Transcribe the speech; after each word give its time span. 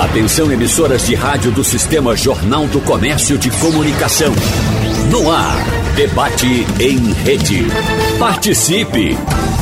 Atenção 0.00 0.50
emissoras 0.50 1.06
de 1.06 1.14
rádio 1.14 1.52
do 1.52 1.62
Sistema 1.62 2.16
Jornal 2.16 2.66
do 2.66 2.80
Comércio 2.80 3.36
de 3.36 3.50
Comunicação. 3.50 4.32
No 5.10 5.30
ar, 5.30 5.58
debate 6.00 6.64
em 6.80 7.12
rede. 7.12 7.66
Participe! 8.18 9.14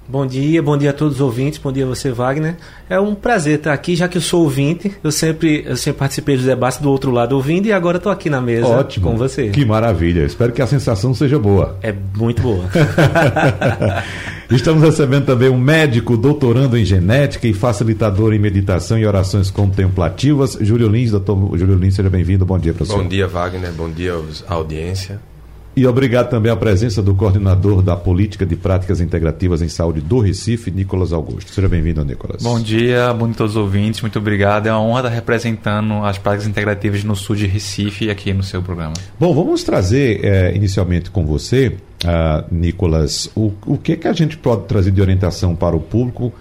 Bom 0.08 0.26
dia, 0.26 0.62
bom 0.62 0.78
dia 0.78 0.90
a 0.90 0.94
todos 0.94 1.16
os 1.16 1.22
ouvintes, 1.22 1.58
bom 1.58 1.72
dia 1.72 1.86
a 1.86 1.88
você, 1.88 2.12
Wagner. 2.12 2.58
É 2.90 3.00
um 3.00 3.16
prazer 3.16 3.58
estar 3.58 3.72
aqui, 3.72 3.96
já 3.96 4.08
que 4.08 4.18
eu 4.18 4.22
sou 4.22 4.44
ouvinte. 4.44 4.92
Eu 5.02 5.12
sempre, 5.12 5.64
eu 5.66 5.78
sempre 5.78 6.00
participei 6.00 6.36
dos 6.36 6.46
debates 6.46 6.80
do 6.80 6.90
outro 6.92 7.10
lado 7.10 7.36
ouvindo 7.36 7.68
e 7.68 7.72
agora 7.72 7.98
estou 7.98 8.12
aqui 8.12 8.30
na 8.30 8.42
mesa 8.42 8.68
Ótimo. 8.68 9.12
com 9.12 9.18
você. 9.18 9.50
Que 9.50 9.64
maravilha. 9.64 10.26
Espero 10.26 10.52
que 10.52 10.62
a 10.62 10.68
sensação 10.68 11.14
seja 11.14 11.40
boa. 11.40 11.78
É 11.82 11.94
muito 12.18 12.42
boa. 12.42 12.66
Estamos 14.52 14.84
recebendo 14.84 15.26
também 15.26 15.50
um 15.50 15.58
médico 15.58 16.18
doutorando 16.18 16.78
em 16.78 16.84
genética 16.84 17.48
e 17.48 17.54
facilitador 17.54 18.34
em 18.34 18.40
meditação 18.40 19.00
e 19.00 19.06
orações 19.06 19.50
contemplativas, 19.50 20.58
Júlio 20.60 20.90
Lins. 20.90 21.12
Doutor 21.12 21.58
Júlio 21.58 21.76
Lins, 21.76 21.96
seja 21.96 22.10
bem-vindo. 22.10 22.46
Bom 22.46 22.60
dia, 22.60 22.74
professor. 22.74 23.02
Bom 23.02 23.08
dia, 23.08 23.26
Wagner. 23.26 23.72
Bom 23.72 23.90
dia 23.90 24.14
à 24.48 24.54
audiência. 24.54 25.33
E 25.76 25.88
obrigado 25.88 26.30
também 26.30 26.52
à 26.52 26.56
presença 26.56 27.02
do 27.02 27.16
coordenador 27.16 27.82
da 27.82 27.96
Política 27.96 28.46
de 28.46 28.56
Práticas 28.56 29.02
Integrativas 29.02 29.60
em 29.60 29.68
Saúde 29.68 30.02
do 30.02 30.20
Recife, 30.20 30.70
Nicolas 30.70 31.12
Augusto. 31.12 31.52
Seja 31.52 31.68
bem-vindo, 31.68 32.06
Nicolas. 32.06 32.44
Bom 32.44 32.60
dia, 32.60 33.12
bom 33.12 33.26
dia 33.26 33.34
a 33.34 33.38
todos 33.38 33.56
os 33.56 33.58
ouvintes, 33.58 34.00
muito 34.02 34.20
obrigado. 34.20 34.68
É 34.68 34.72
uma 34.72 34.82
honra 34.82 35.00
estar 35.00 35.10
representando 35.10 35.94
as 36.06 36.20
práticas 36.20 36.48
integrativas 36.48 37.04
no 37.04 37.16
sul 37.16 37.36
de 37.36 37.48
Recife 37.48 38.08
aqui 38.08 38.32
no 38.34 38.44
seu 38.44 38.62
programa. 38.62 38.94
Bom, 39.20 39.34
vamos 39.34 39.64
trazer 39.64 40.24
é, 40.24 40.56
inicialmente 40.56 41.10
com 41.10 41.26
você, 41.26 41.76
uh, 42.04 42.46
Nicolas, 42.52 43.32
o, 43.36 43.52
o 43.66 43.76
que, 43.76 43.98
que 43.98 44.08
a 44.08 44.14
gente 44.14 44.38
pode 44.38 44.66
trazer 44.66 44.92
de 44.92 45.02
orientação 45.02 45.56
para 45.56 45.76
o 45.76 45.80
público 45.80 46.32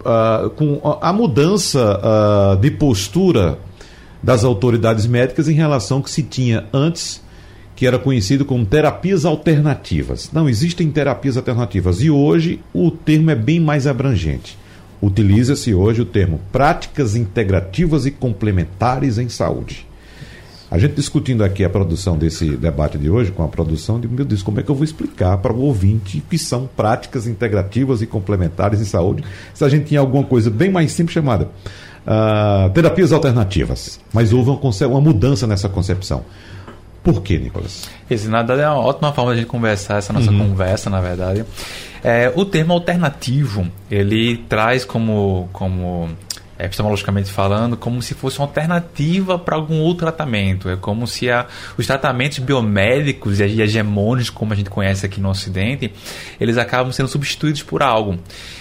uh, 0.00 0.50
com 0.50 0.80
a 1.00 1.12
mudança 1.12 2.00
uh, 2.00 2.56
de 2.56 2.72
postura 2.72 3.56
das 4.20 4.42
autoridades 4.42 5.06
médicas 5.06 5.48
em 5.48 5.54
relação 5.54 5.98
ao 5.98 6.02
que 6.02 6.10
se 6.10 6.24
tinha 6.24 6.64
antes 6.72 7.21
que 7.74 7.86
era 7.86 7.98
conhecido 7.98 8.44
como 8.44 8.64
terapias 8.64 9.24
alternativas. 9.24 10.30
Não 10.32 10.48
existem 10.48 10.90
terapias 10.90 11.36
alternativas 11.36 12.00
e 12.00 12.10
hoje 12.10 12.60
o 12.72 12.90
termo 12.90 13.30
é 13.30 13.34
bem 13.34 13.60
mais 13.60 13.86
abrangente. 13.86 14.58
Utiliza-se 15.00 15.74
hoje 15.74 16.02
o 16.02 16.04
termo 16.04 16.40
práticas 16.52 17.16
integrativas 17.16 18.06
e 18.06 18.10
complementares 18.10 19.18
em 19.18 19.28
saúde. 19.28 19.86
A 20.70 20.78
gente 20.78 20.94
discutindo 20.94 21.44
aqui 21.44 21.64
a 21.64 21.68
produção 21.68 22.16
desse 22.16 22.56
debate 22.56 22.96
de 22.96 23.10
hoje, 23.10 23.30
com 23.30 23.44
a 23.44 23.48
produção 23.48 24.00
de, 24.00 24.08
meu 24.08 24.24
Deus, 24.24 24.42
como 24.42 24.58
é 24.58 24.62
que 24.62 24.70
eu 24.70 24.74
vou 24.74 24.84
explicar 24.84 25.36
para 25.36 25.52
o 25.52 25.60
ouvinte 25.60 26.22
que 26.30 26.38
são 26.38 26.66
práticas 26.66 27.26
integrativas 27.26 28.00
e 28.00 28.06
complementares 28.06 28.80
em 28.80 28.84
saúde, 28.84 29.22
se 29.52 29.62
a 29.64 29.68
gente 29.68 29.84
tinha 29.84 30.00
alguma 30.00 30.24
coisa 30.24 30.48
bem 30.48 30.70
mais 30.70 30.92
simples 30.92 31.12
chamada 31.12 31.50
uh, 32.06 32.70
terapias 32.70 33.12
alternativas. 33.12 34.00
Mas 34.14 34.32
houve 34.32 34.48
uma, 34.48 34.86
uma 34.86 35.00
mudança 35.00 35.46
nessa 35.46 35.68
concepção. 35.68 36.24
Por 37.02 37.20
quê, 37.22 37.38
Nicolas? 37.38 37.90
Esse, 38.08 38.28
na 38.28 38.38
verdade, 38.38 38.62
é 38.62 38.68
uma 38.68 38.78
ótima 38.78 39.12
forma 39.12 39.32
de 39.32 39.38
a 39.38 39.40
gente 39.42 39.50
conversar, 39.50 39.98
essa 39.98 40.12
nossa 40.12 40.30
uhum. 40.30 40.50
conversa, 40.50 40.88
na 40.88 41.00
verdade. 41.00 41.44
É, 42.02 42.32
o 42.34 42.44
termo 42.44 42.72
alternativo, 42.72 43.66
ele 43.90 44.38
traz 44.48 44.84
como, 44.84 45.48
como 45.52 46.08
epistemologicamente 46.58 47.30
falando, 47.30 47.76
como 47.76 48.00
se 48.00 48.14
fosse 48.14 48.38
uma 48.38 48.46
alternativa 48.46 49.38
para 49.38 49.56
algum 49.56 49.80
outro 49.80 50.06
tratamento. 50.06 50.68
É 50.68 50.76
como 50.76 51.06
se 51.06 51.30
a, 51.30 51.46
os 51.76 51.86
tratamentos 51.86 52.38
biomédicos 52.38 53.40
e 53.40 53.60
hegemônicos, 53.60 54.30
como 54.30 54.52
a 54.52 54.56
gente 54.56 54.70
conhece 54.70 55.04
aqui 55.04 55.20
no 55.20 55.30
Ocidente, 55.30 55.92
eles 56.40 56.56
acabam 56.56 56.92
sendo 56.92 57.08
substituídos 57.08 57.62
por 57.62 57.82
algo. 57.82 58.18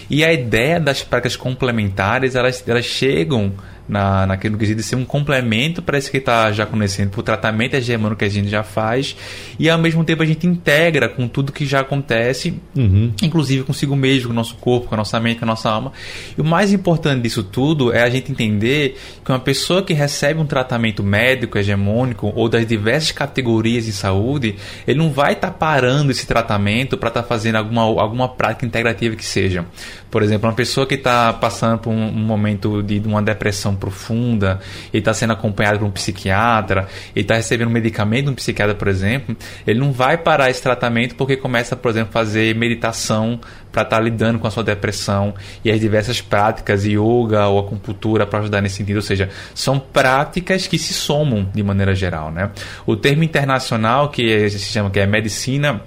E 0.09 0.23
a 0.23 0.33
ideia 0.33 0.79
das 0.79 1.03
práticas 1.03 1.35
complementares, 1.35 2.35
elas, 2.35 2.63
elas 2.67 2.85
chegam 2.85 3.53
na, 3.91 4.25
naquele 4.25 4.55
quesito 4.55 4.77
de 4.77 4.83
ser 4.83 4.95
um 4.95 5.03
complemento 5.03 5.81
para 5.81 5.97
esse 5.97 6.09
que 6.09 6.17
está 6.17 6.49
já 6.53 6.65
conhecendo, 6.65 7.09
para 7.09 7.19
o 7.19 7.23
tratamento 7.23 7.73
hegemônico 7.73 8.19
que 8.19 8.25
a 8.25 8.29
gente 8.29 8.47
já 8.47 8.63
faz, 8.63 9.17
e 9.59 9.69
ao 9.69 9.77
mesmo 9.77 10.05
tempo 10.05 10.23
a 10.23 10.25
gente 10.25 10.47
integra 10.47 11.09
com 11.09 11.27
tudo 11.27 11.51
que 11.51 11.65
já 11.65 11.81
acontece, 11.81 12.53
uhum. 12.73 13.11
inclusive 13.21 13.65
consigo 13.65 13.93
mesmo, 13.93 14.29
com 14.29 14.31
o 14.31 14.35
nosso 14.35 14.55
corpo, 14.55 14.87
com 14.87 14.95
a 14.95 14.97
nossa 14.97 15.19
mente, 15.19 15.39
com 15.39 15.45
a 15.45 15.47
nossa 15.47 15.69
alma. 15.69 15.91
E 16.37 16.39
o 16.39 16.45
mais 16.45 16.71
importante 16.71 17.21
disso 17.21 17.43
tudo 17.43 17.91
é 17.91 18.01
a 18.01 18.09
gente 18.09 18.31
entender 18.31 18.97
que 19.25 19.31
uma 19.31 19.39
pessoa 19.39 19.83
que 19.83 19.93
recebe 19.93 20.39
um 20.39 20.45
tratamento 20.45 21.03
médico 21.03 21.57
hegemônico 21.57 22.31
ou 22.33 22.47
das 22.47 22.65
diversas 22.65 23.11
categorias 23.11 23.85
de 23.85 23.91
saúde, 23.91 24.55
ele 24.87 24.97
não 24.97 25.11
vai 25.11 25.33
estar 25.33 25.49
tá 25.49 25.53
parando 25.53 26.11
esse 26.11 26.25
tratamento 26.25 26.97
para 26.97 27.09
estar 27.09 27.23
tá 27.23 27.27
fazendo 27.27 27.57
alguma, 27.57 27.81
alguma 27.81 28.29
prática 28.29 28.65
integrativa 28.65 29.17
que 29.17 29.25
seja. 29.25 29.65
Por 30.11 30.21
exemplo, 30.21 30.49
uma 30.49 30.55
pessoa 30.55 30.85
que 30.85 30.95
está 30.95 31.31
passando 31.31 31.79
por 31.79 31.89
um, 31.89 32.11
momento 32.11 32.83
de, 32.83 32.99
uma 32.99 33.21
depressão 33.21 33.73
profunda, 33.73 34.59
ele 34.91 34.99
está 34.99 35.13
sendo 35.13 35.31
acompanhado 35.31 35.79
por 35.79 35.85
um 35.85 35.91
psiquiatra, 35.91 36.87
ele 37.15 37.23
está 37.23 37.35
recebendo 37.35 37.69
um 37.69 37.71
medicamento 37.71 38.25
de 38.25 38.31
um 38.31 38.35
psiquiatra, 38.35 38.75
por 38.75 38.89
exemplo, 38.89 39.35
ele 39.65 39.79
não 39.79 39.93
vai 39.93 40.17
parar 40.17 40.49
esse 40.49 40.61
tratamento 40.61 41.15
porque 41.15 41.37
começa, 41.37 41.77
por 41.77 41.89
exemplo, 41.89 42.09
a 42.09 42.11
fazer 42.11 42.53
meditação 42.55 43.39
para 43.71 43.83
estar 43.83 43.95
tá 43.95 44.01
lidando 44.01 44.37
com 44.37 44.47
a 44.47 44.51
sua 44.51 44.65
depressão 44.65 45.33
e 45.63 45.71
as 45.71 45.79
diversas 45.79 46.19
práticas, 46.19 46.83
yoga 46.85 47.47
ou 47.47 47.59
acupuntura 47.59 48.27
para 48.27 48.39
ajudar 48.39 48.61
nesse 48.61 48.75
sentido. 48.75 48.97
Ou 48.97 49.01
seja, 49.01 49.29
são 49.55 49.79
práticas 49.79 50.67
que 50.67 50.77
se 50.77 50.93
somam 50.93 51.49
de 51.53 51.63
maneira 51.63 51.95
geral. 51.95 52.31
Né? 52.31 52.51
O 52.85 52.97
termo 52.97 53.23
internacional 53.23 54.09
que 54.09 54.49
se 54.49 54.59
chama 54.59 54.89
que 54.89 54.99
é 54.99 55.05
medicina 55.05 55.81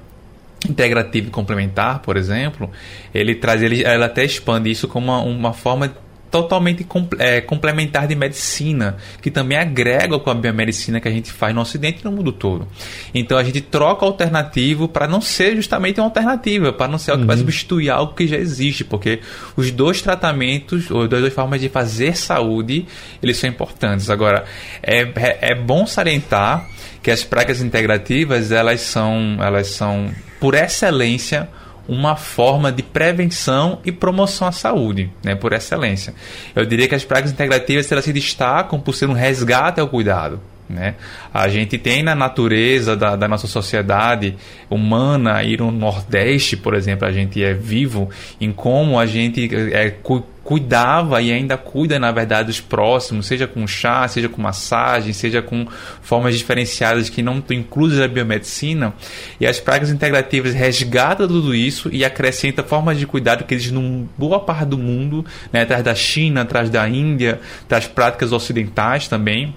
integrativa 0.69 1.29
e 1.29 1.31
complementar, 1.31 2.01
por 2.01 2.17
exemplo, 2.17 2.71
ele 3.15 3.35
traz, 3.35 3.63
ele, 3.63 3.83
ela 3.83 4.07
até 4.07 4.25
expande 4.25 4.71
isso 4.71 4.89
como 4.89 5.13
uma, 5.13 5.21
uma 5.23 5.53
forma 5.53 5.95
totalmente 6.35 6.85
é, 7.21 7.41
complementar 7.41 8.09
de 8.09 8.17
medicina, 8.17 8.97
que 9.23 9.31
também 9.31 9.57
agrega 9.57 10.19
com 10.19 10.31
a 10.31 10.35
biomedicina 10.35 10.99
que 10.99 11.07
a 11.07 11.11
gente 11.11 11.31
faz 11.31 11.55
no 11.55 11.61
Ocidente 11.61 12.01
e 12.01 12.05
no 12.05 12.11
mundo 12.11 12.33
todo. 12.33 12.67
Então 13.15 13.39
a 13.39 13.45
gente 13.45 13.61
troca 13.61 14.05
alternativo 14.05 14.89
para 14.89 15.07
não 15.07 15.21
ser 15.21 15.55
justamente 15.55 16.01
uma 16.01 16.07
alternativa, 16.07 16.73
para 16.73 16.89
não 16.89 16.99
ser 16.99 17.13
algo 17.13 17.23
que 17.23 17.27
vai 17.29 17.37
uhum. 17.37 17.43
substituir 17.43 17.89
algo 17.89 18.15
que 18.15 18.27
já 18.27 18.37
existe, 18.37 18.83
porque 18.83 19.21
os 19.57 19.71
dois 19.71 20.03
tratamentos, 20.03 20.91
ou 20.91 21.03
as 21.03 21.09
duas 21.09 21.33
formas 21.33 21.61
de 21.61 21.69
fazer 21.69 22.17
saúde, 22.17 22.85
eles 23.23 23.37
são 23.37 23.49
importantes. 23.49 24.11
Agora, 24.11 24.45
é, 24.83 25.03
é, 25.03 25.39
é 25.53 25.55
bom 25.55 25.87
salientar 25.87 26.69
que 27.01 27.13
as 27.13 27.23
práticas 27.23 27.61
integrativas, 27.61 28.51
elas 28.51 28.81
são, 28.81 29.37
elas 29.41 29.69
são 29.69 30.11
por 30.45 30.55
excelência, 30.55 31.49
uma 31.89 32.17
forma 32.17 32.71
de 32.71 32.83
prevenção 32.83 33.79
e 33.83 33.91
promoção 33.91 34.47
à 34.47 34.53
saúde, 34.53 35.11
né, 35.23 35.35
por 35.35 35.55
excelência. 35.55 36.15
Eu 36.55 36.67
diria 36.67 36.87
que 36.87 36.95
as 36.95 37.03
práticas 37.03 37.33
integrativas 37.33 37.91
elas 37.91 38.05
se 38.05 38.13
destacam 38.13 38.79
por 38.79 38.95
ser 38.95 39.09
um 39.09 39.15
resgate 39.15 39.81
ao 39.81 39.89
cuidado. 39.89 40.39
Né? 40.69 40.95
A 41.33 41.47
gente 41.49 41.77
tem 41.77 42.03
na 42.03 42.15
natureza 42.15 42.97
da, 42.97 43.17
da, 43.17 43.29
nossa 43.29 43.47
sociedade 43.47 44.35
humana, 44.71 45.43
ir 45.43 45.61
no 45.61 45.71
Nordeste, 45.71 46.57
por 46.57 46.75
exemplo, 46.75 47.07
a 47.07 47.13
gente 47.13 47.43
é 47.43 47.53
vivo 47.53 48.09
em 48.41 48.51
como 48.51 48.99
a 48.99 49.05
gente 49.05 49.51
é, 49.55 49.95
cuidava 50.43 51.21
e 51.21 51.31
ainda 51.31 51.57
cuida, 51.59 51.99
na 51.99 52.11
verdade, 52.11 52.47
dos 52.47 52.61
próximos, 52.61 53.27
seja 53.27 53.47
com 53.47 53.67
chá, 53.67 54.09
seja 54.09 54.29
com 54.29 54.41
massagem, 54.41 55.13
seja 55.13 55.43
com 55.43 55.67
formas 56.01 56.37
diferenciadas 56.37 57.11
que 57.11 57.23
não 57.23 57.39
estão 57.39 57.57
inclusas 57.57 57.99
na 57.99 58.09
biomedicina. 58.09 58.95
E 59.39 59.47
as 59.47 59.61
práticas 59.61 59.91
integrativas 59.91 60.55
resgatam 60.55 61.29
tudo 61.29 61.55
isso 61.55 61.91
e 61.93 62.05
acrescenta 62.05 62.63
formas 62.63 62.99
de 62.99 63.07
cuidado 63.07 63.45
que 63.45 63.55
existem 63.55 63.79
em 63.79 64.09
boa 64.17 64.41
parte 64.41 64.69
do 64.69 64.79
mundo, 64.79 65.25
né, 65.53 65.63
atrás 65.63 65.83
da 65.83 65.95
China, 65.95 66.43
atrás 66.43 66.71
da 66.71 66.89
Índia, 66.89 67.41
das 67.69 67.87
práticas 67.87 68.33
ocidentais 68.33 69.09
também 69.09 69.55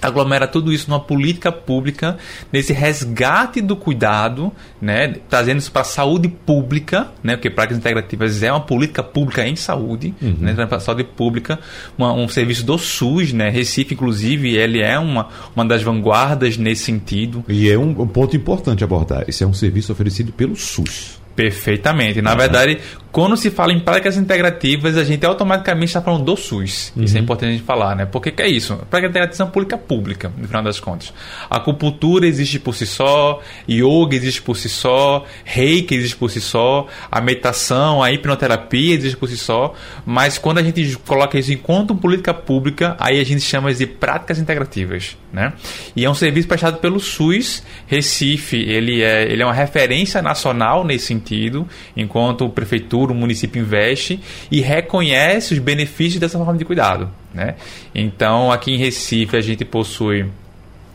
aglomera 0.00 0.46
tudo 0.46 0.72
isso 0.72 0.88
numa 0.88 1.00
política 1.00 1.50
pública, 1.50 2.16
nesse 2.52 2.72
resgate 2.72 3.60
do 3.60 3.76
cuidado, 3.76 4.52
né, 4.80 5.16
trazendo 5.28 5.58
isso 5.58 5.72
para 5.72 5.82
a 5.82 5.84
saúde 5.84 6.28
pública, 6.28 7.08
né, 7.22 7.36
porque 7.36 7.50
práticas 7.50 7.78
integrativas 7.78 8.42
é 8.42 8.50
uma 8.50 8.60
política 8.60 9.02
pública 9.02 9.46
em 9.46 9.56
saúde, 9.56 10.14
uhum. 10.20 10.36
né, 10.40 10.54
para 10.66 10.76
a 10.76 10.80
saúde 10.80 11.04
pública, 11.04 11.58
uma, 11.96 12.12
um 12.12 12.28
serviço 12.28 12.64
do 12.64 12.78
SUS, 12.78 13.32
né, 13.32 13.48
Recife 13.50 13.94
inclusive 13.94 14.54
ele 14.54 14.80
é 14.80 14.98
uma, 14.98 15.28
uma 15.54 15.64
das 15.64 15.82
vanguardas 15.82 16.56
nesse 16.56 16.84
sentido. 16.84 17.44
E 17.48 17.70
é 17.70 17.78
um, 17.78 17.90
um 17.90 18.06
ponto 18.06 18.36
importante 18.36 18.84
abordar, 18.84 19.24
esse 19.28 19.42
é 19.42 19.46
um 19.46 19.54
serviço 19.54 19.92
oferecido 19.92 20.32
pelo 20.32 20.56
SUS. 20.56 21.24
Perfeitamente. 21.34 22.22
Na 22.22 22.32
uhum. 22.32 22.38
verdade, 22.38 22.78
quando 23.14 23.36
se 23.36 23.48
fala 23.48 23.72
em 23.72 23.78
práticas 23.78 24.16
integrativas, 24.16 24.96
a 24.96 25.04
gente 25.04 25.24
automaticamente 25.24 25.86
está 25.86 26.02
falando 26.02 26.24
do 26.24 26.36
SUS. 26.36 26.92
Uhum. 26.96 27.04
Isso 27.04 27.16
é 27.16 27.20
importante 27.20 27.50
a 27.50 27.52
gente 27.52 27.62
falar, 27.62 27.94
né? 27.94 28.04
Porque 28.04 28.32
que 28.32 28.42
é 28.42 28.48
isso? 28.48 28.74
Prática 28.90 29.08
integrativa 29.08 29.40
é 29.40 29.46
uma 29.46 29.52
política 29.52 29.78
pública, 29.78 30.32
no 30.36 30.48
final 30.48 30.64
das 30.64 30.80
contas. 30.80 31.14
A 31.48 31.58
acupuntura 31.58 32.26
existe 32.26 32.58
por 32.58 32.74
si 32.74 32.84
só, 32.84 33.40
yoga 33.70 34.16
existe 34.16 34.42
por 34.42 34.56
si 34.56 34.68
só, 34.68 35.24
reiki 35.44 35.94
existe 35.94 36.16
por 36.16 36.28
si 36.28 36.40
só, 36.40 36.88
a 37.08 37.20
meditação, 37.20 38.02
a 38.02 38.10
hipnoterapia 38.10 38.96
existe 38.96 39.16
por 39.16 39.28
si 39.28 39.36
só, 39.36 39.74
mas 40.04 40.36
quando 40.36 40.58
a 40.58 40.62
gente 40.64 40.98
coloca 41.06 41.38
isso 41.38 41.52
enquanto 41.52 41.94
política 41.94 42.34
pública, 42.34 42.96
aí 42.98 43.20
a 43.20 43.24
gente 43.24 43.42
chama 43.42 43.72
de 43.72 43.86
práticas 43.86 44.40
integrativas, 44.40 45.16
né? 45.32 45.52
E 45.94 46.04
é 46.04 46.10
um 46.10 46.14
serviço 46.14 46.48
prestado 46.48 46.78
pelo 46.78 46.98
SUS. 46.98 47.62
Recife, 47.86 48.56
ele 48.56 49.02
é, 49.02 49.30
ele 49.30 49.40
é 49.40 49.46
uma 49.46 49.54
referência 49.54 50.20
nacional 50.20 50.84
nesse 50.84 51.06
sentido, 51.06 51.64
enquanto 51.96 52.48
prefeitura 52.48 53.03
o 53.10 53.14
município 53.14 53.60
investe 53.60 54.20
e 54.50 54.60
reconhece 54.60 55.54
os 55.54 55.58
benefícios 55.58 56.20
dessa 56.20 56.38
forma 56.38 56.56
de 56.56 56.64
cuidado. 56.64 57.10
Né? 57.32 57.54
Então, 57.94 58.50
aqui 58.50 58.72
em 58.72 58.76
Recife, 58.76 59.36
a 59.36 59.40
gente 59.40 59.64
possui 59.64 60.26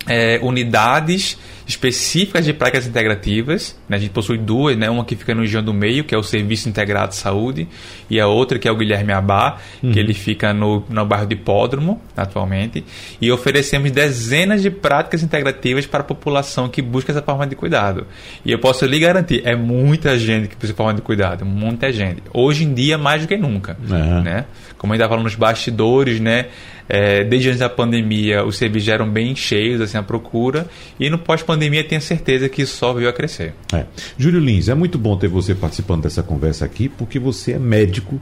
é, 0.08 0.40
unidades 0.42 1.38
específicas 1.70 2.44
de 2.44 2.52
práticas 2.52 2.88
integrativas. 2.88 3.78
Né? 3.88 3.98
A 3.98 4.00
gente 4.00 4.10
possui 4.10 4.40
duas, 4.40 4.76
né? 4.76 4.90
uma 4.90 5.06
que 5.06 5.16
fica 5.16 5.36
no 5.36 5.42
região 5.42 5.64
do 5.64 5.72
meio, 5.72 6.04
que 6.04 6.16
é 6.16 6.18
o 6.18 6.24
Serviço 6.24 6.68
Integrado 6.68 7.10
de 7.10 7.16
Saúde, 7.16 7.68
e 8.10 8.20
a 8.20 8.26
outra 8.26 8.58
que 8.58 8.68
é 8.68 8.72
o 8.72 8.76
Guilherme 8.76 9.14
Abá, 9.14 9.58
uhum. 9.84 9.92
que 9.92 10.00
ele 10.00 10.16
fica 10.16 10.52
no, 10.52 10.84
no 10.90 11.06
bairro 11.06 11.28
de 11.28 11.36
Hipódromo, 11.36 12.02
atualmente. 12.18 12.84
E 13.22 13.32
oferecemos 13.32 13.92
dezenas 13.92 14.64
de 14.64 14.72
práticas 14.72 15.22
integrativas 15.22 15.86
para 15.86 16.00
a 16.00 16.04
população 16.04 16.68
que 16.68 16.82
busca 16.82 17.12
essa 17.12 17.22
forma 17.22 17.46
de 17.46 17.56
cuidado. 17.56 18.08
E 18.44 18.52
eu 18.52 18.58
posso 18.58 18.84
lhe 18.88 19.00
garantir, 19.00 19.44
é 19.46 19.56
muita 19.56 20.18
gente 20.18 20.48
que 20.48 20.56
precisa 20.56 20.74
de 20.74 20.78
forma 20.78 20.96
de 20.96 21.04
cuidado, 21.04 21.46
muita 21.46 21.92
gente. 21.94 22.24
Hoje 22.34 22.64
em 22.64 22.74
dia, 22.74 22.98
mais 22.98 23.22
do 23.22 23.28
que 23.28 23.38
nunca. 23.38 23.78
Uhum. 23.88 24.24
Né? 24.24 24.46
Como 24.76 24.92
a 24.92 24.96
gente 24.96 25.02
estava 25.02 25.12
falando 25.12 25.26
nos 25.26 25.36
bastidores, 25.36 26.20
né? 26.20 26.48
É, 26.92 27.24
desde 27.24 27.50
antes 27.50 27.60
da 27.60 27.70
pandemia, 27.70 28.44
os 28.44 28.58
serviços 28.58 28.88
já 28.88 28.96
eram 28.96 29.08
bem 29.08 29.36
cheios, 29.36 29.80
assim, 29.80 29.96
a 29.96 30.02
procura. 30.02 30.68
E 31.00 31.08
no 31.08 31.20
pós-pandemia, 31.20 31.59
tenho 31.60 32.02
certeza 32.02 32.48
que 32.48 32.62
isso 32.62 32.78
só 32.78 32.94
veio 32.94 33.10
a 33.10 33.14
crescer. 33.14 33.54
É. 33.74 33.86
Júlio 34.18 34.40
Lins, 34.40 34.70
é 34.70 34.76
muito 34.76 34.98
bom 34.98 35.18
ter 35.18 35.28
você 35.28 35.54
participando 35.54 36.04
dessa 36.04 36.24
conversa 36.24 36.66
aqui, 36.66 36.88
porque 36.88 37.20
você 37.20 37.54
é 37.54 37.60
médico, 37.60 38.20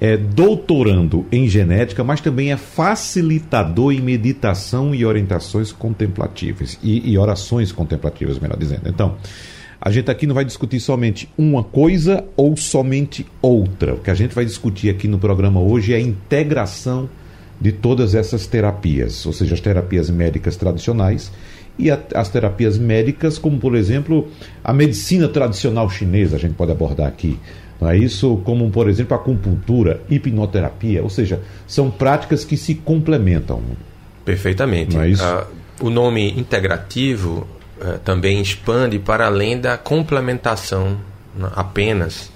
é 0.00 0.16
doutorando 0.16 1.26
em 1.30 1.48
genética, 1.48 2.04
mas 2.04 2.20
também 2.20 2.52
é 2.52 2.56
facilitador 2.56 3.92
em 3.92 4.00
meditação 4.00 4.94
e 4.94 5.04
orientações 5.04 5.72
contemplativas. 5.72 6.78
E, 6.82 7.10
e 7.10 7.18
orações 7.18 7.72
contemplativas, 7.72 8.38
melhor 8.38 8.56
dizendo. 8.56 8.88
Então. 8.88 9.16
A 9.80 9.92
gente 9.92 10.10
aqui 10.10 10.26
não 10.26 10.34
vai 10.34 10.44
discutir 10.44 10.80
somente 10.80 11.28
uma 11.38 11.62
coisa 11.62 12.24
ou 12.36 12.56
somente 12.56 13.24
outra. 13.40 13.94
O 13.94 13.98
que 13.98 14.10
a 14.10 14.14
gente 14.14 14.34
vai 14.34 14.44
discutir 14.44 14.90
aqui 14.90 15.06
no 15.06 15.20
programa 15.20 15.60
hoje 15.60 15.92
é 15.92 15.96
a 15.96 16.00
integração 16.00 17.08
de 17.60 17.72
todas 17.72 18.14
essas 18.14 18.46
terapias, 18.46 19.26
ou 19.26 19.32
seja, 19.32 19.54
as 19.54 19.60
terapias 19.60 20.08
médicas 20.10 20.56
tradicionais 20.56 21.32
e 21.78 21.90
a, 21.90 21.98
as 22.14 22.28
terapias 22.28 22.76
médicas, 22.76 23.38
como 23.38 23.58
por 23.58 23.74
exemplo 23.74 24.28
a 24.62 24.72
medicina 24.72 25.28
tradicional 25.28 25.88
chinesa, 25.88 26.36
a 26.36 26.38
gente 26.38 26.54
pode 26.54 26.72
abordar 26.72 27.06
aqui. 27.06 27.38
Não 27.80 27.88
é 27.88 27.96
isso? 27.96 28.40
Como 28.44 28.68
por 28.70 28.88
exemplo 28.88 29.16
a 29.16 29.20
acupuntura, 29.20 30.00
hipnoterapia, 30.10 31.02
ou 31.02 31.08
seja, 31.08 31.40
são 31.66 31.90
práticas 31.90 32.44
que 32.44 32.56
se 32.56 32.74
complementam. 32.74 33.62
Perfeitamente. 34.24 34.96
Não 34.96 35.02
é 35.02 35.08
isso? 35.10 35.24
Uh, 35.24 35.86
o 35.86 35.90
nome 35.90 36.38
integrativo 36.38 37.46
uh, 37.80 37.98
também 38.04 38.40
expande 38.40 38.98
para 38.98 39.26
além 39.26 39.60
da 39.60 39.78
complementação 39.78 40.98
né, 41.36 41.48
apenas 41.54 42.30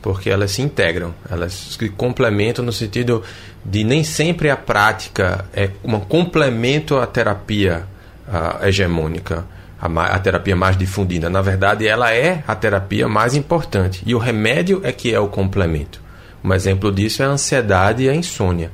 porque 0.00 0.30
elas 0.30 0.52
se 0.52 0.62
integram, 0.62 1.12
elas 1.28 1.52
se 1.52 1.88
complementam 1.90 2.64
no 2.64 2.72
sentido 2.72 3.22
de 3.64 3.84
nem 3.84 4.04
sempre 4.04 4.48
a 4.48 4.56
prática 4.56 5.44
é 5.52 5.70
um 5.84 5.98
complemento 6.00 6.96
à 6.96 7.06
terapia 7.06 7.84
uh, 8.28 8.64
hegemônica, 8.66 9.44
a, 9.80 9.86
a, 9.86 10.18
terapia 10.18 10.54
mais 10.54 10.76
difundida. 10.76 11.28
Na 11.30 11.42
verdade, 11.42 11.86
ela 11.86 12.12
é 12.12 12.42
a 12.46 12.54
terapia 12.54 13.08
mais 13.08 13.34
importante 13.34 14.02
e 14.06 14.14
o 14.14 14.18
remédio 14.18 14.80
é 14.84 14.92
que 14.92 15.12
é 15.12 15.20
o 15.20 15.28
complemento. 15.28 16.00
Um 16.42 16.52
exemplo 16.52 16.92
disso 16.92 17.22
é 17.22 17.26
a 17.26 17.30
ansiedade 17.30 18.04
e 18.04 18.08
a 18.08 18.14
insônia. 18.14 18.70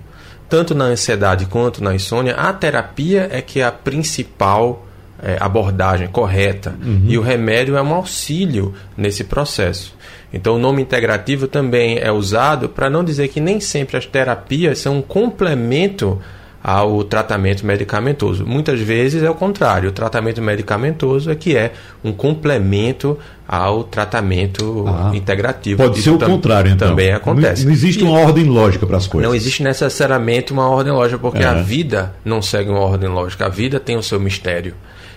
Tanto 0.49 0.75
na 0.75 0.85
ansiedade 0.85 1.47
quanto 1.47 1.83
na 1.83 1.95
insônia, 1.95 2.35
a 2.35 2.53
terapia 2.53 3.29
é 3.31 3.41
que 3.41 3.61
é 3.61 3.65
a 3.65 3.73
principal 3.73 4.87
é, 5.23 5.37
abordagem 5.41 6.09
correta 6.09 6.75
uhum. 6.83 7.07
e 7.09 7.17
o 7.17 7.23
remédio 7.23 7.77
é 7.77 7.83
um 7.83 7.95
auxílio 7.95 8.75
nesse 8.97 9.25
processo. 9.25 9.97
Então, 10.33 10.57
o 10.57 10.59
nome 10.59 10.83
integrativo 10.83 11.47
também 11.47 11.99
é 11.99 12.11
usado 12.11 12.69
para 12.69 12.91
não 12.91 13.05
dizer 13.05 13.29
que 13.29 13.41
nem 13.41 13.61
sempre 13.61 13.97
as 13.97 14.05
terapias 14.05 14.81
são 14.81 14.99
um 14.99 15.03
complemento 15.03 16.21
ao 16.67 17.05
tratamento 17.05 17.67
medicamentoso. 17.67 18.47
Muitas 18.47 18.81
vezes 18.81 19.23
é 19.23 19.29
o 19.29 19.35
contrário. 19.35 19.91
O 19.91 19.93
tratamento 19.93 20.41
medicamentoso 20.41 21.31
é 21.31 21.35
que 21.35 21.55
é 21.55 21.75
um 22.03 22.11
complemento 22.11 23.19
ao 23.47 23.85
tratamento 23.85 24.87
ah, 24.89 25.11
integrativo. 25.15 25.83
Pode 25.83 25.99
Isso 25.99 26.05
ser 26.17 26.25
o 26.25 26.27
contrário, 26.27 26.71
então. 26.73 26.89
Também 26.89 27.13
acontece. 27.13 27.65
Não, 27.65 27.69
não 27.69 27.75
existe 27.75 28.03
uma 28.03 28.19
ordem 28.19 28.47
lógica 28.47 28.87
para 28.87 28.97
as 28.97 29.07
coisas. 29.07 29.29
Não 29.29 29.37
existe 29.37 29.63
necessariamente 29.63 30.55
uma 30.55 30.67
ordem 30.67 30.91
lógica, 30.91 31.19
porque 31.19 31.43
é. 31.43 31.47
a 31.47 31.53
vida 31.53 32.15
não 32.25 32.41
segue 32.41 32.71
uma 32.71 32.81
ordem 32.81 33.11
lógica. 33.11 33.45
A 33.45 33.51
vida 33.51 33.79
tem 33.79 33.99
o 33.99 34.03
seu 34.03 34.19
mistério. 34.19 34.75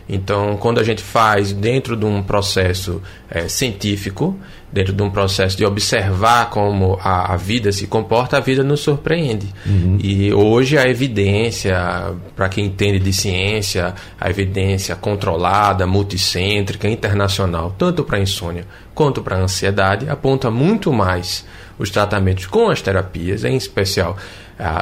Então, 0.10 0.58
quando 0.58 0.80
a 0.80 0.84
gente 0.84 1.02
faz 1.02 1.54
dentro 1.54 1.96
de 1.96 2.04
um 2.04 2.22
processo 2.22 3.02
é, 3.30 3.48
científico, 3.48 4.38
dentro 4.72 4.94
de 4.94 5.02
um 5.02 5.10
processo 5.10 5.56
de 5.56 5.66
observar 5.66 6.50
como 6.50 7.00
a, 7.02 7.34
a, 7.34 7.38
vida 7.38 7.72
se 7.72 7.88
comporta, 7.88 8.38
a 8.38 8.40
vida 8.40 8.64
nos 8.64 8.82
surpreende. 8.82 9.48
Uhum. 9.66 9.98
E 10.02 10.34
hoje 10.34 10.78
a 10.78 10.88
evidência, 10.88 12.14
para 12.36 12.50
quem 12.50 12.66
entende 12.66 13.00
de 13.00 13.14
ciência, 13.14 13.96
a 14.20 14.30
evidência 14.30 14.96
controlada, 14.96 15.88
multicêntrica, 15.88 16.88
internacional, 16.88 17.74
tanto 17.78 18.04
para 18.04 18.18
a 18.18 18.22
insônia 18.22 18.66
quanto 18.94 19.22
para 19.22 19.38
a 19.38 19.40
ansiedade, 19.40 20.10
aponta 20.10 20.52
muito 20.52 20.92
mais 20.92 21.46
os 21.80 21.90
tratamentos 21.90 22.48
com 22.48 22.70
as 22.70 22.82
terapias, 22.82 23.44
em 23.44 23.56
especial 23.56 24.18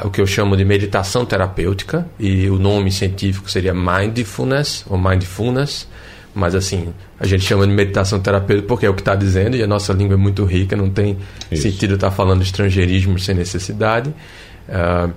o 0.04 0.10
que 0.10 0.22
eu 0.22 0.28
chamo 0.28 0.56
de 0.56 0.64
meditação 0.64 1.26
terapêutica, 1.26 2.08
e 2.18 2.50
o 2.50 2.58
nome 2.58 2.92
científico 2.92 3.52
seria 3.52 3.74
mindfulness 3.74 4.86
ou 4.90 4.98
mindfulness, 4.98 5.88
mas 6.36 6.54
assim, 6.54 6.94
a 7.20 7.26
gente 7.26 7.46
chama 7.46 7.66
de 7.66 7.74
meditação 7.74 8.20
terapêutica 8.20 8.68
porque 8.68 8.86
é 8.86 8.90
o 8.90 8.94
que 8.94 9.02
está 9.02 9.16
dizendo, 9.16 9.56
e 9.56 9.64
a 9.64 9.68
nossa 9.68 9.94
língua 9.94 10.16
é 10.16 10.18
muito 10.18 10.44
rica, 10.44 10.76
não 10.76 10.90
tem 10.90 11.18
Isso. 11.50 11.64
sentido 11.64 11.96
estar 11.96 12.10
tá 12.10 12.16
falando 12.16 12.42
estrangeirismo 12.44 13.18
sem 13.18 13.34
necessidade. 13.34 14.10
Uh, 14.68 15.12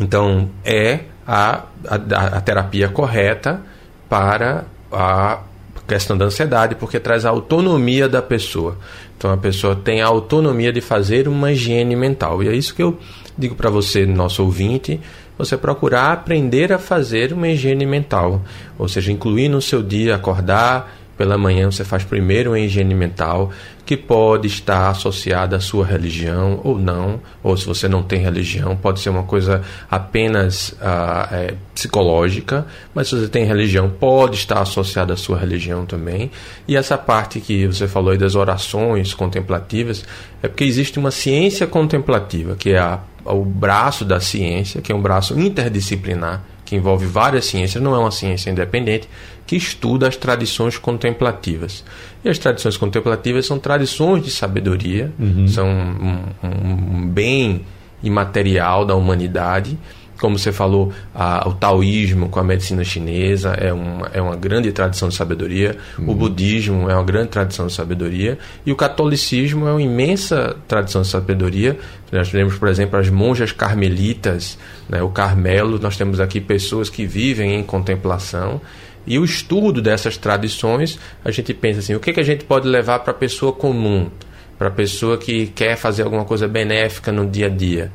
então, 0.00 0.50
é 0.64 1.00
a, 1.26 1.64
a, 1.86 1.94
a 2.36 2.40
terapia 2.40 2.88
correta 2.88 3.62
para 4.08 4.64
a 4.90 5.40
questão 5.86 6.18
da 6.18 6.24
ansiedade, 6.24 6.74
porque 6.74 6.98
traz 6.98 7.24
a 7.24 7.30
autonomia 7.30 8.08
da 8.08 8.20
pessoa. 8.20 8.78
Então 9.16 9.30
a 9.30 9.36
pessoa 9.36 9.76
tem 9.76 10.02
a 10.02 10.06
autonomia 10.06 10.72
de 10.72 10.80
fazer 10.80 11.28
uma 11.28 11.52
higiene 11.52 11.94
mental. 11.94 12.42
E 12.42 12.48
é 12.48 12.54
isso 12.54 12.74
que 12.74 12.82
eu 12.82 12.98
digo 13.38 13.54
para 13.54 13.70
você, 13.70 14.04
nosso 14.04 14.42
ouvinte, 14.42 15.00
você 15.44 15.56
procurar 15.56 16.12
aprender 16.12 16.72
a 16.72 16.78
fazer 16.78 17.32
uma 17.32 17.48
higiene 17.48 17.84
mental, 17.84 18.42
ou 18.78 18.86
seja, 18.86 19.10
incluir 19.10 19.48
no 19.48 19.60
seu 19.60 19.82
dia, 19.82 20.14
acordar 20.14 20.94
pela 21.16 21.36
manhã, 21.36 21.70
você 21.70 21.84
faz 21.84 22.04
primeiro 22.04 22.50
uma 22.50 22.58
higiene 22.60 22.94
mental, 22.94 23.50
que 23.84 23.96
pode 23.96 24.46
estar 24.46 24.90
associada 24.90 25.56
à 25.56 25.60
sua 25.60 25.84
religião 25.84 26.60
ou 26.62 26.78
não, 26.78 27.20
ou 27.42 27.56
se 27.56 27.66
você 27.66 27.88
não 27.88 28.02
tem 28.02 28.20
religião, 28.20 28.76
pode 28.76 29.00
ser 29.00 29.10
uma 29.10 29.24
coisa 29.24 29.62
apenas 29.90 30.70
uh, 30.70 31.28
é, 31.32 31.54
psicológica, 31.74 32.66
mas 32.94 33.08
se 33.08 33.18
você 33.18 33.28
tem 33.28 33.44
religião, 33.44 33.90
pode 33.90 34.36
estar 34.36 34.60
associada 34.60 35.14
à 35.14 35.16
sua 35.16 35.38
religião 35.38 35.84
também. 35.84 36.30
E 36.68 36.76
essa 36.76 36.96
parte 36.96 37.40
que 37.40 37.66
você 37.66 37.88
falou 37.88 38.12
aí 38.12 38.18
das 38.18 38.34
orações 38.34 39.14
contemplativas, 39.14 40.04
é 40.42 40.48
porque 40.48 40.64
existe 40.64 40.98
uma 40.98 41.10
ciência 41.10 41.66
contemplativa, 41.66 42.54
que 42.56 42.70
é 42.70 42.78
a 42.78 43.00
o 43.24 43.44
braço 43.44 44.04
da 44.04 44.20
ciência, 44.20 44.80
que 44.80 44.90
é 44.90 44.94
um 44.94 45.00
braço 45.00 45.38
interdisciplinar, 45.38 46.42
que 46.72 46.76
envolve 46.76 47.04
várias 47.04 47.44
ciências, 47.44 47.84
não 47.84 47.94
é 47.94 47.98
uma 47.98 48.10
ciência 48.10 48.50
independente, 48.50 49.06
que 49.46 49.54
estuda 49.54 50.08
as 50.08 50.16
tradições 50.16 50.78
contemplativas. 50.78 51.84
E 52.24 52.30
as 52.30 52.38
tradições 52.38 52.78
contemplativas 52.78 53.44
são 53.44 53.58
tradições 53.58 54.24
de 54.24 54.30
sabedoria, 54.30 55.12
uhum. 55.18 55.46
são 55.46 55.68
um, 55.68 56.24
um 56.42 57.06
bem 57.06 57.66
imaterial 58.02 58.86
da 58.86 58.94
humanidade, 58.94 59.78
como 60.22 60.38
você 60.38 60.52
falou, 60.52 60.92
a, 61.12 61.48
o 61.48 61.52
taoísmo 61.52 62.28
com 62.28 62.38
a 62.38 62.44
medicina 62.44 62.84
chinesa 62.84 63.54
é 63.54 63.72
uma, 63.72 64.08
é 64.12 64.22
uma 64.22 64.36
grande 64.36 64.70
tradição 64.70 65.08
de 65.08 65.16
sabedoria, 65.16 65.76
uhum. 65.98 66.10
o 66.10 66.14
budismo 66.14 66.88
é 66.88 66.94
uma 66.94 67.02
grande 67.02 67.30
tradição 67.30 67.66
de 67.66 67.72
sabedoria, 67.72 68.38
e 68.64 68.70
o 68.70 68.76
catolicismo 68.76 69.66
é 69.66 69.72
uma 69.72 69.82
imensa 69.82 70.54
tradição 70.68 71.02
de 71.02 71.08
sabedoria. 71.08 71.76
Nós 72.12 72.30
temos, 72.30 72.54
por 72.54 72.68
exemplo, 72.68 73.00
as 73.00 73.08
monjas 73.08 73.50
carmelitas, 73.50 74.56
né, 74.88 75.02
o 75.02 75.08
Carmelo, 75.08 75.76
nós 75.80 75.96
temos 75.96 76.20
aqui 76.20 76.40
pessoas 76.40 76.88
que 76.88 77.04
vivem 77.04 77.56
em 77.56 77.64
contemplação. 77.64 78.60
E 79.04 79.18
o 79.18 79.24
estudo 79.24 79.82
dessas 79.82 80.16
tradições, 80.16 81.00
a 81.24 81.32
gente 81.32 81.52
pensa 81.52 81.80
assim: 81.80 81.96
o 81.96 82.00
que, 82.00 82.12
que 82.12 82.20
a 82.20 82.24
gente 82.24 82.44
pode 82.44 82.68
levar 82.68 83.00
para 83.00 83.10
a 83.10 83.16
pessoa 83.16 83.52
comum, 83.52 84.08
para 84.56 84.68
a 84.68 84.70
pessoa 84.70 85.18
que 85.18 85.48
quer 85.48 85.74
fazer 85.74 86.04
alguma 86.04 86.24
coisa 86.24 86.46
benéfica 86.46 87.10
no 87.10 87.26
dia 87.26 87.46
a 87.46 87.50
dia? 87.50 87.90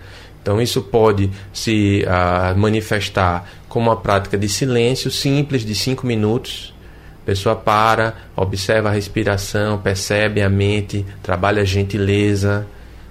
Então, 0.47 0.61
isso 0.61 0.81
pode 0.81 1.29
se 1.51 2.05
uh, 2.05 2.57
manifestar 2.57 3.45
como 3.67 3.89
uma 3.89 3.97
prática 3.97 4.37
de 4.37 4.47
silêncio 4.47 5.11
simples, 5.11 5.65
de 5.65 5.75
cinco 5.75 6.07
minutos. 6.07 6.73
A 7.21 7.25
pessoa 7.25 7.53
para, 7.53 8.15
observa 8.33 8.87
a 8.87 8.93
respiração, 8.93 9.77
percebe 9.77 10.41
a 10.41 10.49
mente, 10.49 11.05
trabalha 11.21 11.63
a 11.63 11.65
gentileza 11.65 12.65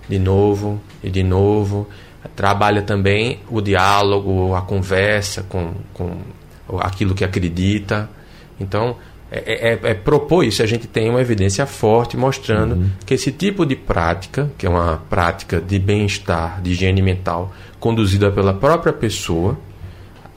de 0.09 0.19
novo 0.19 0.81
e 1.05 1.11
de 1.11 1.23
novo. 1.23 1.87
Trabalha 2.35 2.81
também 2.81 3.41
o 3.51 3.61
diálogo, 3.61 4.55
a 4.55 4.63
conversa 4.63 5.43
com, 5.43 5.75
com 5.93 6.17
aquilo 6.79 7.15
que 7.15 7.23
acredita. 7.23 8.09
Então, 8.59 8.97
é, 9.31 9.71
é, 9.73 9.91
é, 9.91 9.95
propor 9.95 10.45
isso. 10.45 10.63
A 10.63 10.67
gente 10.67 10.87
tem 10.87 11.11
uma 11.11 11.21
evidência 11.21 11.67
forte 11.67 12.17
mostrando 12.17 12.77
uhum. 12.77 12.91
que 13.05 13.15
esse 13.15 13.33
tipo 13.33 13.67
de 13.67 13.75
prática, 13.75 14.51
que 14.57 14.67
é 14.67 14.69
uma 14.69 15.03
prática 15.11 15.61
de 15.61 15.79
bem-estar, 15.79 16.61
de 16.63 16.71
higiene 16.71 17.03
mental, 17.03 17.53
conduzida 17.81 18.31
pela 18.31 18.55
própria 18.55 18.93
pessoa, 18.93 19.59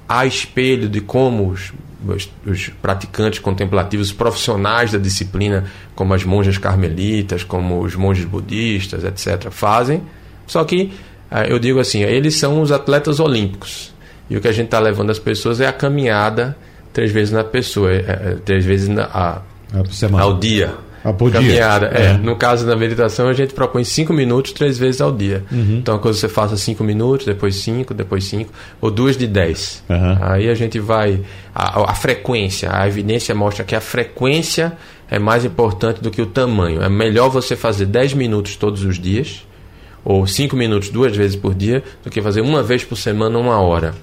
a 0.07 0.25
espelho 0.25 0.89
de 0.89 1.01
como 1.01 1.49
os, 1.49 1.71
os, 2.07 2.29
os 2.45 2.69
praticantes 2.81 3.39
contemplativos 3.39 4.11
profissionais 4.11 4.91
da 4.91 4.97
disciplina, 4.97 5.65
como 5.93 6.13
as 6.13 6.23
monjas 6.23 6.57
carmelitas, 6.57 7.43
como 7.43 7.81
os 7.81 7.95
monges 7.95 8.25
budistas, 8.25 9.03
etc., 9.03 9.51
fazem. 9.51 10.01
Só 10.47 10.63
que 10.63 10.91
ah, 11.29 11.45
eu 11.45 11.59
digo 11.59 11.79
assim, 11.79 12.01
eles 12.01 12.35
são 12.37 12.59
os 12.59 12.71
atletas 12.71 13.19
olímpicos. 13.19 13.93
E 14.29 14.35
o 14.35 14.41
que 14.41 14.47
a 14.47 14.51
gente 14.51 14.65
está 14.65 14.79
levando 14.79 15.11
as 15.11 15.19
pessoas 15.19 15.61
é 15.61 15.67
a 15.67 15.73
caminhada 15.73 16.57
três 16.93 17.11
vezes 17.11 17.31
na 17.31 17.43
pessoa, 17.43 17.91
é, 17.91 17.97
é, 17.97 18.37
três 18.43 18.65
vezes 18.65 18.87
na, 18.87 19.03
a, 19.05 19.41
ao 20.19 20.37
dia. 20.37 20.73
Ah, 21.03 21.13
por 21.13 21.31
caminhada. 21.31 21.87
Dia. 21.87 21.97
É. 21.97 22.05
é. 22.11 22.13
No 22.17 22.35
caso 22.35 22.65
da 22.65 22.75
meditação, 22.75 23.27
a 23.29 23.33
gente 23.33 23.53
propõe 23.53 23.83
cinco 23.83 24.11
minutos 24.11 24.51
três 24.51 24.77
vezes 24.77 24.99
ao 24.99 25.11
dia. 25.11 25.43
Uhum. 25.51 25.77
Então, 25.77 25.97
quando 25.97 26.13
você 26.13 26.27
faça 26.27 26.57
cinco 26.57 26.83
minutos, 26.83 27.25
depois 27.25 27.55
cinco, 27.55 27.93
depois 27.93 28.25
cinco, 28.25 28.51
ou 28.81 28.91
duas 28.91 29.15
de 29.15 29.25
dez. 29.25 29.83
Uhum. 29.89 30.17
Aí 30.21 30.49
a 30.49 30.53
gente 30.53 30.79
vai. 30.79 31.21
A, 31.55 31.91
a, 31.91 31.95
frequência, 31.95 32.69
a 32.73 32.87
evidência 32.87 33.33
mostra 33.33 33.63
que 33.63 33.75
a 33.75 33.81
frequência 33.81 34.73
é 35.09 35.17
mais 35.17 35.45
importante 35.45 36.01
do 36.01 36.11
que 36.11 36.21
o 36.21 36.25
tamanho. 36.25 36.81
É 36.81 36.89
melhor 36.89 37.29
você 37.29 37.55
fazer 37.55 37.85
dez 37.85 38.13
minutos 38.13 38.55
todos 38.55 38.83
os 38.83 38.99
dias, 38.99 39.47
ou 40.03 40.27
cinco 40.27 40.55
minutos 40.55 40.89
duas 40.89 41.15
vezes 41.15 41.35
por 41.35 41.55
dia, 41.55 41.81
do 42.03 42.09
que 42.09 42.21
fazer 42.21 42.41
uma 42.41 42.61
vez 42.61 42.83
por 42.83 42.97
semana, 42.97 43.39
uma 43.39 43.59
hora. 43.59 43.95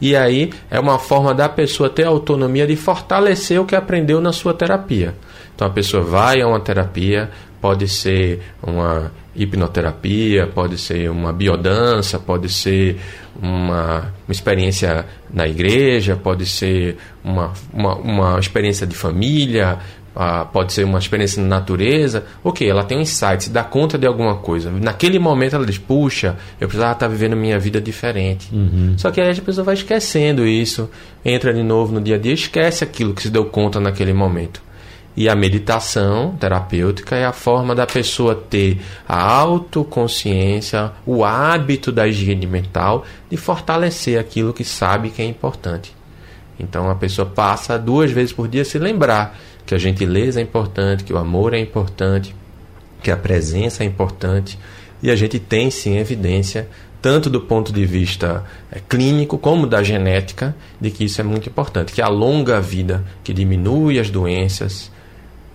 E 0.00 0.14
aí 0.14 0.52
é 0.70 0.78
uma 0.78 0.98
forma 0.98 1.34
da 1.34 1.48
pessoa 1.48 1.90
ter 1.90 2.04
autonomia 2.04 2.66
de 2.66 2.76
fortalecer 2.76 3.60
o 3.60 3.64
que 3.64 3.74
aprendeu 3.74 4.20
na 4.20 4.32
sua 4.32 4.54
terapia. 4.54 5.14
Então 5.54 5.66
a 5.66 5.70
pessoa 5.70 6.02
vai 6.02 6.40
a 6.40 6.46
uma 6.46 6.60
terapia, 6.60 7.30
pode 7.60 7.88
ser 7.88 8.40
uma 8.62 9.10
hipnoterapia, 9.38 10.46
pode 10.46 10.76
ser 10.78 11.10
uma 11.10 11.32
biodança, 11.32 12.18
pode 12.18 12.48
ser 12.48 12.98
uma, 13.40 14.12
uma 14.26 14.32
experiência 14.32 15.06
na 15.32 15.46
igreja, 15.46 16.16
pode 16.16 16.44
ser 16.46 16.96
uma, 17.24 17.52
uma, 17.72 17.94
uma 17.96 18.38
experiência 18.38 18.86
de 18.86 18.94
família, 18.94 19.78
ah, 20.20 20.44
pode 20.44 20.72
ser 20.72 20.84
uma 20.84 20.98
experiência 20.98 21.40
na 21.40 21.48
natureza, 21.48 22.24
ok, 22.42 22.68
ela 22.68 22.82
tem 22.82 22.98
um 22.98 23.02
insight, 23.02 23.44
se 23.44 23.50
dá 23.50 23.62
conta 23.62 23.96
de 23.96 24.04
alguma 24.04 24.34
coisa. 24.34 24.68
Naquele 24.68 25.16
momento 25.16 25.54
ela 25.54 25.64
diz, 25.64 25.78
puxa, 25.78 26.36
eu 26.60 26.66
precisava 26.66 26.92
estar 26.92 27.06
vivendo 27.06 27.36
minha 27.36 27.56
vida 27.56 27.80
diferente. 27.80 28.52
Uhum. 28.52 28.94
Só 28.96 29.12
que 29.12 29.20
aí 29.20 29.30
a 29.30 29.34
pessoa 29.40 29.64
vai 29.64 29.74
esquecendo 29.74 30.44
isso, 30.44 30.90
entra 31.24 31.54
de 31.54 31.62
novo 31.62 31.92
no 31.92 32.00
dia 32.00 32.16
a 32.16 32.18
dia, 32.18 32.32
esquece 32.32 32.82
aquilo 32.82 33.14
que 33.14 33.22
se 33.22 33.30
deu 33.30 33.44
conta 33.44 33.78
naquele 33.78 34.12
momento. 34.12 34.67
E 35.16 35.28
a 35.28 35.34
meditação 35.34 36.36
terapêutica 36.38 37.16
é 37.16 37.24
a 37.24 37.32
forma 37.32 37.74
da 37.74 37.86
pessoa 37.86 38.34
ter 38.34 38.80
a 39.08 39.20
autoconsciência, 39.20 40.92
o 41.04 41.24
hábito 41.24 41.90
da 41.90 42.06
higiene 42.06 42.46
mental 42.46 43.04
de 43.28 43.36
fortalecer 43.36 44.18
aquilo 44.18 44.52
que 44.52 44.64
sabe 44.64 45.10
que 45.10 45.20
é 45.20 45.24
importante. 45.24 45.96
Então 46.58 46.90
a 46.90 46.94
pessoa 46.94 47.26
passa 47.26 47.78
duas 47.78 48.10
vezes 48.10 48.32
por 48.32 48.48
dia 48.48 48.64
se 48.64 48.78
lembrar 48.78 49.38
que 49.64 49.74
a 49.74 49.78
gentileza 49.78 50.40
é 50.40 50.42
importante, 50.42 51.04
que 51.04 51.12
o 51.12 51.18
amor 51.18 51.52
é 51.52 51.58
importante, 51.58 52.34
que 53.02 53.10
a 53.10 53.16
presença 53.16 53.82
é 53.84 53.86
importante. 53.86 54.58
E 55.02 55.10
a 55.10 55.16
gente 55.16 55.38
tem 55.38 55.70
sim 55.70 55.98
evidência, 55.98 56.68
tanto 57.00 57.30
do 57.30 57.40
ponto 57.40 57.72
de 57.72 57.84
vista 57.84 58.44
é, 58.72 58.80
clínico 58.80 59.38
como 59.38 59.66
da 59.66 59.82
genética, 59.82 60.56
de 60.80 60.90
que 60.90 61.04
isso 61.04 61.20
é 61.20 61.24
muito 61.24 61.48
importante, 61.48 61.92
que 61.92 62.02
alonga 62.02 62.56
a 62.56 62.60
vida, 62.60 63.04
que 63.22 63.32
diminui 63.32 63.98
as 64.00 64.10
doenças. 64.10 64.90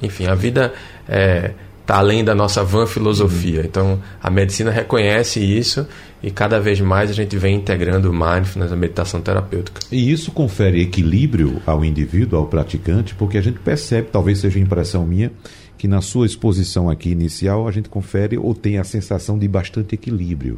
Enfim, 0.03 0.27
a 0.27 0.35
vida 0.35 0.73
está 1.01 1.15
é, 1.15 1.51
tá 1.85 1.97
além 1.97 2.23
da 2.23 2.35
nossa 2.35 2.63
van 2.63 2.85
filosofia. 2.85 3.61
Uhum. 3.61 3.65
Então, 3.65 3.99
a 4.21 4.29
medicina 4.29 4.71
reconhece 4.71 5.39
isso 5.39 5.87
e 6.21 6.31
cada 6.31 6.59
vez 6.59 6.79
mais 6.79 7.09
a 7.09 7.13
gente 7.13 7.37
vem 7.37 7.55
integrando 7.55 8.09
o 8.09 8.13
mindfulness, 8.13 8.71
a 8.71 8.75
meditação 8.75 9.21
terapêutica. 9.21 9.81
E 9.91 10.11
isso 10.11 10.31
confere 10.31 10.81
equilíbrio 10.81 11.61
ao 11.65 11.83
indivíduo, 11.83 12.39
ao 12.39 12.45
praticante, 12.45 13.13
porque 13.13 13.37
a 13.37 13.41
gente 13.41 13.59
percebe, 13.59 14.07
talvez 14.11 14.39
seja 14.39 14.59
impressão 14.59 15.05
minha, 15.05 15.31
que 15.77 15.87
na 15.87 15.99
sua 15.99 16.25
exposição 16.25 16.89
aqui 16.89 17.09
inicial 17.09 17.67
a 17.67 17.71
gente 17.71 17.89
confere 17.89 18.37
ou 18.37 18.55
tem 18.55 18.77
a 18.77 18.85
sensação 18.85 19.37
de 19.37 19.49
bastante 19.49 19.95
equilíbrio, 19.95 20.57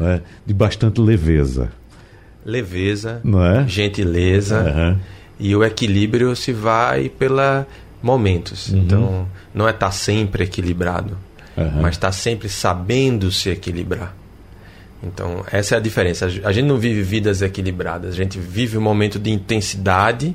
é? 0.00 0.20
de 0.46 0.54
bastante 0.54 1.00
leveza. 1.00 1.72
Leveza, 2.44 3.20
é? 3.24 3.66
gentileza 3.66 4.62
uhum. 4.62 4.96
e 5.40 5.56
o 5.56 5.64
equilíbrio 5.64 6.36
se 6.36 6.52
vai 6.52 7.08
pela 7.08 7.66
momentos. 8.06 8.68
Uhum. 8.68 8.78
Então, 8.78 9.28
não 9.52 9.66
é 9.66 9.72
estar 9.72 9.86
tá 9.86 9.92
sempre 9.92 10.44
equilibrado, 10.44 11.18
uhum. 11.56 11.82
mas 11.82 11.96
estar 11.96 12.08
tá 12.08 12.12
sempre 12.12 12.48
sabendo 12.48 13.30
se 13.30 13.50
equilibrar. 13.50 14.14
Então, 15.02 15.44
essa 15.50 15.74
é 15.74 15.78
a 15.78 15.80
diferença. 15.80 16.26
A 16.44 16.52
gente 16.52 16.66
não 16.66 16.78
vive 16.78 17.02
vidas 17.02 17.42
equilibradas, 17.42 18.14
a 18.14 18.16
gente 18.16 18.38
vive 18.38 18.78
um 18.78 18.80
momento 18.80 19.18
de 19.18 19.30
intensidade 19.30 20.34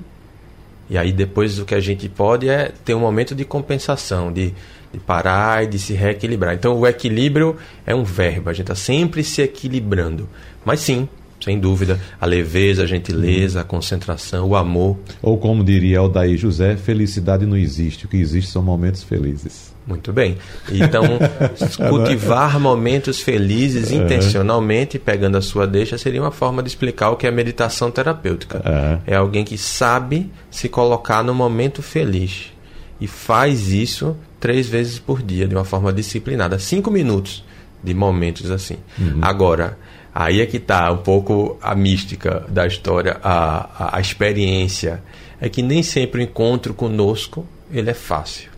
e 0.89 0.97
aí 0.97 1.13
depois 1.13 1.57
o 1.57 1.63
que 1.63 1.73
a 1.73 1.79
gente 1.79 2.09
pode 2.09 2.49
é 2.49 2.69
ter 2.83 2.93
um 2.93 2.99
momento 2.99 3.33
de 3.33 3.45
compensação, 3.45 4.31
de, 4.31 4.53
de 4.91 4.99
parar 4.99 5.63
e 5.63 5.67
de 5.67 5.79
se 5.79 5.93
reequilibrar. 5.93 6.53
Então, 6.53 6.77
o 6.77 6.85
equilíbrio 6.85 7.55
é 7.85 7.95
um 7.95 8.03
verbo, 8.03 8.49
a 8.49 8.53
gente 8.53 8.63
está 8.63 8.75
sempre 8.75 9.23
se 9.23 9.41
equilibrando. 9.41 10.27
Mas 10.65 10.81
sim, 10.81 11.07
sem 11.43 11.59
dúvida, 11.59 11.99
a 12.19 12.25
leveza, 12.25 12.83
a 12.83 12.85
gentileza, 12.85 13.61
a 13.61 13.63
concentração, 13.63 14.47
o 14.47 14.55
amor. 14.55 14.97
Ou 15.21 15.37
como 15.37 15.63
diria 15.63 15.99
Aldair 15.99 16.37
José, 16.37 16.77
felicidade 16.77 17.45
não 17.45 17.57
existe, 17.57 18.05
o 18.05 18.07
que 18.07 18.17
existe 18.17 18.51
são 18.51 18.61
momentos 18.61 19.03
felizes. 19.03 19.71
Muito 19.85 20.13
bem. 20.13 20.37
Então, 20.71 21.03
cultivar 21.89 22.59
momentos 22.59 23.19
felizes 23.19 23.91
intencionalmente, 23.91 24.99
pegando 24.99 25.37
a 25.37 25.41
sua 25.41 25.65
deixa, 25.65 25.97
seria 25.97 26.21
uma 26.21 26.31
forma 26.31 26.61
de 26.61 26.69
explicar 26.69 27.09
o 27.09 27.15
que 27.15 27.25
é 27.25 27.31
meditação 27.31 27.89
terapêutica. 27.89 28.61
É 29.07 29.15
alguém 29.15 29.43
que 29.43 29.57
sabe 29.57 30.31
se 30.51 30.69
colocar 30.69 31.23
no 31.23 31.33
momento 31.33 31.81
feliz 31.81 32.51
e 32.99 33.07
faz 33.07 33.71
isso 33.71 34.15
três 34.39 34.69
vezes 34.69 34.99
por 34.99 35.21
dia, 35.21 35.47
de 35.47 35.55
uma 35.55 35.65
forma 35.65 35.91
disciplinada. 35.91 36.59
Cinco 36.59 36.91
minutos 36.91 37.43
de 37.83 37.93
momentos 37.93 38.51
assim. 38.51 38.77
Uhum. 38.99 39.19
Agora, 39.21 39.77
aí 40.13 40.41
é 40.41 40.45
que 40.45 40.57
está 40.57 40.91
um 40.91 40.97
pouco 40.97 41.57
a 41.61 41.73
mística 41.75 42.45
da 42.49 42.67
história, 42.67 43.17
a, 43.23 43.85
a, 43.85 43.97
a 43.97 44.01
experiência. 44.01 45.01
É 45.39 45.49
que 45.49 45.61
nem 45.61 45.81
sempre 45.81 46.21
o 46.21 46.23
encontro 46.23 46.73
conosco 46.73 47.45
ele 47.71 47.89
é 47.89 47.93
fácil. 47.93 48.51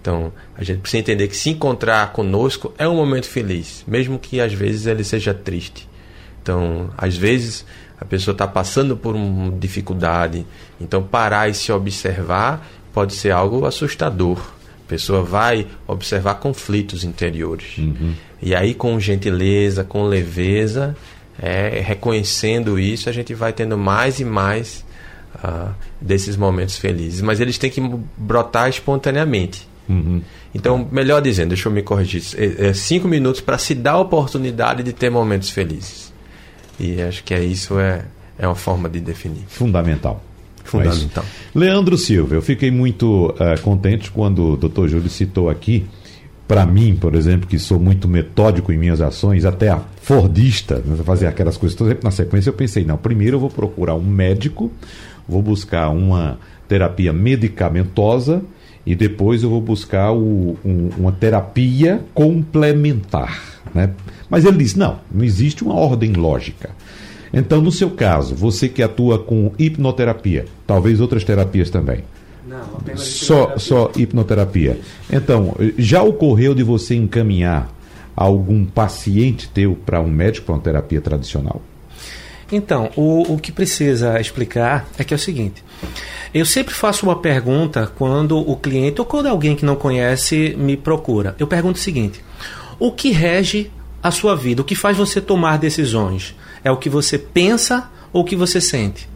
Então, 0.00 0.32
a 0.56 0.62
gente 0.62 0.78
precisa 0.78 1.00
entender 1.00 1.26
que 1.26 1.36
se 1.36 1.50
encontrar 1.50 2.12
conosco 2.12 2.72
é 2.78 2.86
um 2.86 2.94
momento 2.94 3.26
feliz, 3.26 3.84
mesmo 3.88 4.18
que 4.18 4.40
às 4.40 4.52
vezes 4.52 4.86
ele 4.86 5.02
seja 5.02 5.34
triste. 5.34 5.88
Então, 6.40 6.90
às 6.96 7.16
vezes 7.16 7.66
a 8.00 8.04
pessoa 8.04 8.32
está 8.32 8.46
passando 8.46 8.96
por 8.96 9.16
uma 9.16 9.50
dificuldade, 9.50 10.46
então 10.80 11.02
parar 11.02 11.48
e 11.48 11.54
se 11.54 11.72
observar 11.72 12.64
pode 12.92 13.14
ser 13.14 13.32
algo 13.32 13.66
assustador. 13.66 14.38
A 14.86 14.88
pessoa 14.88 15.20
vai 15.22 15.66
observar 15.86 16.36
conflitos 16.36 17.02
interiores. 17.02 17.76
Uhum. 17.76 18.14
E 18.40 18.54
aí, 18.54 18.72
com 18.72 18.98
gentileza, 19.00 19.82
com 19.82 20.04
leveza, 20.04 20.96
é, 21.42 21.80
reconhecendo 21.84 22.78
isso, 22.78 23.08
a 23.08 23.12
gente 23.12 23.34
vai 23.34 23.52
tendo 23.52 23.76
mais 23.76 24.20
e 24.20 24.24
mais 24.24 24.84
uh, 25.44 25.74
desses 26.00 26.36
momentos 26.36 26.78
felizes. 26.78 27.20
Mas 27.20 27.40
eles 27.40 27.58
têm 27.58 27.68
que 27.68 27.80
brotar 28.16 28.68
espontaneamente. 28.68 29.68
Uhum. 29.88 30.22
Então, 30.54 30.88
melhor 30.90 31.20
dizendo, 31.20 31.48
deixa 31.48 31.68
eu 31.68 31.72
me 31.72 31.82
corrigir, 31.82 32.22
é, 32.36 32.68
é 32.68 32.72
cinco 32.72 33.08
minutos 33.08 33.40
para 33.40 33.58
se 33.58 33.74
dar 33.74 33.92
a 33.92 33.98
oportunidade 33.98 34.82
de 34.82 34.92
ter 34.92 35.10
momentos 35.10 35.50
felizes. 35.50 36.12
E 36.78 37.02
acho 37.02 37.24
que 37.24 37.34
é 37.34 37.42
isso 37.42 37.78
é, 37.78 38.04
é 38.38 38.46
uma 38.46 38.54
forma 38.54 38.88
de 38.88 39.00
definir. 39.00 39.44
Fundamental. 39.48 40.22
Fundamental. 40.66 41.24
Leandro 41.54 41.96
Silva, 41.96 42.34
eu 42.34 42.42
fiquei 42.42 42.70
muito 42.70 43.26
uh, 43.30 43.60
contente 43.62 44.10
quando 44.10 44.52
o 44.52 44.56
doutor 44.56 44.88
Júlio 44.88 45.08
citou 45.08 45.48
aqui, 45.48 45.86
para 46.46 46.64
mim, 46.64 46.94
por 46.94 47.14
exemplo, 47.14 47.48
que 47.48 47.58
sou 47.58 47.78
muito 47.78 48.06
metódico 48.06 48.72
em 48.72 48.78
minhas 48.78 49.00
ações, 49.00 49.44
até 49.44 49.68
a 49.68 49.80
Fordista, 50.00 50.82
né, 50.84 50.96
fazer 51.04 51.26
aquelas 51.26 51.56
coisas 51.56 51.76
todas 51.76 51.96
na 52.02 52.10
sequência, 52.10 52.50
eu 52.50 52.54
pensei, 52.54 52.84
não, 52.84 52.96
primeiro 52.96 53.36
eu 53.36 53.40
vou 53.40 53.50
procurar 53.50 53.94
um 53.94 54.04
médico, 54.04 54.70
vou 55.28 55.42
buscar 55.42 55.88
uma 55.88 56.38
terapia 56.68 57.12
medicamentosa 57.12 58.42
e 58.84 58.94
depois 58.94 59.42
eu 59.42 59.50
vou 59.50 59.60
buscar 59.60 60.12
o, 60.12 60.56
um, 60.64 60.90
uma 60.96 61.10
terapia 61.10 62.00
complementar. 62.14 63.42
Né? 63.74 63.90
Mas 64.30 64.44
ele 64.44 64.58
disse: 64.58 64.78
não, 64.78 65.00
não 65.12 65.24
existe 65.24 65.64
uma 65.64 65.74
ordem 65.74 66.12
lógica. 66.12 66.70
Então, 67.36 67.60
no 67.60 67.70
seu 67.70 67.90
caso, 67.90 68.34
você 68.34 68.66
que 68.66 68.82
atua 68.82 69.18
com 69.18 69.52
hipnoterapia, 69.58 70.46
talvez 70.66 71.02
outras 71.02 71.22
terapias 71.22 71.68
também. 71.68 72.02
Não, 72.48 72.62
apenas 72.78 73.02
só, 73.02 73.58
só 73.58 73.90
hipnoterapia. 73.94 74.80
Então, 75.12 75.54
já 75.76 76.02
ocorreu 76.02 76.54
de 76.54 76.62
você 76.62 76.94
encaminhar 76.94 77.70
algum 78.16 78.64
paciente 78.64 79.50
teu 79.50 79.76
para 79.76 80.00
um 80.00 80.08
médico 80.08 80.46
para 80.46 80.54
uma 80.54 80.62
terapia 80.62 81.02
tradicional? 81.02 81.60
Então, 82.50 82.90
o, 82.96 83.34
o 83.34 83.38
que 83.38 83.52
precisa 83.52 84.18
explicar 84.18 84.88
é 84.96 85.04
que 85.04 85.12
é 85.12 85.16
o 85.16 85.20
seguinte: 85.20 85.62
eu 86.32 86.46
sempre 86.46 86.72
faço 86.72 87.04
uma 87.04 87.16
pergunta 87.16 87.92
quando 87.98 88.38
o 88.38 88.56
cliente 88.56 88.98
ou 88.98 89.06
quando 89.06 89.26
alguém 89.26 89.54
que 89.54 89.64
não 89.64 89.76
conhece 89.76 90.56
me 90.56 90.74
procura. 90.74 91.36
Eu 91.38 91.46
pergunto 91.46 91.76
o 91.76 91.82
seguinte: 91.82 92.24
o 92.78 92.92
que 92.92 93.10
rege 93.10 93.70
a 94.02 94.10
sua 94.10 94.34
vida? 94.34 94.62
O 94.62 94.64
que 94.64 94.74
faz 94.74 94.96
você 94.96 95.20
tomar 95.20 95.58
decisões? 95.58 96.34
É 96.66 96.70
o 96.72 96.76
que 96.76 96.90
você 96.90 97.16
pensa 97.16 97.88
ou 98.12 98.22
o 98.22 98.24
que 98.24 98.34
você 98.34 98.60
sente? 98.60 99.08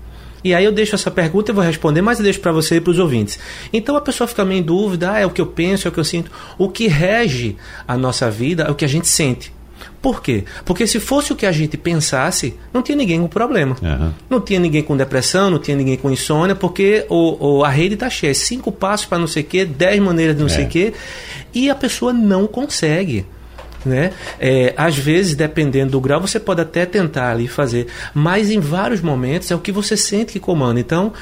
E 0.44 0.54
aí 0.54 0.64
eu 0.64 0.70
deixo 0.70 0.94
essa 0.94 1.10
pergunta 1.10 1.50
e 1.50 1.54
vou 1.54 1.64
responder, 1.64 2.00
mas 2.00 2.18
eu 2.18 2.22
deixo 2.22 2.38
para 2.38 2.52
você 2.52 2.76
e 2.76 2.80
para 2.80 2.92
os 2.92 2.98
ouvintes. 3.00 3.40
Então 3.72 3.96
a 3.96 4.00
pessoa 4.00 4.28
fica 4.28 4.44
meio 4.44 4.60
em 4.60 4.62
dúvida, 4.62 5.10
ah, 5.10 5.18
é 5.18 5.26
o 5.26 5.30
que 5.30 5.40
eu 5.40 5.46
penso, 5.46 5.88
é 5.88 5.90
o 5.90 5.92
que 5.92 5.98
eu 5.98 6.04
sinto. 6.04 6.30
O 6.56 6.68
que 6.68 6.86
rege 6.86 7.56
a 7.88 7.96
nossa 7.98 8.30
vida 8.30 8.62
é 8.62 8.70
o 8.70 8.74
que 8.76 8.84
a 8.84 8.88
gente 8.88 9.08
sente. 9.08 9.52
Por 10.00 10.22
quê? 10.22 10.44
Porque 10.64 10.86
se 10.86 11.00
fosse 11.00 11.32
o 11.32 11.36
que 11.36 11.44
a 11.44 11.50
gente 11.50 11.76
pensasse, 11.76 12.54
não 12.72 12.82
tinha 12.82 12.94
ninguém 12.94 13.20
com 13.20 13.26
problema. 13.26 13.76
Uhum. 13.82 14.12
Não 14.30 14.40
tinha 14.40 14.60
ninguém 14.60 14.84
com 14.84 14.96
depressão, 14.96 15.50
não 15.50 15.58
tinha 15.58 15.76
ninguém 15.76 15.96
com 15.96 16.08
insônia, 16.08 16.54
porque 16.54 17.04
o, 17.08 17.58
o 17.58 17.64
a 17.64 17.68
rede 17.68 17.94
está 17.94 18.08
cheia. 18.08 18.32
Cinco 18.32 18.70
passos 18.70 19.06
para 19.06 19.18
não 19.18 19.26
sei 19.26 19.42
o 19.42 19.46
quê, 19.46 19.64
dez 19.64 20.00
maneiras 20.00 20.36
de 20.36 20.40
não 20.40 20.48
é. 20.48 20.54
sei 20.54 20.66
o 20.66 20.68
quê. 20.68 20.92
E 21.52 21.68
a 21.68 21.74
pessoa 21.74 22.12
não 22.12 22.46
consegue. 22.46 23.26
Né? 23.84 24.12
É, 24.38 24.74
às 24.76 24.96
vezes, 24.96 25.34
dependendo 25.34 25.92
do 25.92 26.00
grau, 26.00 26.20
você 26.20 26.38
pode 26.38 26.60
até 26.60 26.84
tentar 26.84 27.30
ali 27.30 27.48
fazer, 27.48 27.86
mas 28.12 28.50
em 28.50 28.60
vários 28.60 29.00
momentos 29.00 29.50
é 29.50 29.54
o 29.54 29.58
que 29.58 29.72
você 29.72 29.96
sente 29.96 30.32
que 30.32 30.40
comanda. 30.40 30.78
Então, 30.78 31.12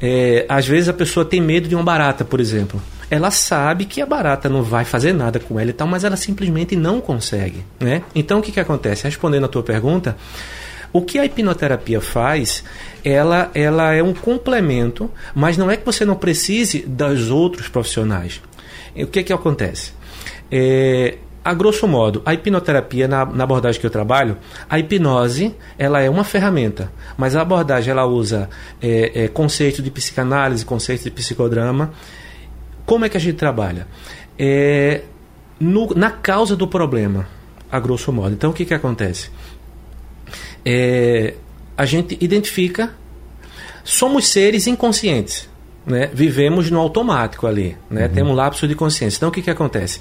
é, 0.00 0.46
às 0.48 0.66
vezes 0.66 0.88
a 0.88 0.92
pessoa 0.94 1.24
tem 1.26 1.40
medo 1.40 1.68
de 1.68 1.74
uma 1.74 1.84
barata, 1.84 2.24
por 2.24 2.40
exemplo 2.40 2.80
ela 3.10 3.30
sabe 3.30 3.84
que 3.84 4.02
a 4.02 4.06
barata 4.06 4.48
não 4.48 4.62
vai 4.62 4.84
fazer 4.84 5.12
nada 5.12 5.38
com 5.38 5.60
ela 5.60 5.70
e 5.70 5.72
tal, 5.72 5.86
mas 5.86 6.02
ela 6.02 6.16
simplesmente 6.16 6.74
não 6.74 7.00
consegue, 7.00 7.64
né? 7.78 8.02
Então 8.14 8.40
o 8.40 8.42
que 8.42 8.50
que 8.50 8.60
acontece? 8.60 9.04
Respondendo 9.04 9.44
a 9.44 9.48
tua 9.48 9.62
pergunta, 9.62 10.16
o 10.92 11.02
que 11.02 11.18
a 11.18 11.24
hipnoterapia 11.24 12.00
faz, 12.00 12.64
ela, 13.04 13.50
ela 13.54 13.92
é 13.92 14.02
um 14.02 14.12
complemento, 14.14 15.10
mas 15.34 15.56
não 15.56 15.70
é 15.70 15.76
que 15.76 15.84
você 15.84 16.04
não 16.04 16.16
precise 16.16 16.80
dos 16.80 17.30
outros 17.30 17.68
profissionais. 17.68 18.40
O 18.96 19.06
que 19.06 19.22
que 19.22 19.32
acontece? 19.32 19.92
É, 20.50 21.16
a 21.46 21.54
grosso 21.54 21.86
modo, 21.86 22.22
a 22.26 22.34
hipnoterapia, 22.34 23.06
na, 23.06 23.24
na, 23.24 23.44
abordagem 23.44 23.80
que 23.80 23.86
eu 23.86 23.90
trabalho, 23.90 24.36
a 24.68 24.80
hipnose 24.80 25.54
ela 25.78 26.02
é 26.02 26.10
uma 26.10 26.24
ferramenta, 26.24 26.90
mas 27.16 27.36
a 27.36 27.42
abordagem 27.42 27.92
ela 27.92 28.04
usa 28.04 28.50
é, 28.82 29.12
é, 29.14 29.28
conceito 29.28 29.80
de 29.80 29.88
psicanálise, 29.88 30.64
conceito 30.64 31.04
de 31.04 31.10
psicodrama, 31.12 31.92
como 32.84 33.04
é 33.04 33.08
que 33.08 33.16
a 33.16 33.20
gente 33.20 33.36
trabalha? 33.36 33.86
É, 34.36 35.02
no, 35.60 35.94
na 35.94 36.10
causa 36.10 36.56
do 36.56 36.66
problema, 36.66 37.28
a 37.70 37.78
grosso 37.78 38.12
modo. 38.12 38.34
Então, 38.34 38.50
o 38.50 38.52
que, 38.52 38.64
que 38.64 38.74
acontece? 38.74 39.30
É, 40.64 41.34
a 41.76 41.86
gente 41.86 42.18
identifica. 42.20 42.92
Somos 43.84 44.26
seres 44.26 44.66
inconscientes. 44.66 45.48
Né? 45.86 46.10
Vivemos 46.12 46.68
no 46.72 46.80
automático 46.80 47.46
ali. 47.46 47.76
Né? 47.88 48.06
Uhum. 48.06 48.12
Temos 48.12 48.32
um 48.32 48.34
lapso 48.34 48.66
de 48.66 48.74
consciência. 48.74 49.18
Então, 49.18 49.28
o 49.28 49.32
que, 49.32 49.42
que 49.42 49.50
acontece? 49.50 50.00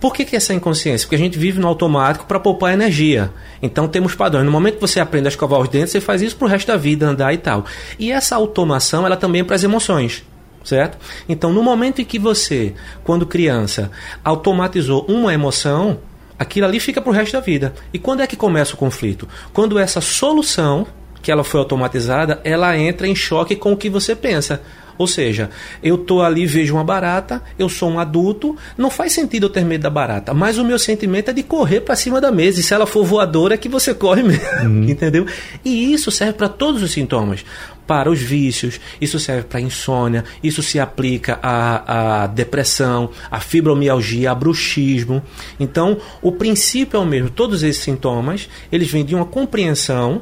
Por 0.00 0.14
que, 0.14 0.24
que 0.24 0.36
essa 0.36 0.54
inconsciência? 0.54 1.06
Porque 1.06 1.16
a 1.16 1.18
gente 1.18 1.38
vive 1.38 1.58
no 1.58 1.66
automático 1.66 2.26
para 2.26 2.38
poupar 2.38 2.72
energia. 2.72 3.32
Então 3.60 3.88
temos 3.88 4.14
padrões. 4.14 4.44
No 4.44 4.52
momento 4.52 4.76
que 4.76 4.80
você 4.80 5.00
aprende 5.00 5.26
a 5.26 5.30
escovar 5.30 5.60
os 5.60 5.68
dentes, 5.68 5.90
você 5.90 6.00
faz 6.00 6.22
isso 6.22 6.36
para 6.36 6.46
o 6.46 6.48
resto 6.48 6.68
da 6.68 6.76
vida, 6.76 7.06
andar 7.06 7.32
e 7.32 7.38
tal. 7.38 7.64
E 7.98 8.12
essa 8.12 8.36
automação, 8.36 9.04
ela 9.04 9.16
também 9.16 9.40
é 9.40 9.44
para 9.44 9.56
as 9.56 9.64
emoções 9.64 10.24
certo? 10.64 10.98
Então, 11.26 11.50
no 11.50 11.62
momento 11.62 12.02
em 12.02 12.04
que 12.04 12.18
você, 12.18 12.74
quando 13.02 13.24
criança, 13.24 13.90
automatizou 14.22 15.06
uma 15.08 15.32
emoção, 15.32 15.98
aquilo 16.38 16.66
ali 16.66 16.78
fica 16.78 17.00
para 17.00 17.10
o 17.10 17.14
resto 17.14 17.32
da 17.32 17.40
vida. 17.40 17.72
E 17.92 17.98
quando 17.98 18.20
é 18.20 18.26
que 18.26 18.36
começa 18.36 18.74
o 18.74 18.76
conflito? 18.76 19.26
Quando 19.52 19.78
essa 19.78 20.00
solução 20.00 20.86
que 21.22 21.32
ela 21.32 21.42
foi 21.42 21.60
automatizada, 21.60 22.40
ela 22.44 22.76
entra 22.76 23.06
em 23.06 23.14
choque 23.14 23.56
com 23.56 23.72
o 23.72 23.76
que 23.76 23.90
você 23.90 24.14
pensa. 24.14 24.62
Ou 24.98 25.06
seja, 25.06 25.48
eu 25.82 25.96
tô 25.96 26.20
ali, 26.20 26.44
vejo 26.44 26.74
uma 26.74 26.84
barata, 26.84 27.40
eu 27.58 27.68
sou 27.68 27.88
um 27.88 28.00
adulto, 28.00 28.56
não 28.76 28.90
faz 28.90 29.12
sentido 29.12 29.46
eu 29.46 29.50
ter 29.50 29.64
medo 29.64 29.82
da 29.82 29.90
barata, 29.90 30.34
mas 30.34 30.58
o 30.58 30.64
meu 30.64 30.78
sentimento 30.78 31.30
é 31.30 31.32
de 31.32 31.42
correr 31.42 31.80
para 31.80 31.96
cima 31.96 32.20
da 32.20 32.32
mesa. 32.32 32.60
E 32.60 32.62
se 32.62 32.74
ela 32.74 32.86
for 32.86 33.04
voadora, 33.04 33.54
é 33.54 33.56
que 33.56 33.68
você 33.68 33.94
corre 33.94 34.22
mesmo, 34.22 34.44
uhum. 34.62 34.84
entendeu? 34.90 35.24
E 35.64 35.92
isso 35.92 36.10
serve 36.10 36.34
para 36.34 36.48
todos 36.48 36.82
os 36.82 36.90
sintomas 36.90 37.44
para 37.88 38.10
os 38.10 38.20
vícios, 38.20 38.78
isso 39.00 39.18
serve 39.18 39.44
para 39.44 39.62
insônia, 39.62 40.22
isso 40.44 40.62
se 40.62 40.78
aplica 40.78 41.38
à, 41.42 42.24
à 42.24 42.26
depressão, 42.26 43.08
à 43.30 43.40
fibromialgia, 43.40 44.30
a 44.30 44.34
bruxismo. 44.34 45.22
Então, 45.58 45.96
o 46.20 46.30
princípio 46.30 46.98
é 46.98 47.00
o 47.00 47.06
mesmo. 47.06 47.30
Todos 47.30 47.62
esses 47.62 47.82
sintomas, 47.82 48.46
eles 48.70 48.90
vêm 48.90 49.06
de 49.06 49.14
uma 49.14 49.24
compreensão, 49.24 50.20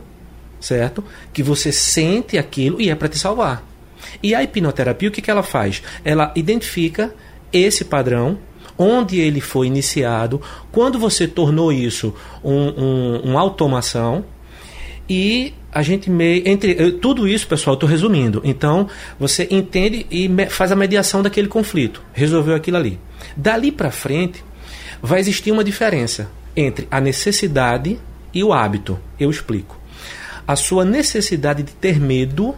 certo? 0.60 1.02
Que 1.32 1.42
você 1.42 1.72
sente 1.72 2.38
aquilo 2.38 2.80
e 2.80 2.88
é 2.88 2.94
para 2.94 3.08
te 3.08 3.18
salvar. 3.18 3.65
E 4.22 4.34
a 4.34 4.42
hipnoterapia, 4.42 5.08
o 5.08 5.12
que, 5.12 5.22
que 5.22 5.30
ela 5.30 5.42
faz? 5.42 5.82
Ela 6.04 6.32
identifica 6.36 7.14
esse 7.52 7.84
padrão, 7.84 8.38
onde 8.78 9.20
ele 9.20 9.40
foi 9.40 9.66
iniciado, 9.66 10.40
quando 10.70 10.98
você 10.98 11.26
tornou 11.26 11.72
isso 11.72 12.14
um, 12.44 12.68
um, 12.68 13.20
uma 13.24 13.40
automação, 13.40 14.24
e 15.08 15.54
a 15.72 15.82
gente 15.82 16.10
meio 16.10 16.42
entre 16.46 16.92
tudo 16.92 17.28
isso, 17.28 17.46
pessoal, 17.46 17.74
estou 17.74 17.88
resumindo. 17.88 18.40
Então 18.44 18.88
você 19.18 19.46
entende 19.50 20.06
e 20.10 20.28
faz 20.48 20.72
a 20.72 20.76
mediação 20.76 21.22
daquele 21.22 21.48
conflito, 21.48 22.02
resolveu 22.12 22.54
aquilo 22.54 22.76
ali. 22.76 22.98
Dali 23.36 23.70
para 23.70 23.90
frente 23.90 24.44
vai 25.02 25.20
existir 25.20 25.52
uma 25.52 25.62
diferença 25.62 26.30
entre 26.56 26.88
a 26.90 27.00
necessidade 27.00 27.98
e 28.32 28.42
o 28.42 28.52
hábito. 28.52 28.98
Eu 29.18 29.30
explico. 29.30 29.78
A 30.46 30.56
sua 30.56 30.84
necessidade 30.84 31.62
de 31.62 31.72
ter 31.72 32.00
medo 32.00 32.54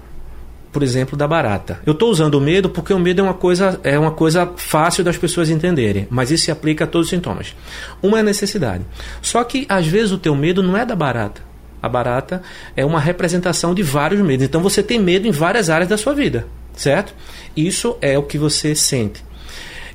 por 0.79 0.85
exemplo, 0.85 1.19
da 1.19 1.27
barata. 1.27 1.81
Eu 1.85 1.93
estou 1.93 2.09
usando 2.09 2.37
o 2.37 2.41
medo 2.41 2.71
porque 2.71 2.95
o 2.95 3.01
medo 3.01 3.21
é 3.21 3.25
uma 3.25 3.35
coisa 3.35 3.81
é 3.83 3.99
uma 3.99 4.13
coisa 4.13 4.49
fácil 4.55 5.03
das 5.03 5.17
pessoas 5.17 5.51
entenderem, 5.51 6.07
mas 6.09 6.31
isso 6.31 6.45
se 6.45 6.53
aplica 6.53 6.85
a 6.85 6.87
todos 6.87 7.09
os 7.09 7.11
sintomas. 7.11 7.53
Uma 8.01 8.21
é 8.21 8.23
necessidade. 8.23 8.85
Só 9.21 9.43
que 9.43 9.67
às 9.69 9.89
vezes 9.89 10.13
o 10.13 10.19
teu 10.19 10.37
medo 10.37 10.63
não 10.63 10.77
é 10.77 10.87
da 10.87 10.95
barata. 10.95 11.43
A 11.83 11.89
barata 11.89 12.43
é 12.77 12.85
uma 12.85 13.01
representação 13.01 13.75
de 13.75 13.83
vários 13.83 14.21
medos. 14.21 14.47
Então 14.47 14.63
você 14.63 14.81
tem 14.81 15.01
medo 15.01 15.27
em 15.27 15.33
várias 15.33 15.69
áreas 15.69 15.89
da 15.89 15.99
sua 15.99 16.15
vida, 16.15 16.47
certo? 16.77 17.13
Isso 17.57 17.97
é 18.01 18.17
o 18.17 18.23
que 18.23 18.39
você 18.39 18.73
sente. 18.73 19.25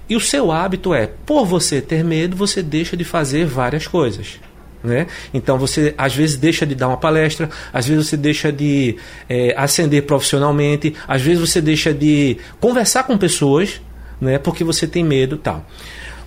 E 0.10 0.18
o 0.18 0.20
seu 0.20 0.52
hábito 0.52 0.94
é, 0.94 1.08
por 1.08 1.46
você 1.46 1.80
ter 1.80 2.04
medo, 2.04 2.36
você 2.36 2.62
deixa 2.62 2.98
de 2.98 3.06
fazer 3.06 3.46
várias 3.46 3.88
coisas. 3.88 4.38
Né? 4.84 5.08
Então 5.34 5.58
você 5.58 5.96
às 5.98 6.14
vezes 6.14 6.36
deixa 6.36 6.66
de 6.66 6.76
dar 6.76 6.90
uma 6.90 6.98
palestra, 6.98 7.50
às 7.72 7.88
vezes 7.88 8.08
você 8.08 8.18
deixa 8.18 8.52
de 8.52 8.98
é, 9.30 9.54
ascender 9.58 10.04
profissionalmente, 10.04 10.94
às 11.08 11.22
vezes 11.22 11.40
você 11.40 11.62
deixa 11.62 11.94
de 11.94 12.38
conversar 12.60 13.04
com 13.04 13.18
pessoas, 13.18 13.82
né? 14.20 14.38
Porque 14.38 14.64
você 14.64 14.86
tem 14.86 15.04
medo, 15.04 15.38
tal. 15.38 15.66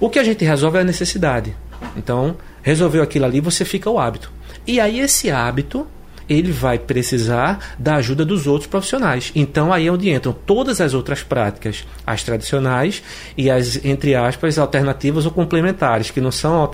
O 0.01 0.09
que 0.09 0.19
a 0.19 0.25
gente 0.25 0.42
resolve 0.42 0.79
é 0.79 0.81
a 0.81 0.85
necessidade. 0.85 1.55
Então 1.97 2.37
resolveu 2.62 3.03
aquilo 3.03 3.27
ali, 3.27 3.40
você 3.40 3.64
fica 3.64 3.90
o 3.90 3.99
hábito. 3.99 4.33
E 4.66 4.81
aí 4.81 5.01
esse 5.01 5.31
hábito 5.31 5.87
ele 6.29 6.51
vai 6.53 6.79
precisar 6.79 7.75
da 7.79 7.97
ajuda 7.97 8.25
dos 8.25 8.47
outros 8.47 8.69
profissionais. 8.69 9.33
Então 9.35 9.73
aí 9.73 9.87
é 9.87 9.93
onde 9.93 10.11
entram 10.11 10.33
todas 10.33 10.81
as 10.81 10.95
outras 10.95 11.23
práticas, 11.23 11.85
as 12.07 12.23
tradicionais 12.23 13.03
e 13.37 13.51
as, 13.51 13.85
entre 13.85 14.15
aspas, 14.15 14.59
alternativas 14.59 15.25
ou 15.25 15.31
complementares, 15.31 16.11
que 16.11 16.21
não 16.21 16.31
são 16.31 16.69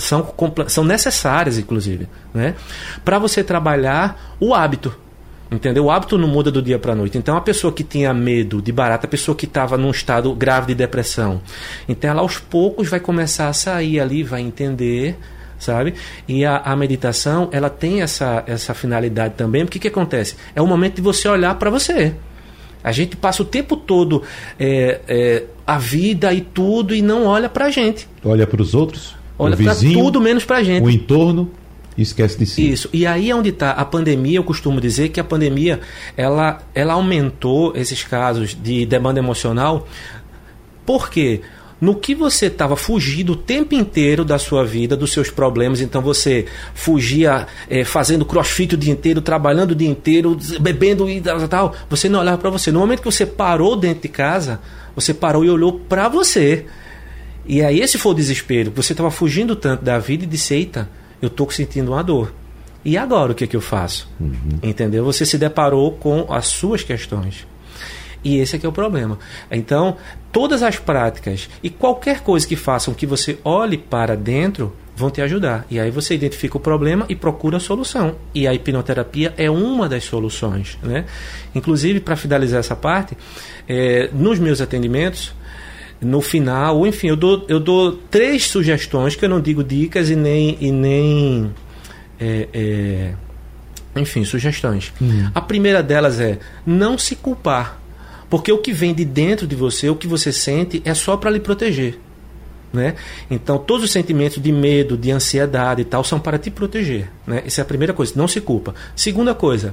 são, 0.00 0.34
são 0.66 0.84
necessárias, 0.84 1.58
inclusive, 1.58 2.08
né? 2.32 2.54
para 3.04 3.18
você 3.18 3.42
trabalhar 3.42 4.36
o 4.40 4.54
hábito. 4.54 4.94
Entendeu? 5.50 5.86
O 5.86 5.90
hábito 5.90 6.18
não 6.18 6.28
muda 6.28 6.50
do 6.50 6.60
dia 6.60 6.78
para 6.78 6.94
noite. 6.94 7.16
Então, 7.16 7.34
a 7.34 7.40
pessoa 7.40 7.72
que 7.72 7.82
tinha 7.82 8.12
medo 8.12 8.60
de 8.60 8.70
barata, 8.70 9.06
a 9.06 9.08
pessoa 9.08 9.34
que 9.34 9.46
estava 9.46 9.78
num 9.78 9.90
estado 9.90 10.34
grave 10.34 10.66
de 10.66 10.74
depressão, 10.74 11.40
então 11.88 12.10
ela 12.10 12.20
aos 12.20 12.36
poucos 12.36 12.88
vai 12.88 13.00
começar 13.00 13.48
a 13.48 13.54
sair 13.54 13.98
ali, 13.98 14.22
vai 14.22 14.42
entender 14.42 15.18
sabe? 15.58 15.94
E 16.26 16.44
a, 16.44 16.58
a, 16.58 16.76
meditação, 16.76 17.48
ela 17.52 17.68
tem 17.68 18.02
essa, 18.02 18.44
essa 18.46 18.74
finalidade 18.74 19.34
também, 19.34 19.64
porque 19.64 19.78
o 19.78 19.80
que 19.80 19.88
acontece? 19.88 20.36
É 20.54 20.62
o 20.62 20.66
momento 20.66 20.96
de 20.96 21.02
você 21.02 21.28
olhar 21.28 21.54
para 21.56 21.70
você. 21.70 22.14
A 22.82 22.92
gente 22.92 23.16
passa 23.16 23.42
o 23.42 23.44
tempo 23.44 23.76
todo 23.76 24.22
é, 24.58 25.00
é, 25.08 25.44
a 25.66 25.78
vida 25.78 26.32
e 26.32 26.40
tudo 26.40 26.94
e 26.94 27.02
não 27.02 27.26
olha 27.26 27.48
para 27.48 27.66
a 27.66 27.70
gente. 27.70 28.08
Olha 28.24 28.46
para 28.46 28.62
os 28.62 28.74
outros, 28.74 29.16
olha 29.38 29.56
para 29.56 29.74
tudo 29.74 30.20
menos 30.20 30.44
para 30.44 30.58
a 30.58 30.62
gente. 30.62 30.84
O 30.84 30.90
entorno 30.90 31.50
esquece 32.02 32.38
de 32.38 32.46
si. 32.46 32.70
Isso. 32.70 32.88
E 32.92 33.06
aí 33.06 33.30
é 33.30 33.34
onde 33.34 33.48
está 33.48 33.72
a 33.72 33.84
pandemia. 33.84 34.38
Eu 34.38 34.44
costumo 34.44 34.80
dizer 34.80 35.08
que 35.08 35.18
a 35.18 35.24
pandemia 35.24 35.80
ela, 36.16 36.60
ela 36.74 36.94
aumentou 36.94 37.72
esses 37.74 38.04
casos 38.04 38.56
de 38.60 38.86
demanda 38.86 39.18
emocional. 39.18 39.86
Por 40.86 41.10
quê? 41.10 41.42
No 41.80 41.94
que 41.94 42.14
você 42.14 42.46
estava 42.46 42.76
fugindo 42.76 43.32
o 43.32 43.36
tempo 43.36 43.74
inteiro 43.74 44.24
da 44.24 44.38
sua 44.38 44.64
vida, 44.64 44.96
dos 44.96 45.12
seus 45.12 45.30
problemas. 45.30 45.80
Então 45.80 46.02
você 46.02 46.46
fugia 46.74 47.46
é, 47.68 47.84
fazendo 47.84 48.24
crossfit 48.24 48.74
o 48.74 48.78
dia 48.78 48.92
inteiro, 48.92 49.20
trabalhando 49.20 49.72
o 49.72 49.74
dia 49.74 49.88
inteiro, 49.88 50.36
bebendo 50.60 51.08
e 51.08 51.20
tal, 51.20 51.48
tal. 51.48 51.74
Você 51.88 52.08
não 52.08 52.20
olhava 52.20 52.38
para 52.38 52.50
você. 52.50 52.72
No 52.72 52.80
momento 52.80 53.00
que 53.00 53.10
você 53.10 53.24
parou 53.24 53.76
dentro 53.76 54.02
de 54.02 54.08
casa, 54.08 54.60
você 54.94 55.14
parou 55.14 55.44
e 55.44 55.50
olhou 55.50 55.80
para 55.88 56.08
você. 56.08 56.66
E 57.46 57.62
aí 57.62 57.80
esse 57.80 57.96
foi 57.96 58.12
o 58.12 58.14
desespero. 58.14 58.72
Você 58.74 58.92
estava 58.92 59.10
fugindo 59.10 59.54
tanto 59.54 59.84
da 59.84 59.98
vida 59.98 60.24
e 60.24 60.26
disse: 60.26 60.54
Eita, 60.54 60.88
eu 61.22 61.28
estou 61.28 61.50
sentindo 61.50 61.92
uma 61.92 62.02
dor. 62.02 62.32
E 62.84 62.96
agora 62.96 63.32
o 63.32 63.34
que, 63.34 63.44
é 63.44 63.46
que 63.46 63.56
eu 63.56 63.60
faço? 63.60 64.08
Uhum. 64.20 64.58
Entendeu? 64.62 65.04
Você 65.04 65.24
se 65.26 65.38
deparou 65.38 65.92
com 65.92 66.26
as 66.32 66.46
suas 66.46 66.82
questões. 66.82 67.46
E 68.24 68.38
esse 68.38 68.56
é 68.56 68.58
que 68.58 68.66
é 68.66 68.68
o 68.68 68.72
problema. 68.72 69.18
Então, 69.50 69.96
todas 70.32 70.62
as 70.62 70.78
práticas 70.78 71.48
e 71.62 71.70
qualquer 71.70 72.20
coisa 72.20 72.46
que 72.46 72.56
façam 72.56 72.94
que 72.94 73.06
você 73.06 73.38
olhe 73.44 73.78
para 73.78 74.16
dentro 74.16 74.72
vão 74.98 75.10
te 75.10 75.22
ajudar. 75.22 75.64
E 75.70 75.78
aí 75.78 75.90
você 75.90 76.14
identifica 76.14 76.56
o 76.56 76.60
problema 76.60 77.06
e 77.08 77.14
procura 77.14 77.58
a 77.58 77.60
solução. 77.60 78.16
E 78.34 78.48
a 78.48 78.52
hipnoterapia 78.52 79.32
é 79.36 79.48
uma 79.48 79.88
das 79.88 80.04
soluções. 80.04 80.76
Né? 80.82 81.04
Inclusive, 81.54 82.00
para 82.00 82.16
finalizar 82.16 82.58
essa 82.58 82.74
parte, 82.74 83.16
é, 83.68 84.10
nos 84.12 84.40
meus 84.40 84.60
atendimentos, 84.60 85.32
no 86.00 86.20
final, 86.20 86.78
ou 86.78 86.86
enfim, 86.86 87.08
eu 87.08 87.16
dou, 87.16 87.44
eu 87.48 87.60
dou 87.60 87.92
três 87.92 88.46
sugestões 88.46 89.14
que 89.14 89.24
eu 89.24 89.28
não 89.28 89.40
digo 89.40 89.62
dicas 89.62 90.10
e 90.10 90.16
nem. 90.16 90.58
E 90.60 90.72
nem 90.72 91.50
é, 92.20 92.48
é, 92.52 93.14
enfim, 93.96 94.24
sugestões. 94.24 94.92
Uhum. 95.00 95.30
A 95.34 95.40
primeira 95.40 95.82
delas 95.82 96.20
é 96.20 96.38
não 96.66 96.98
se 96.98 97.16
culpar. 97.16 97.77
Porque 98.28 98.52
o 98.52 98.58
que 98.58 98.72
vem 98.72 98.94
de 98.94 99.04
dentro 99.04 99.46
de 99.46 99.56
você, 99.56 99.88
o 99.88 99.96
que 99.96 100.06
você 100.06 100.32
sente, 100.32 100.82
é 100.84 100.94
só 100.94 101.16
para 101.16 101.30
lhe 101.30 101.40
proteger. 101.40 101.98
Né? 102.72 102.94
Então, 103.30 103.56
todos 103.56 103.84
os 103.84 103.90
sentimentos 103.90 104.42
de 104.42 104.52
medo, 104.52 104.96
de 104.96 105.10
ansiedade 105.10 105.82
e 105.82 105.84
tal 105.84 106.04
são 106.04 106.20
para 106.20 106.38
te 106.38 106.50
proteger. 106.50 107.10
Né? 107.26 107.42
Essa 107.46 107.60
é 107.60 107.62
a 107.62 107.64
primeira 107.64 107.94
coisa, 107.94 108.12
não 108.14 108.28
se 108.28 108.40
culpa. 108.40 108.74
Segunda 108.94 109.34
coisa, 109.34 109.72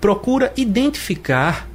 procura 0.00 0.52
identificar 0.56 1.66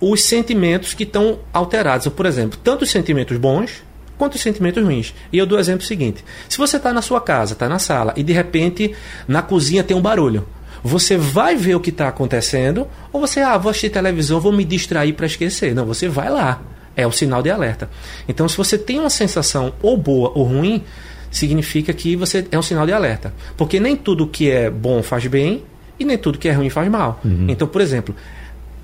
os 0.00 0.22
sentimentos 0.22 0.94
que 0.94 1.04
estão 1.04 1.40
alterados. 1.52 2.06
Por 2.08 2.26
exemplo, 2.26 2.58
tanto 2.62 2.82
os 2.82 2.90
sentimentos 2.90 3.36
bons 3.38 3.82
quanto 4.18 4.34
os 4.34 4.40
sentimentos 4.40 4.82
ruins. 4.82 5.14
E 5.32 5.38
eu 5.38 5.46
dou 5.46 5.56
o 5.56 5.60
exemplo 5.60 5.86
seguinte: 5.86 6.24
se 6.48 6.58
você 6.58 6.76
está 6.76 6.92
na 6.92 7.00
sua 7.00 7.20
casa, 7.20 7.54
está 7.54 7.68
na 7.68 7.78
sala, 7.78 8.12
e 8.16 8.22
de 8.22 8.32
repente 8.32 8.94
na 9.26 9.40
cozinha 9.40 9.82
tem 9.82 9.96
um 9.96 10.02
barulho. 10.02 10.46
Você 10.82 11.16
vai 11.16 11.56
ver 11.56 11.74
o 11.74 11.80
que 11.80 11.90
está 11.90 12.08
acontecendo, 12.08 12.86
ou 13.12 13.20
você, 13.20 13.40
ah, 13.40 13.56
vou 13.58 13.70
assistir 13.70 13.90
televisão, 13.90 14.40
vou 14.40 14.52
me 14.52 14.64
distrair 14.64 15.12
para 15.12 15.26
esquecer. 15.26 15.74
Não, 15.74 15.84
você 15.84 16.08
vai 16.08 16.30
lá. 16.30 16.60
É 16.96 17.06
o 17.06 17.12
sinal 17.12 17.42
de 17.42 17.50
alerta. 17.50 17.88
Então, 18.28 18.48
se 18.48 18.56
você 18.56 18.76
tem 18.76 18.98
uma 18.98 19.10
sensação 19.10 19.72
ou 19.80 19.96
boa 19.96 20.32
ou 20.34 20.44
ruim, 20.44 20.82
significa 21.30 21.92
que 21.92 22.16
você 22.16 22.46
é 22.50 22.58
um 22.58 22.62
sinal 22.62 22.86
de 22.86 22.92
alerta. 22.92 23.32
Porque 23.56 23.78
nem 23.78 23.96
tudo 23.96 24.26
que 24.26 24.50
é 24.50 24.70
bom 24.70 25.02
faz 25.02 25.26
bem 25.26 25.62
e 25.98 26.04
nem 26.04 26.18
tudo 26.18 26.38
que 26.38 26.48
é 26.48 26.52
ruim 26.52 26.70
faz 26.70 26.88
mal. 26.90 27.20
Uhum. 27.24 27.46
Então, 27.48 27.68
por 27.68 27.80
exemplo, 27.80 28.14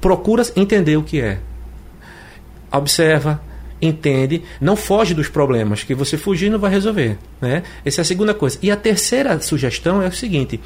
procura 0.01 0.43
entender 0.55 0.97
o 0.97 1.03
que 1.03 1.21
é. 1.21 1.39
Observa, 2.71 3.41
entende, 3.81 4.43
não 4.61 4.77
foge 4.77 5.15
dos 5.15 5.29
problemas, 5.29 5.83
que 5.83 5.95
você 5.95 6.17
fugir 6.17 6.51
não 6.51 6.59
vai 6.59 6.71
resolver. 6.71 7.19
Né? 7.41 7.63
Essa 7.85 8.01
é 8.01 8.03
a 8.03 8.05
segunda 8.05 8.35
coisa. 8.35 8.59
E 8.63 8.71
a 8.71 8.77
terceira 8.77 9.41
sugestão 9.41 10.03
é 10.03 10.09
o 10.09 10.13
seguinte: 10.13 10.61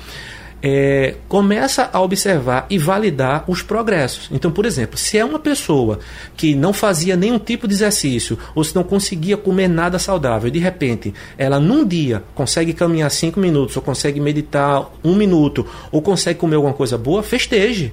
é, 0.62 1.14
começa 1.28 1.88
a 1.92 2.00
observar 2.00 2.66
e 2.68 2.78
validar 2.78 3.44
os 3.48 3.62
progressos. 3.62 4.28
Então, 4.32 4.50
por 4.50 4.66
exemplo, 4.66 4.98
se 4.98 5.16
é 5.16 5.24
uma 5.24 5.38
pessoa 5.38 6.00
que 6.36 6.54
não 6.54 6.72
fazia 6.72 7.16
nenhum 7.16 7.38
tipo 7.38 7.68
de 7.68 7.74
exercício 7.74 8.38
ou 8.54 8.64
se 8.64 8.74
não 8.74 8.82
conseguia 8.82 9.36
comer 9.36 9.68
nada 9.68 9.98
saudável, 9.98 10.50
de 10.50 10.58
repente 10.58 11.14
ela 11.36 11.60
num 11.60 11.86
dia 11.86 12.22
consegue 12.34 12.72
caminhar 12.72 13.10
cinco 13.10 13.38
minutos, 13.38 13.76
ou 13.76 13.82
consegue 13.82 14.20
meditar 14.20 14.90
um 15.04 15.14
minuto, 15.14 15.66
ou 15.92 16.02
consegue 16.02 16.38
comer 16.38 16.56
alguma 16.56 16.74
coisa 16.74 16.98
boa, 16.98 17.22
festeje. 17.22 17.92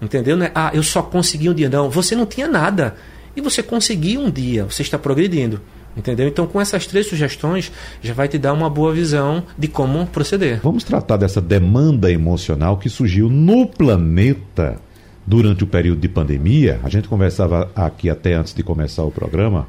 Entendeu? 0.00 0.36
Né? 0.36 0.50
Ah, 0.54 0.70
eu 0.74 0.82
só 0.82 1.02
consegui 1.02 1.48
um 1.48 1.54
dia. 1.54 1.68
Não, 1.70 1.88
você 1.88 2.14
não 2.14 2.26
tinha 2.26 2.46
nada. 2.46 2.96
E 3.34 3.40
você 3.40 3.62
conseguiu 3.62 4.20
um 4.20 4.30
dia, 4.30 4.64
você 4.64 4.82
está 4.82 4.98
progredindo. 4.98 5.60
Entendeu? 5.96 6.28
Então, 6.28 6.46
com 6.46 6.60
essas 6.60 6.86
três 6.86 7.08
sugestões, 7.08 7.72
já 8.02 8.12
vai 8.12 8.28
te 8.28 8.36
dar 8.36 8.52
uma 8.52 8.68
boa 8.68 8.92
visão 8.92 9.42
de 9.58 9.66
como 9.66 10.06
proceder. 10.06 10.60
Vamos 10.62 10.84
tratar 10.84 11.16
dessa 11.16 11.40
demanda 11.40 12.12
emocional 12.12 12.76
que 12.76 12.90
surgiu 12.90 13.30
no 13.30 13.66
planeta 13.66 14.78
durante 15.26 15.64
o 15.64 15.66
período 15.66 16.00
de 16.00 16.08
pandemia. 16.08 16.80
A 16.84 16.90
gente 16.90 17.08
conversava 17.08 17.70
aqui 17.74 18.10
até 18.10 18.34
antes 18.34 18.52
de 18.52 18.62
começar 18.62 19.04
o 19.04 19.10
programa, 19.10 19.66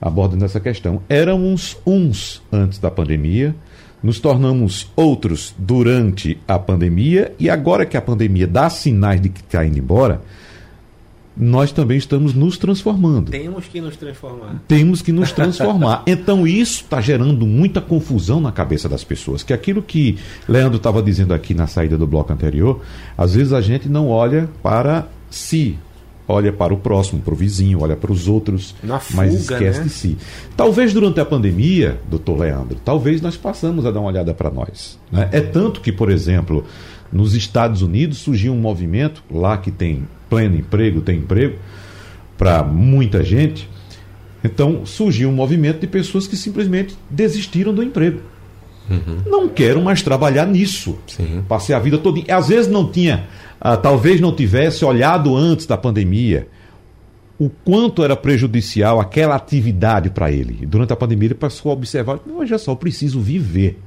abordando 0.00 0.44
essa 0.44 0.58
questão. 0.58 1.02
Éramos 1.08 1.76
uns 1.86 2.42
antes 2.50 2.78
da 2.78 2.90
pandemia, 2.90 3.54
nos 4.02 4.18
tornamos 4.18 4.90
outros 4.96 5.54
durante 5.58 6.38
a 6.48 6.58
pandemia, 6.58 7.32
e 7.38 7.50
agora 7.50 7.84
que 7.84 7.96
a 7.96 8.02
pandemia 8.02 8.46
dá 8.46 8.70
sinais 8.70 9.20
de 9.20 9.28
que 9.28 9.40
está 9.40 9.64
indo 9.64 9.78
embora 9.78 10.22
nós 11.36 11.70
também 11.70 11.98
estamos 11.98 12.32
nos 12.32 12.56
transformando. 12.56 13.30
Temos 13.30 13.66
que 13.66 13.80
nos 13.80 13.96
transformar. 13.96 14.62
Temos 14.66 15.02
que 15.02 15.12
nos 15.12 15.32
transformar. 15.32 16.02
então 16.08 16.46
isso 16.46 16.82
está 16.82 17.00
gerando 17.00 17.46
muita 17.46 17.80
confusão 17.80 18.40
na 18.40 18.50
cabeça 18.50 18.88
das 18.88 19.04
pessoas. 19.04 19.42
Que 19.42 19.52
aquilo 19.52 19.82
que 19.82 20.18
Leandro 20.48 20.78
estava 20.78 21.02
dizendo 21.02 21.34
aqui 21.34 21.52
na 21.52 21.66
saída 21.66 21.98
do 21.98 22.06
bloco 22.06 22.32
anterior, 22.32 22.80
às 23.18 23.34
vezes 23.34 23.52
a 23.52 23.60
gente 23.60 23.88
não 23.88 24.08
olha 24.08 24.48
para 24.62 25.08
si, 25.30 25.78
olha 26.26 26.52
para 26.52 26.72
o 26.72 26.78
próximo, 26.78 27.20
para 27.20 27.34
o 27.34 27.36
vizinho, 27.36 27.82
olha 27.82 27.96
para 27.96 28.10
os 28.10 28.26
outros, 28.26 28.74
fuga, 28.80 29.00
mas 29.14 29.34
esquece 29.34 29.80
né? 29.80 29.84
de 29.84 29.90
si. 29.90 30.16
Talvez 30.56 30.94
durante 30.94 31.20
a 31.20 31.24
pandemia, 31.24 32.00
doutor 32.08 32.38
Leandro, 32.38 32.78
talvez 32.82 33.20
nós 33.20 33.36
passamos 33.36 33.84
a 33.84 33.90
dar 33.90 34.00
uma 34.00 34.08
olhada 34.08 34.32
para 34.32 34.50
nós. 34.50 34.98
Né? 35.12 35.28
É 35.32 35.40
tanto 35.40 35.82
que, 35.82 35.92
por 35.92 36.10
exemplo, 36.10 36.64
nos 37.12 37.34
Estados 37.34 37.82
Unidos 37.82 38.18
surgiu 38.18 38.54
um 38.54 38.58
movimento, 38.58 39.22
lá 39.30 39.58
que 39.58 39.70
tem 39.70 40.06
pleno 40.28 40.56
emprego, 40.56 41.00
tem 41.00 41.18
emprego 41.18 41.56
para 42.36 42.62
muita 42.62 43.22
gente. 43.22 43.68
Então 44.42 44.84
surgiu 44.86 45.28
um 45.28 45.32
movimento 45.32 45.80
de 45.80 45.86
pessoas 45.86 46.26
que 46.26 46.36
simplesmente 46.36 46.96
desistiram 47.10 47.74
do 47.74 47.82
emprego. 47.82 48.20
Uhum. 48.88 49.22
Não 49.26 49.48
quero 49.48 49.82
mais 49.82 50.02
trabalhar 50.02 50.46
nisso. 50.46 50.96
Sim. 51.06 51.44
Passei 51.48 51.74
a 51.74 51.78
vida 51.78 51.98
toda. 51.98 52.20
Às 52.32 52.48
vezes 52.48 52.70
não 52.70 52.88
tinha, 52.88 53.26
ah, 53.60 53.76
talvez 53.76 54.20
não 54.20 54.32
tivesse 54.32 54.84
olhado 54.84 55.34
antes 55.36 55.66
da 55.66 55.76
pandemia 55.76 56.46
o 57.38 57.50
quanto 57.50 58.02
era 58.02 58.16
prejudicial 58.16 59.00
aquela 59.00 59.34
atividade 59.34 60.10
para 60.10 60.30
ele. 60.30 60.64
Durante 60.66 60.92
a 60.92 60.96
pandemia 60.96 61.28
ele 61.28 61.34
passou 61.34 61.70
a 61.70 61.74
observar: 61.74 62.20
não, 62.26 62.38
olha 62.38 62.58
só, 62.58 62.72
eu 62.72 62.76
preciso 62.76 63.20
viver, 63.20 63.78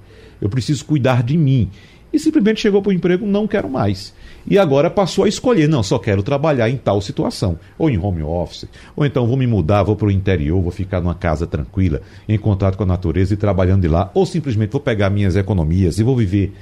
eu 0.41 0.49
preciso 0.49 0.85
cuidar 0.85 1.23
de 1.23 1.37
mim. 1.37 1.69
E 2.11 2.19
simplesmente 2.19 2.61
chegou 2.61 2.81
para 2.81 2.89
o 2.89 2.93
emprego: 2.93 3.25
não 3.25 3.47
quero 3.47 3.69
mais 3.69 4.13
e 4.49 4.57
agora 4.57 4.89
passou 4.89 5.25
a 5.25 5.27
escolher, 5.27 5.67
não, 5.67 5.83
só 5.83 5.99
quero 5.99 6.23
trabalhar 6.23 6.69
em 6.69 6.77
tal 6.77 6.99
situação, 7.01 7.59
ou 7.77 7.89
em 7.89 7.97
home 7.97 8.23
office, 8.23 8.65
ou 8.95 9.05
então 9.05 9.27
vou 9.27 9.37
me 9.37 9.45
mudar, 9.45 9.83
vou 9.83 9.95
para 9.95 10.07
o 10.07 10.11
interior, 10.11 10.61
vou 10.61 10.71
ficar 10.71 11.01
numa 11.01 11.15
casa 11.15 11.45
tranquila, 11.45 12.01
em 12.27 12.37
contato 12.37 12.75
com 12.75 12.83
a 12.83 12.87
natureza 12.87 13.33
e 13.33 13.37
trabalhando 13.37 13.81
de 13.81 13.87
lá, 13.87 14.09
ou 14.13 14.25
simplesmente 14.25 14.71
vou 14.71 14.81
pegar 14.81 15.09
minhas 15.09 15.35
economias 15.35 15.99
e 15.99 16.03
vou 16.03 16.15
viver 16.15 16.53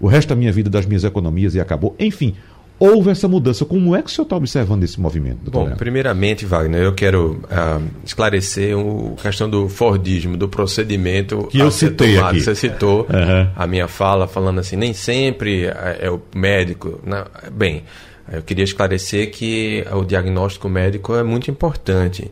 o 0.00 0.06
resto 0.06 0.30
da 0.30 0.36
minha 0.36 0.52
vida 0.52 0.70
das 0.70 0.86
minhas 0.86 1.04
economias 1.04 1.54
e 1.54 1.60
acabou. 1.60 1.94
Enfim, 1.98 2.34
houve 2.78 3.10
essa 3.10 3.26
mudança. 3.26 3.64
Como 3.64 3.94
é 3.94 4.02
que 4.02 4.08
o 4.08 4.12
senhor 4.12 4.24
está 4.24 4.36
observando 4.36 4.84
esse 4.84 5.00
movimento? 5.00 5.50
Bom, 5.50 5.60
Leandro? 5.60 5.78
primeiramente, 5.78 6.46
Wagner, 6.46 6.82
eu 6.82 6.94
quero 6.94 7.42
uh, 7.44 7.84
esclarecer 8.04 8.74
a 8.76 9.22
questão 9.22 9.48
do 9.50 9.68
Fordismo, 9.68 10.36
do 10.36 10.48
procedimento 10.48 11.48
que 11.50 11.58
eu 11.58 11.70
citei 11.70 12.14
tomado. 12.14 12.30
aqui. 12.30 12.40
Você 12.40 12.54
citou 12.54 13.00
uhum. 13.00 13.50
a 13.56 13.66
minha 13.66 13.88
fala 13.88 14.26
falando 14.26 14.60
assim, 14.60 14.76
nem 14.76 14.92
sempre 14.92 15.66
é, 15.66 15.98
é 16.02 16.10
o 16.10 16.20
médico. 16.34 17.00
Não, 17.04 17.24
bem, 17.52 17.82
eu 18.30 18.42
queria 18.42 18.64
esclarecer 18.64 19.30
que 19.30 19.84
o 19.92 20.04
diagnóstico 20.04 20.68
médico 20.68 21.14
é 21.14 21.22
muito 21.22 21.50
importante. 21.50 22.30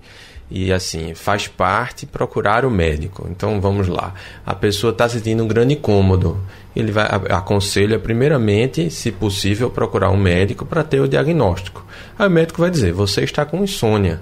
E 0.51 0.73
assim, 0.73 1.13
faz 1.15 1.49
parte 1.49 2.07
procurar 2.07 2.65
o 2.65 2.71
médico. 2.71 3.27
Então 3.31 3.61
vamos 3.61 3.89
lá. 3.89 4.15
A 4.45 4.55
pessoa 4.55 4.93
está 4.93 5.09
sentindo 5.09 5.43
um 5.43 5.49
grande 5.49 5.75
incômodo. 5.75 6.41
Ele 6.75 6.93
vai 6.93 7.07
aconselha 7.31 7.99
primeiramente, 7.99 8.91
se 8.91 9.11
possível, 9.11 9.71
procurar 9.71 10.11
um 10.11 10.17
médico 10.17 10.65
para 10.65 10.85
ter 10.85 11.01
o 11.01 11.09
diagnóstico. 11.09 11.85
Aí 12.19 12.29
o 12.29 12.31
médico 12.31 12.61
vai 12.61 12.71
dizer: 12.71 12.93
você 12.93 13.23
está 13.23 13.45
com 13.45 13.65
insônia. 13.65 14.21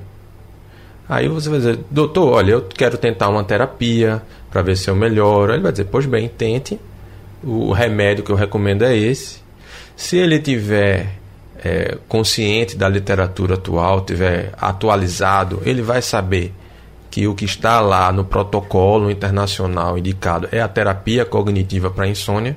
Aí 1.06 1.28
você 1.28 1.50
vai 1.50 1.58
dizer, 1.58 1.78
doutor, 1.90 2.32
olha, 2.32 2.52
eu 2.52 2.62
quero 2.62 2.96
tentar 2.96 3.28
uma 3.28 3.44
terapia 3.44 4.22
para 4.50 4.62
ver 4.62 4.76
se 4.76 4.88
eu 4.88 4.96
melhoro. 4.96 5.52
Ele 5.52 5.62
vai 5.62 5.72
dizer, 5.72 5.84
pois 5.84 6.06
bem, 6.06 6.28
tente. 6.28 6.80
O 7.42 7.72
remédio 7.72 8.24
que 8.24 8.32
eu 8.32 8.36
recomendo 8.36 8.84
é 8.84 8.96
esse. 8.96 9.42
Se 9.94 10.16
ele 10.16 10.38
tiver 10.38 11.18
é, 11.64 11.96
consciente 12.06 12.76
da 12.76 12.88
literatura 12.88 13.54
atual, 13.54 14.02
tiver 14.02 14.52
atualizado, 14.60 15.62
ele 15.64 15.80
vai 15.80 16.02
saber 16.02 16.52
que 17.10 17.26
o 17.26 17.34
que 17.34 17.46
está 17.46 17.80
lá 17.80 18.12
no 18.12 18.24
protocolo 18.24 19.10
internacional 19.10 19.96
indicado 19.96 20.48
é 20.52 20.60
a 20.60 20.68
terapia 20.68 21.24
cognitiva 21.24 21.90
para 21.90 22.06
insônia, 22.06 22.56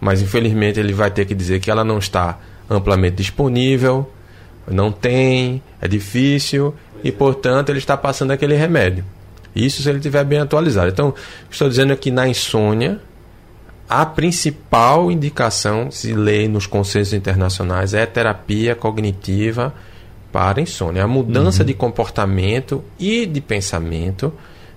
mas 0.00 0.22
infelizmente 0.22 0.78
ele 0.78 0.92
vai 0.92 1.10
ter 1.10 1.24
que 1.24 1.34
dizer 1.34 1.58
que 1.58 1.70
ela 1.70 1.82
não 1.82 1.98
está 1.98 2.38
amplamente 2.70 3.16
disponível, 3.16 4.12
não 4.68 4.92
tem, 4.92 5.62
é 5.80 5.88
difícil 5.88 6.74
e, 7.02 7.10
portanto, 7.10 7.70
ele 7.70 7.78
está 7.78 7.96
passando 7.96 8.30
aquele 8.30 8.54
remédio. 8.54 9.04
Isso 9.54 9.82
se 9.82 9.88
ele 9.88 9.98
estiver 9.98 10.24
bem 10.24 10.38
atualizado. 10.40 10.88
Então, 10.88 11.14
estou 11.50 11.68
dizendo 11.68 11.96
que 11.96 12.10
na 12.10 12.28
insônia, 12.28 13.00
a 13.88 14.04
principal 14.04 15.10
indicação, 15.10 15.90
se 15.90 16.12
lê 16.12 16.48
nos 16.48 16.66
conselhos 16.66 17.12
internacionais, 17.12 17.94
é 17.94 18.04
terapia 18.04 18.74
cognitiva 18.74 19.72
para 20.32 20.60
insônia. 20.60 21.04
A 21.04 21.08
mudança 21.08 21.62
uhum. 21.62 21.66
de 21.66 21.74
comportamento 21.74 22.82
e 22.98 23.26
de 23.26 23.40
pensamento 23.40 24.32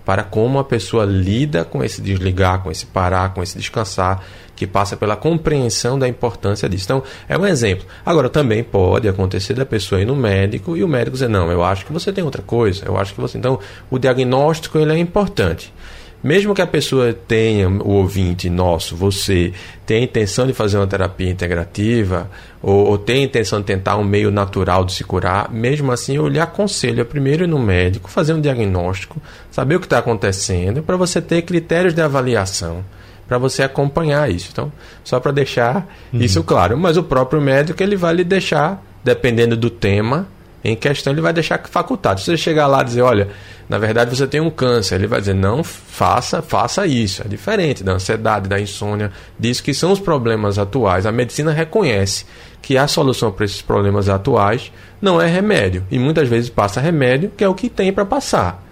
para 0.06 0.24
como 0.24 0.58
a 0.58 0.64
pessoa 0.64 1.06
lida 1.06 1.64
com 1.64 1.84
esse 1.84 2.02
desligar, 2.02 2.64
com 2.64 2.72
esse 2.72 2.86
parar, 2.86 3.34
com 3.34 3.44
esse 3.44 3.58
descansar, 3.58 4.24
que 4.56 4.66
passa 4.66 4.98
pela 4.98 5.16
compreensão 5.16 6.00
da 6.00 6.08
importância 6.08 6.68
disso. 6.68 6.86
Então, 6.86 7.04
é 7.28 7.38
um 7.38 7.46
exemplo. 7.46 7.86
Agora, 8.06 8.28
também 8.28 8.64
pode 8.64 9.08
acontecer 9.08 9.54
da 9.54 9.66
pessoa 9.66 10.02
ir 10.02 10.06
no 10.06 10.16
médico 10.16 10.76
e 10.76 10.84
o 10.84 10.88
médico 10.88 11.12
dizer: 11.12 11.30
Não, 11.30 11.52
eu 11.52 11.64
acho 11.64 11.86
que 11.86 11.94
você 11.94 12.12
tem 12.12 12.24
outra 12.24 12.42
coisa, 12.42 12.86
eu 12.86 12.98
acho 12.98 13.14
que 13.14 13.22
você. 13.22 13.38
Então, 13.38 13.60
o 13.90 14.00
diagnóstico 14.00 14.78
ele 14.78 14.94
é 14.94 14.98
importante. 14.98 15.72
Mesmo 16.22 16.54
que 16.54 16.62
a 16.62 16.68
pessoa 16.68 17.14
tenha, 17.14 17.70
o 17.70 17.92
ouvinte 17.92 18.50
nosso, 18.50 18.96
você, 18.96 19.54
tenha 19.86 20.02
a 20.02 20.04
intenção 20.04 20.46
de 20.46 20.54
fazer 20.54 20.78
uma 20.78 20.88
terapia 20.88 21.30
integrativa, 21.30 22.30
ou, 22.62 22.88
ou 22.88 22.98
tenha 22.98 23.22
a 23.22 23.24
intenção 23.24 23.60
de 23.60 23.66
tentar 23.66 23.96
um 23.96 24.04
meio 24.04 24.30
natural 24.30 24.84
de 24.84 24.94
se 24.94 25.04
curar, 25.04 25.50
mesmo 25.50 25.92
assim 25.92 26.18
eu 26.18 26.28
lhe 26.28 26.40
aconselho 26.40 27.02
a 27.02 27.06
primeiro 27.06 27.46
ir 27.46 27.48
no 27.48 27.58
médico, 27.58 28.10
fazer 28.10 28.34
um 28.34 28.42
diagnóstico, 28.42 29.22
saber 29.50 29.76
o 29.76 29.80
que 29.80 29.86
está 29.86 30.00
acontecendo, 30.00 30.84
para 30.84 30.98
você 30.98 31.22
ter 31.22 31.42
critérios 31.44 31.94
de 31.94 32.02
avaliação, 32.02 32.84
para 33.26 33.38
você 33.38 33.64
acompanhar 33.64 34.30
isso. 34.30 34.50
Então, 34.52 34.72
só 35.04 35.20
para 35.20 35.32
deixar 35.32 35.88
uhum. 36.12 36.20
isso 36.20 36.44
claro. 36.44 36.78
Mas 36.78 36.98
o 36.98 37.04
próprio 37.04 37.40
médico 37.40 37.82
ele 37.82 37.96
vai 37.96 38.14
lhe 38.14 38.24
deixar, 38.24 38.84
dependendo 39.04 39.56
do 39.56 39.70
tema, 39.70 40.28
em 40.64 40.76
questão, 40.76 41.14
ele 41.14 41.22
vai 41.22 41.32
deixar 41.32 41.62
facultado. 41.70 42.20
Se 42.20 42.26
você 42.26 42.38
chegar 42.38 42.68
lá 42.68 42.82
e 42.82 42.86
dizer, 42.86 43.02
olha, 43.02 43.30
na 43.68 43.78
verdade 43.78 44.16
você 44.16 44.28
tem 44.28 44.42
um 44.42 44.50
câncer, 44.50 44.96
ele 44.96 45.08
vai 45.08 45.20
dizer, 45.20 45.36
não 45.36 45.64
faça, 45.64 46.42
faça 46.42 46.86
isso. 46.86 47.22
É 47.24 47.28
diferente 47.28 47.84
da 47.84 47.94
ansiedade, 47.94 48.50
da 48.50 48.60
insônia, 48.60 49.12
disso 49.38 49.64
que 49.64 49.74
são 49.74 49.92
os 49.92 50.00
problemas 50.00 50.58
atuais. 50.58 51.06
A 51.06 51.12
medicina 51.12 51.52
reconhece 51.52 52.26
que 52.62 52.78
a 52.78 52.88
solução 52.88 53.32
para 53.32 53.46
esses 53.46 53.62
problemas 53.62 54.10
atuais 54.10 54.72
não 55.02 55.22
é 55.22 55.28
remédio. 55.28 55.86
E 55.90 55.98
muitas 55.98 56.28
vezes 56.28 56.50
passa 56.50 56.82
remédio, 56.82 57.32
que 57.36 57.44
é 57.44 57.48
o 57.48 57.56
que 57.56 57.70
tem 57.70 57.94
para 57.94 58.06
passar. 58.06 58.64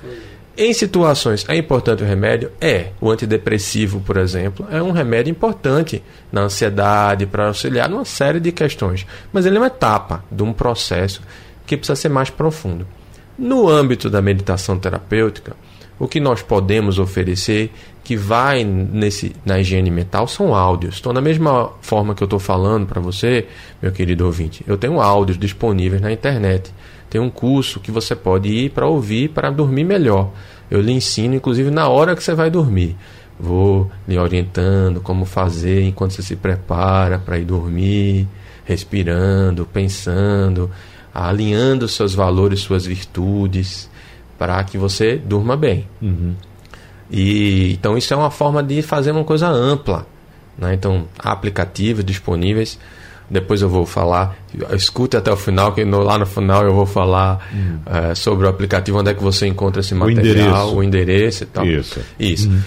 Em 0.57 0.73
situações 0.73 1.45
é 1.47 1.55
importante 1.55 2.01
o 2.03 2.05
remédio? 2.05 2.51
É. 2.59 2.87
O 2.99 3.11
antidepressivo, 3.11 3.99
por 4.01 4.17
exemplo, 4.17 4.67
é 4.71 4.81
um 4.81 4.91
remédio 4.91 5.29
importante 5.29 6.03
na 6.31 6.41
ansiedade, 6.41 7.27
para 7.27 7.47
auxiliar 7.47 7.87
numa 7.87 8.03
série 8.03 8.39
de 8.39 8.51
questões. 8.51 9.05
Mas 9.31 9.45
ele 9.45 9.57
é 9.57 9.59
uma 9.59 9.67
etapa 9.67 10.23
de 10.31 10.41
um 10.41 10.51
processo 10.51 11.21
que 11.67 11.77
precisa 11.77 11.95
ser 11.95 12.09
mais 12.09 12.31
profundo. 12.31 12.87
No 13.37 13.69
âmbito 13.69 14.09
da 14.09 14.21
meditação 14.21 14.79
terapêutica, 14.79 15.55
o 15.99 16.07
que 16.07 16.19
nós 16.19 16.41
podemos 16.41 16.97
oferecer 16.97 17.71
que 18.03 18.15
vai 18.15 18.63
nesse, 18.63 19.35
na 19.45 19.59
higiene 19.59 19.91
mental 19.91 20.27
são 20.27 20.55
áudios. 20.55 20.97
Então, 20.99 21.13
da 21.13 21.21
mesma 21.21 21.71
forma 21.81 22.15
que 22.15 22.23
eu 22.23 22.25
estou 22.25 22.39
falando 22.39 22.87
para 22.87 23.01
você, 23.01 23.45
meu 23.81 23.91
querido 23.91 24.25
ouvinte, 24.25 24.63
eu 24.65 24.77
tenho 24.77 25.01
áudios 25.01 25.37
disponíveis 25.37 26.01
na 26.01 26.11
internet. 26.11 26.73
Tem 27.09 27.19
um 27.19 27.29
curso 27.29 27.79
que 27.79 27.91
você 27.91 28.15
pode 28.15 28.49
ir 28.49 28.69
para 28.71 28.87
ouvir 28.87 29.29
para 29.29 29.49
dormir 29.49 29.83
melhor. 29.83 30.31
Eu 30.69 30.81
lhe 30.81 30.91
ensino, 30.91 31.35
inclusive, 31.35 31.69
na 31.69 31.87
hora 31.89 32.15
que 32.15 32.23
você 32.23 32.33
vai 32.33 32.49
dormir. 32.49 32.95
Vou 33.39 33.91
lhe 34.07 34.17
orientando 34.17 34.99
como 35.01 35.25
fazer 35.25 35.83
enquanto 35.83 36.13
você 36.13 36.21
se 36.21 36.35
prepara 36.35 37.19
para 37.19 37.37
ir 37.37 37.45
dormir, 37.45 38.27
respirando, 38.65 39.65
pensando 39.65 40.71
alinhando 41.25 41.87
seus 41.87 42.13
valores, 42.13 42.59
suas 42.59 42.85
virtudes, 42.85 43.89
para 44.37 44.63
que 44.63 44.77
você 44.77 45.17
durma 45.17 45.57
bem. 45.57 45.87
Uhum. 45.99 46.35
E 47.09 47.73
então 47.73 47.97
isso 47.97 48.13
é 48.13 48.17
uma 48.17 48.29
forma 48.29 48.61
de 48.61 48.81
fazer 48.81 49.11
uma 49.11 49.23
coisa 49.23 49.47
ampla. 49.47 50.05
Né? 50.57 50.73
Então, 50.73 51.05
aplicativos 51.17 52.05
disponíveis. 52.05 52.77
Depois 53.29 53.61
eu 53.61 53.67
vou 53.67 53.85
falar, 53.85 54.37
escute 54.73 55.17
até 55.17 55.29
o 55.29 55.35
final, 55.35 55.73
que 55.73 55.83
no, 55.83 56.01
lá 56.01 56.17
no 56.17 56.25
final 56.25 56.63
eu 56.63 56.73
vou 56.73 56.85
falar 56.85 57.45
uhum. 57.51 57.79
é, 57.85 58.15
sobre 58.15 58.45
o 58.45 58.49
aplicativo, 58.49 58.99
onde 58.99 59.11
é 59.11 59.13
que 59.13 59.21
você 59.21 59.47
encontra 59.47 59.81
esse 59.81 59.93
material, 59.93 60.15
o 60.15 60.21
endereço, 60.21 60.75
o 60.75 60.83
endereço 60.83 61.43
e 61.43 61.47
tal. 61.47 61.65
Isso. 61.65 61.99
Isso. 62.17 62.49
Uhum. 62.49 62.61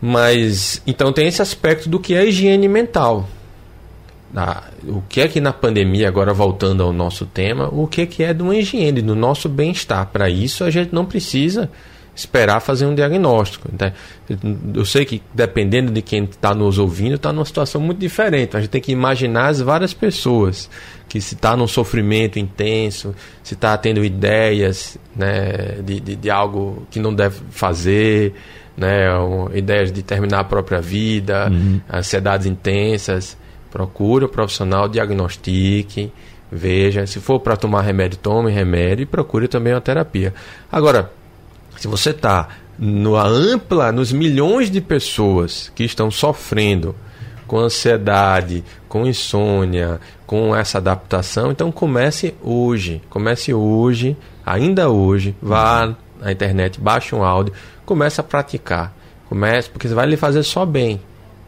Mas, 0.00 0.80
então 0.86 1.12
tem 1.12 1.26
esse 1.26 1.42
aspecto 1.42 1.88
do 1.88 1.98
que 1.98 2.14
é 2.14 2.24
higiene 2.24 2.68
mental 2.68 3.28
o 4.86 5.02
que 5.08 5.20
é 5.20 5.28
que 5.28 5.40
na 5.40 5.52
pandemia, 5.52 6.08
agora 6.08 6.32
voltando 6.32 6.82
ao 6.82 6.92
nosso 6.92 7.26
tema, 7.26 7.68
o 7.72 7.86
que 7.86 8.02
é 8.02 8.06
que 8.06 8.22
é 8.22 8.32
de 8.32 8.42
uma 8.42 8.56
higiene, 8.56 9.02
do 9.02 9.16
nosso 9.16 9.48
bem-estar. 9.48 10.06
Para 10.06 10.30
isso 10.30 10.62
a 10.62 10.70
gente 10.70 10.94
não 10.94 11.04
precisa 11.04 11.70
esperar 12.14 12.60
fazer 12.60 12.86
um 12.86 12.94
diagnóstico. 12.94 13.68
Né? 13.78 13.92
Eu 14.74 14.84
sei 14.84 15.04
que 15.04 15.22
dependendo 15.34 15.90
de 15.90 16.02
quem 16.02 16.24
está 16.24 16.54
nos 16.54 16.78
ouvindo, 16.78 17.16
está 17.16 17.32
numa 17.32 17.44
situação 17.44 17.80
muito 17.80 17.98
diferente. 17.98 18.56
A 18.56 18.60
gente 18.60 18.70
tem 18.70 18.80
que 18.80 18.92
imaginar 18.92 19.48
as 19.48 19.60
várias 19.60 19.94
pessoas 19.94 20.70
que 21.08 21.20
se 21.20 21.34
está 21.34 21.56
num 21.56 21.66
sofrimento 21.66 22.38
intenso, 22.38 23.14
se 23.42 23.54
está 23.54 23.76
tendo 23.76 24.04
ideias 24.04 24.96
né, 25.16 25.78
de, 25.84 25.98
de, 25.98 26.16
de, 26.16 26.30
algo 26.30 26.86
que 26.88 27.00
não 27.00 27.12
deve 27.12 27.40
fazer, 27.50 28.32
né, 28.76 29.08
ideias 29.54 29.90
de 29.90 30.02
terminar 30.04 30.40
a 30.40 30.44
própria 30.44 30.80
vida, 30.80 31.48
uhum. 31.50 31.80
ansiedades 31.92 32.46
intensas. 32.46 33.36
Procure 33.70 34.24
o 34.24 34.28
profissional, 34.28 34.88
diagnostique, 34.88 36.12
veja. 36.50 37.06
Se 37.06 37.20
for 37.20 37.40
para 37.40 37.56
tomar 37.56 37.82
remédio, 37.82 38.18
tome 38.18 38.50
remédio 38.50 39.04
e 39.04 39.06
procure 39.06 39.48
também 39.48 39.72
uma 39.72 39.80
terapia. 39.80 40.34
Agora, 40.70 41.10
se 41.76 41.86
você 41.86 42.10
está 42.10 42.48
na 42.78 43.22
ampla, 43.22 43.92
nos 43.92 44.12
milhões 44.12 44.70
de 44.70 44.80
pessoas 44.80 45.70
que 45.74 45.84
estão 45.84 46.10
sofrendo 46.10 46.94
com 47.46 47.58
ansiedade, 47.58 48.64
com 48.88 49.06
insônia, 49.06 50.00
com 50.26 50.54
essa 50.54 50.78
adaptação, 50.78 51.50
então 51.50 51.72
comece 51.72 52.34
hoje. 52.42 53.02
Comece 53.10 53.52
hoje, 53.52 54.16
ainda 54.46 54.88
hoje, 54.88 55.34
vá 55.42 55.94
na 56.20 56.30
internet, 56.30 56.80
baixe 56.80 57.14
um 57.14 57.24
áudio, 57.24 57.52
comece 57.84 58.20
a 58.20 58.24
praticar. 58.24 58.94
Comece, 59.28 59.70
porque 59.70 59.88
vai 59.88 60.06
lhe 60.06 60.16
fazer 60.16 60.42
só 60.42 60.64
bem. 60.66 61.00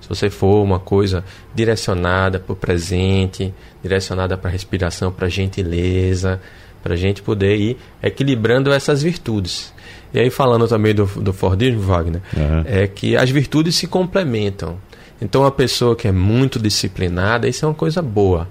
Se 0.02 0.08
você 0.08 0.28
for 0.28 0.62
uma 0.62 0.78
coisa 0.78 1.24
direcionada 1.54 2.38
para 2.38 2.52
o 2.52 2.56
presente, 2.56 3.54
direcionada 3.82 4.36
para 4.36 4.50
a 4.50 4.52
respiração, 4.52 5.10
para 5.10 5.26
a 5.26 5.30
gentileza, 5.30 6.40
para 6.82 6.94
a 6.94 6.96
gente 6.96 7.22
poder 7.22 7.56
ir 7.56 7.76
equilibrando 8.02 8.72
essas 8.72 9.02
virtudes. 9.02 9.72
E 10.12 10.18
aí, 10.18 10.28
falando 10.28 10.68
também 10.68 10.94
do, 10.94 11.06
do 11.06 11.32
Fordismo, 11.32 11.80
Wagner, 11.80 12.20
uhum. 12.36 12.64
é 12.66 12.86
que 12.86 13.16
as 13.16 13.30
virtudes 13.30 13.76
se 13.76 13.86
complementam. 13.86 14.76
Então, 15.20 15.46
a 15.46 15.50
pessoa 15.50 15.94
que 15.94 16.08
é 16.08 16.12
muito 16.12 16.58
disciplinada, 16.58 17.48
isso 17.48 17.64
é 17.64 17.68
uma 17.68 17.74
coisa 17.74 18.02
boa. 18.02 18.48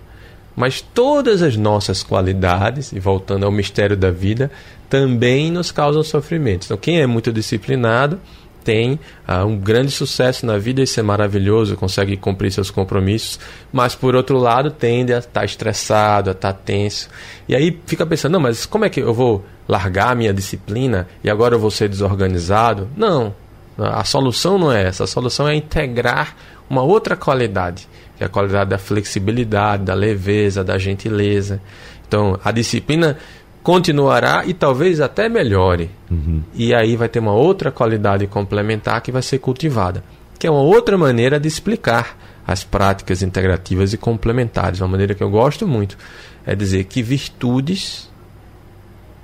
Mas 0.56 0.82
todas 0.82 1.42
as 1.42 1.56
nossas 1.56 2.02
qualidades, 2.02 2.92
e 2.92 3.00
voltando 3.00 3.46
ao 3.46 3.52
mistério 3.52 3.96
da 3.96 4.10
vida, 4.10 4.50
também 4.90 5.52
nos 5.52 5.72
causam 5.72 6.04
sofrimento. 6.04 6.66
Então, 6.66 6.78
quem 6.78 7.00
é 7.00 7.06
muito 7.06 7.32
disciplinado 7.32 8.20
tem 8.63 9.00
uh, 9.28 9.45
um 9.45 9.58
grande 9.58 9.91
sucesso 9.91 10.45
na 10.45 10.58
vida, 10.58 10.82
isso 10.82 11.00
é 11.00 11.04
maravilhoso, 11.04 11.76
consegue 11.76 12.15
cumprir 12.17 12.52
seus 12.52 12.71
compromissos, 12.71 13.39
mas 13.71 13.95
por 13.95 14.15
outro 14.15 14.38
lado 14.38 14.71
tende 14.71 15.13
a 15.13 15.19
estar 15.19 15.41
tá 15.41 15.45
estressado, 15.45 16.30
a 16.30 16.34
estar 16.34 16.54
tá 16.54 16.60
tenso. 16.63 17.10
E 17.47 17.56
aí 17.56 17.80
fica 17.86 18.06
pensando, 18.06 18.34
não, 18.34 18.39
mas 18.39 18.65
como 18.65 18.86
é 18.86 18.89
que 18.89 19.02
eu 19.02 19.13
vou 19.13 19.43
largar 19.67 20.12
a 20.12 20.15
minha 20.15 20.34
disciplina 20.34 21.08
e 21.24 21.30
agora 21.30 21.56
eu 21.56 21.60
vou 21.60 21.71
ser 21.71 21.89
desorganizado? 21.89 22.89
Não, 22.95 23.34
a 23.78 24.04
solução 24.04 24.58
não 24.58 24.71
é 24.71 24.84
essa, 24.88 25.04
a 25.04 25.08
solução 25.08 25.47
é 25.47 25.56
integrar 25.56 26.36
uma 26.69 26.84
outra 26.84 27.15
qualidade, 27.15 27.88
que 28.17 28.24
é 28.24 28.28
a 28.28 28.30
qualidade 28.30 28.69
da 28.69 28.78
flexibilidade, 28.78 29.84
da 29.84 29.93
leveza, 29.93 30.63
da 30.63 30.78
gentileza. 30.78 31.62
Então, 32.08 32.39
a 32.43 32.52
disciplina 32.52 33.17
continuará 33.63 34.45
e 34.45 34.54
talvez 34.54 35.00
até 35.00 35.30
melhore. 35.30 35.89
Uhum. 36.10 36.43
E 36.54 36.74
aí 36.74 36.95
vai 36.95 37.10
ter 37.10 37.19
uma 37.19 37.34
outra 37.34 37.71
qualidade 37.71 38.28
complementar 38.28 39.02
que 39.02 39.12
vai 39.12 39.21
ser 39.21 39.39
cultivada, 39.39 40.04
que 40.39 40.47
é 40.47 40.52
uma 40.52 40.62
outra 40.62 40.97
maneira 40.97 41.39
de 41.39 41.47
explicar 41.47 42.17
as 42.45 42.63
práticas 42.63 43.21
integrativas 43.21 43.93
e 43.93 43.97
complementares. 43.97 44.82
Uma 44.82 44.89
maneira 44.89 45.13
que 45.13 45.24
eu 45.24 45.30
gosto 45.30 45.67
muito 45.67 45.97
é 46.45 46.56
dizer 46.56 46.86
que 46.86 47.04
virtudes 47.04 48.10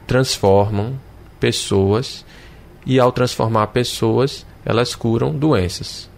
transformam 0.06 0.94
pessoas 1.40 2.26
e 2.86 3.00
ao 3.00 3.12
transformar 3.12 3.68
pessoas, 3.68 4.46
elas 4.64 4.96
curam 4.96 5.32
doenças. 5.32 6.10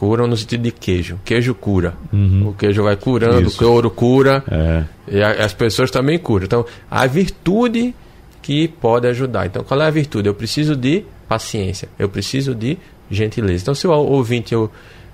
Curam 0.00 0.26
no 0.26 0.34
sentido 0.34 0.62
de 0.62 0.72
queijo. 0.72 1.20
Queijo 1.22 1.54
cura. 1.54 1.92
Uhum. 2.10 2.48
O 2.48 2.54
queijo 2.54 2.82
vai 2.82 2.96
curando, 2.96 3.46
Isso. 3.46 3.62
o 3.62 3.66
couro 3.66 3.90
cura. 3.90 4.42
É. 4.50 4.84
E 5.06 5.22
a, 5.22 5.44
as 5.44 5.52
pessoas 5.52 5.90
também 5.90 6.18
curam. 6.18 6.46
Então, 6.46 6.64
a 6.90 7.06
virtude 7.06 7.94
que 8.40 8.66
pode 8.66 9.06
ajudar. 9.08 9.44
Então, 9.44 9.62
qual 9.62 9.78
é 9.82 9.86
a 9.86 9.90
virtude? 9.90 10.26
Eu 10.26 10.32
preciso 10.32 10.74
de 10.74 11.04
paciência. 11.28 11.86
Eu 11.98 12.08
preciso 12.08 12.54
de 12.54 12.78
gentileza. 13.10 13.62
Então, 13.62 13.74
se 13.74 13.86
o 13.86 13.90
ouvinte 13.90 14.54
eu, 14.54 14.70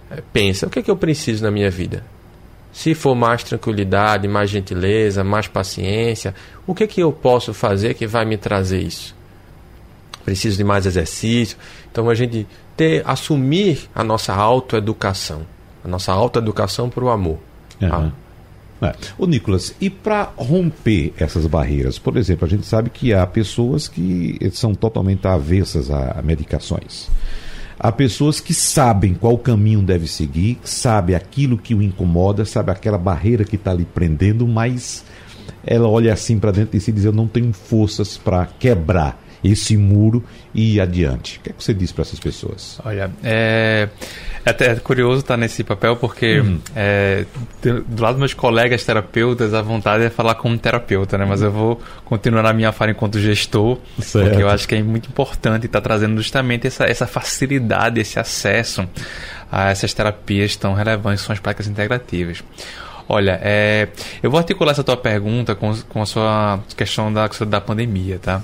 é, 0.08 0.22
pensa, 0.32 0.68
o 0.68 0.70
que 0.70 0.78
é 0.78 0.82
que 0.82 0.90
eu 0.92 0.96
preciso 0.96 1.42
na 1.42 1.50
minha 1.50 1.68
vida? 1.68 2.04
Se 2.72 2.94
for 2.94 3.16
mais 3.16 3.42
tranquilidade, 3.42 4.28
mais 4.28 4.50
gentileza, 4.50 5.24
mais 5.24 5.48
paciência, 5.48 6.32
o 6.64 6.72
que 6.72 6.84
é 6.84 6.86
que 6.86 7.00
eu 7.00 7.10
posso 7.10 7.52
fazer 7.52 7.94
que 7.94 8.06
vai 8.06 8.24
me 8.24 8.36
trazer 8.36 8.82
isso? 8.82 9.16
Preciso 10.24 10.56
de 10.56 10.62
mais 10.62 10.86
exercício. 10.86 11.58
Então 11.90 12.08
a 12.08 12.14
gente 12.14 12.46
ter 12.76 13.02
assumir 13.06 13.88
a 13.94 14.04
nossa 14.04 14.34
autoeducação, 14.34 15.42
a 15.84 15.88
nossa 15.88 16.12
autoeducação 16.12 16.90
para 16.90 17.04
o 17.04 17.10
amor. 17.10 17.38
Uhum. 17.80 18.12
É. 18.82 18.94
O 19.16 19.26
Nicolas, 19.26 19.74
e 19.80 19.88
para 19.88 20.30
romper 20.36 21.14
essas 21.16 21.46
barreiras, 21.46 21.98
por 21.98 22.16
exemplo, 22.16 22.44
a 22.44 22.48
gente 22.48 22.66
sabe 22.66 22.90
que 22.90 23.14
há 23.14 23.26
pessoas 23.26 23.88
que 23.88 24.38
são 24.52 24.74
totalmente 24.74 25.26
avessas 25.26 25.90
a 25.90 26.20
medicações. 26.22 27.08
Há 27.78 27.90
pessoas 27.92 28.40
que 28.40 28.54
sabem 28.54 29.14
qual 29.14 29.36
caminho 29.38 29.82
deve 29.82 30.06
seguir, 30.06 30.58
sabe 30.62 31.14
aquilo 31.14 31.58
que 31.58 31.74
o 31.74 31.82
incomoda, 31.82 32.44
sabe 32.44 32.70
aquela 32.70 32.98
barreira 32.98 33.44
que 33.44 33.56
está 33.56 33.70
ali 33.70 33.84
prendendo, 33.84 34.46
mas 34.46 35.04
ela 35.64 35.88
olha 35.88 36.12
assim 36.12 36.38
para 36.38 36.52
dentro 36.52 36.76
e 36.76 36.80
diz: 36.80 37.04
Eu 37.04 37.12
não 37.12 37.26
tenho 37.26 37.52
forças 37.52 38.16
para 38.16 38.46
quebrar 38.46 39.22
esse 39.46 39.76
muro 39.76 40.24
e 40.54 40.74
ir 40.74 40.80
adiante. 40.80 41.38
O 41.38 41.40
que, 41.42 41.50
é 41.50 41.52
que 41.52 41.62
você 41.62 41.74
diz 41.74 41.92
para 41.92 42.02
essas 42.02 42.18
pessoas? 42.18 42.80
Olha, 42.84 43.10
é, 43.22 43.88
é 44.44 44.50
até 44.50 44.74
curioso 44.76 45.20
estar 45.20 45.36
nesse 45.36 45.62
papel 45.62 45.96
porque 45.96 46.40
uhum. 46.40 46.60
é, 46.74 47.24
do 47.62 48.02
lado 48.02 48.14
dos 48.14 48.18
meus 48.18 48.34
colegas 48.34 48.84
terapeutas, 48.84 49.54
a 49.54 49.62
vontade 49.62 50.04
é 50.04 50.10
falar 50.10 50.34
como 50.36 50.56
terapeuta, 50.58 51.18
né? 51.18 51.24
Mas 51.24 51.42
eu 51.42 51.50
vou 51.50 51.80
continuar 52.04 52.42
na 52.42 52.52
minha 52.52 52.72
fala 52.72 52.90
enquanto 52.90 53.18
gestor, 53.18 53.78
certo. 54.00 54.28
porque 54.28 54.42
eu 54.42 54.48
acho 54.48 54.66
que 54.66 54.74
é 54.74 54.82
muito 54.82 55.08
importante 55.08 55.66
estar 55.66 55.80
trazendo 55.80 56.16
justamente 56.16 56.66
essa, 56.66 56.84
essa 56.84 57.06
facilidade, 57.06 58.00
esse 58.00 58.18
acesso 58.18 58.88
a 59.50 59.70
essas 59.70 59.92
terapias 59.94 60.56
tão 60.56 60.74
relevantes 60.74 61.24
são 61.24 61.32
as 61.32 61.40
práticas 61.40 61.66
integrativas. 61.66 62.42
Olha, 63.08 63.38
é, 63.42 63.88
eu 64.22 64.30
vou 64.30 64.38
articular 64.38 64.72
essa 64.72 64.82
tua 64.82 64.96
pergunta 64.96 65.54
com, 65.54 65.72
com 65.88 66.02
a 66.02 66.06
sua 66.06 66.60
questão 66.76 67.12
da, 67.12 67.28
da 67.46 67.60
pandemia, 67.60 68.18
tá? 68.18 68.42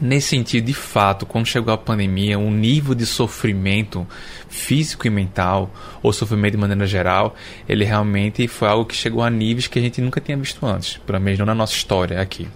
Nesse 0.00 0.28
sentido, 0.28 0.64
de 0.64 0.74
fato, 0.74 1.24
quando 1.24 1.46
chegou 1.46 1.72
a 1.72 1.78
pandemia, 1.78 2.38
o 2.38 2.50
nível 2.50 2.94
de 2.94 3.06
sofrimento 3.06 4.06
físico 4.48 5.06
e 5.06 5.10
mental, 5.10 5.72
ou 6.02 6.12
sofrimento 6.12 6.52
de 6.52 6.58
maneira 6.58 6.86
geral, 6.86 7.36
ele 7.68 7.84
realmente 7.84 8.48
foi 8.48 8.68
algo 8.68 8.84
que 8.84 8.94
chegou 8.94 9.22
a 9.22 9.30
níveis 9.30 9.68
que 9.68 9.78
a 9.78 9.82
gente 9.82 10.00
nunca 10.00 10.20
tinha 10.20 10.36
visto 10.36 10.64
antes, 10.66 10.98
pelo 10.98 11.20
menos 11.20 11.38
não 11.38 11.46
na 11.46 11.54
nossa 11.54 11.74
história 11.74 12.20
aqui. 12.20 12.48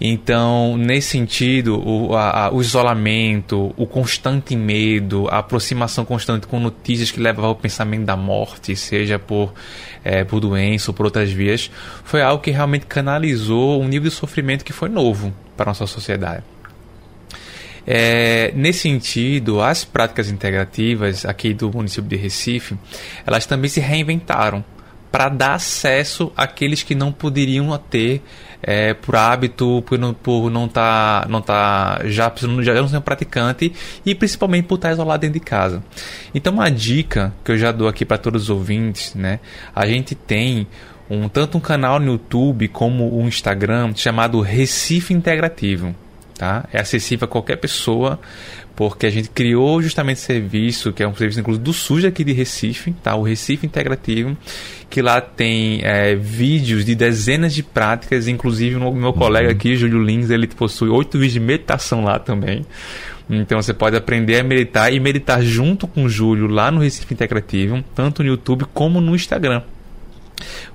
Então, 0.00 0.78
nesse 0.78 1.08
sentido, 1.08 1.78
o, 1.78 2.16
a, 2.16 2.46
a, 2.46 2.54
o, 2.54 2.62
isolamento, 2.62 3.74
o 3.76 3.86
constante 3.86 4.56
medo, 4.56 5.28
a 5.28 5.38
aproximação 5.38 6.06
constante 6.06 6.46
com 6.46 6.58
notícias 6.58 7.10
que 7.10 7.20
levavam 7.20 7.50
ao 7.50 7.56
pensamento 7.56 8.06
da 8.06 8.16
morte, 8.16 8.74
seja 8.74 9.18
por, 9.18 9.52
é, 10.02 10.24
por 10.24 10.40
doença 10.40 10.90
ou 10.90 10.94
por 10.94 11.04
outras 11.04 11.30
vias, 11.30 11.70
foi 12.02 12.22
algo 12.22 12.42
que 12.42 12.50
realmente 12.50 12.86
canalizou 12.86 13.82
um 13.82 13.86
nível 13.86 14.08
de 14.08 14.16
sofrimento 14.16 14.64
que 14.64 14.72
foi 14.72 14.88
novo 14.88 15.34
para 15.54 15.66
a 15.66 15.70
nossa 15.70 15.86
sociedade. 15.86 16.44
É, 17.86 18.52
nesse 18.54 18.80
sentido, 18.80 19.60
as 19.60 19.84
práticas 19.84 20.30
integrativas 20.30 21.26
aqui 21.26 21.52
do 21.52 21.70
município 21.70 22.08
de 22.08 22.16
Recife, 22.16 22.78
elas 23.26 23.44
também 23.44 23.68
se 23.68 23.80
reinventaram 23.80 24.64
para 25.10 25.28
dar 25.28 25.54
acesso 25.54 26.32
àqueles 26.36 26.82
que 26.82 26.94
não 26.94 27.12
poderiam 27.12 27.76
ter 27.78 28.22
é, 28.62 28.94
por 28.94 29.16
hábito, 29.16 29.82
por 29.86 29.98
não 29.98 30.12
por 30.12 30.50
não 30.50 30.68
tá, 30.68 31.26
não 31.28 31.40
tá 31.40 32.00
já 32.04 32.32
já 32.62 32.74
não 32.74 32.88
ser 32.88 32.98
um 32.98 33.00
praticante 33.00 33.72
e 34.04 34.14
principalmente 34.14 34.66
por 34.66 34.76
estar 34.76 34.92
isolado 34.92 35.20
dentro 35.20 35.38
de 35.38 35.44
casa. 35.44 35.82
Então 36.34 36.52
uma 36.52 36.70
dica 36.70 37.32
que 37.44 37.52
eu 37.52 37.58
já 37.58 37.72
dou 37.72 37.88
aqui 37.88 38.04
para 38.04 38.18
todos 38.18 38.44
os 38.44 38.50
ouvintes, 38.50 39.14
né? 39.14 39.40
A 39.74 39.86
gente 39.86 40.14
tem 40.14 40.66
um 41.08 41.28
tanto 41.28 41.58
um 41.58 41.60
canal 41.60 41.98
no 41.98 42.12
YouTube 42.12 42.68
como 42.68 43.18
um 43.18 43.26
Instagram 43.26 43.92
chamado 43.94 44.40
Recife 44.40 45.12
Integrativo. 45.12 45.94
Tá? 46.38 46.64
É 46.72 46.80
acessível 46.80 47.26
a 47.26 47.28
qualquer 47.28 47.56
pessoa, 47.56 48.18
porque 48.80 49.04
a 49.04 49.10
gente 49.10 49.28
criou 49.28 49.82
justamente 49.82 50.16
esse 50.16 50.24
serviço, 50.24 50.90
que 50.90 51.02
é 51.02 51.06
um 51.06 51.14
serviço 51.14 51.38
inclusive 51.38 51.62
do 51.62 51.70
SUS 51.70 52.02
aqui 52.02 52.24
de 52.24 52.32
Recife, 52.32 52.92
tá? 53.02 53.14
o 53.14 53.22
Recife 53.22 53.66
Integrativo, 53.66 54.34
que 54.88 55.02
lá 55.02 55.20
tem 55.20 55.82
é, 55.82 56.14
vídeos 56.14 56.86
de 56.86 56.94
dezenas 56.94 57.52
de 57.52 57.62
práticas, 57.62 58.26
inclusive 58.26 58.76
o 58.76 58.94
meu 58.94 59.12
colega 59.12 59.48
uhum. 59.48 59.52
aqui, 59.54 59.76
Júlio 59.76 60.02
Lins, 60.02 60.30
ele 60.30 60.46
possui 60.46 60.88
oito 60.88 61.18
vídeos 61.18 61.34
de 61.34 61.40
meditação 61.40 62.02
lá 62.02 62.18
também. 62.18 62.64
Então 63.28 63.60
você 63.60 63.74
pode 63.74 63.96
aprender 63.96 64.40
a 64.40 64.42
meditar 64.42 64.90
e 64.90 64.98
meditar 64.98 65.42
junto 65.42 65.86
com 65.86 66.04
o 66.04 66.08
Júlio 66.08 66.46
lá 66.46 66.70
no 66.70 66.80
Recife 66.80 67.12
Integrativo, 67.12 67.84
tanto 67.94 68.22
no 68.22 68.30
YouTube 68.30 68.64
como 68.72 68.98
no 68.98 69.14
Instagram. 69.14 69.60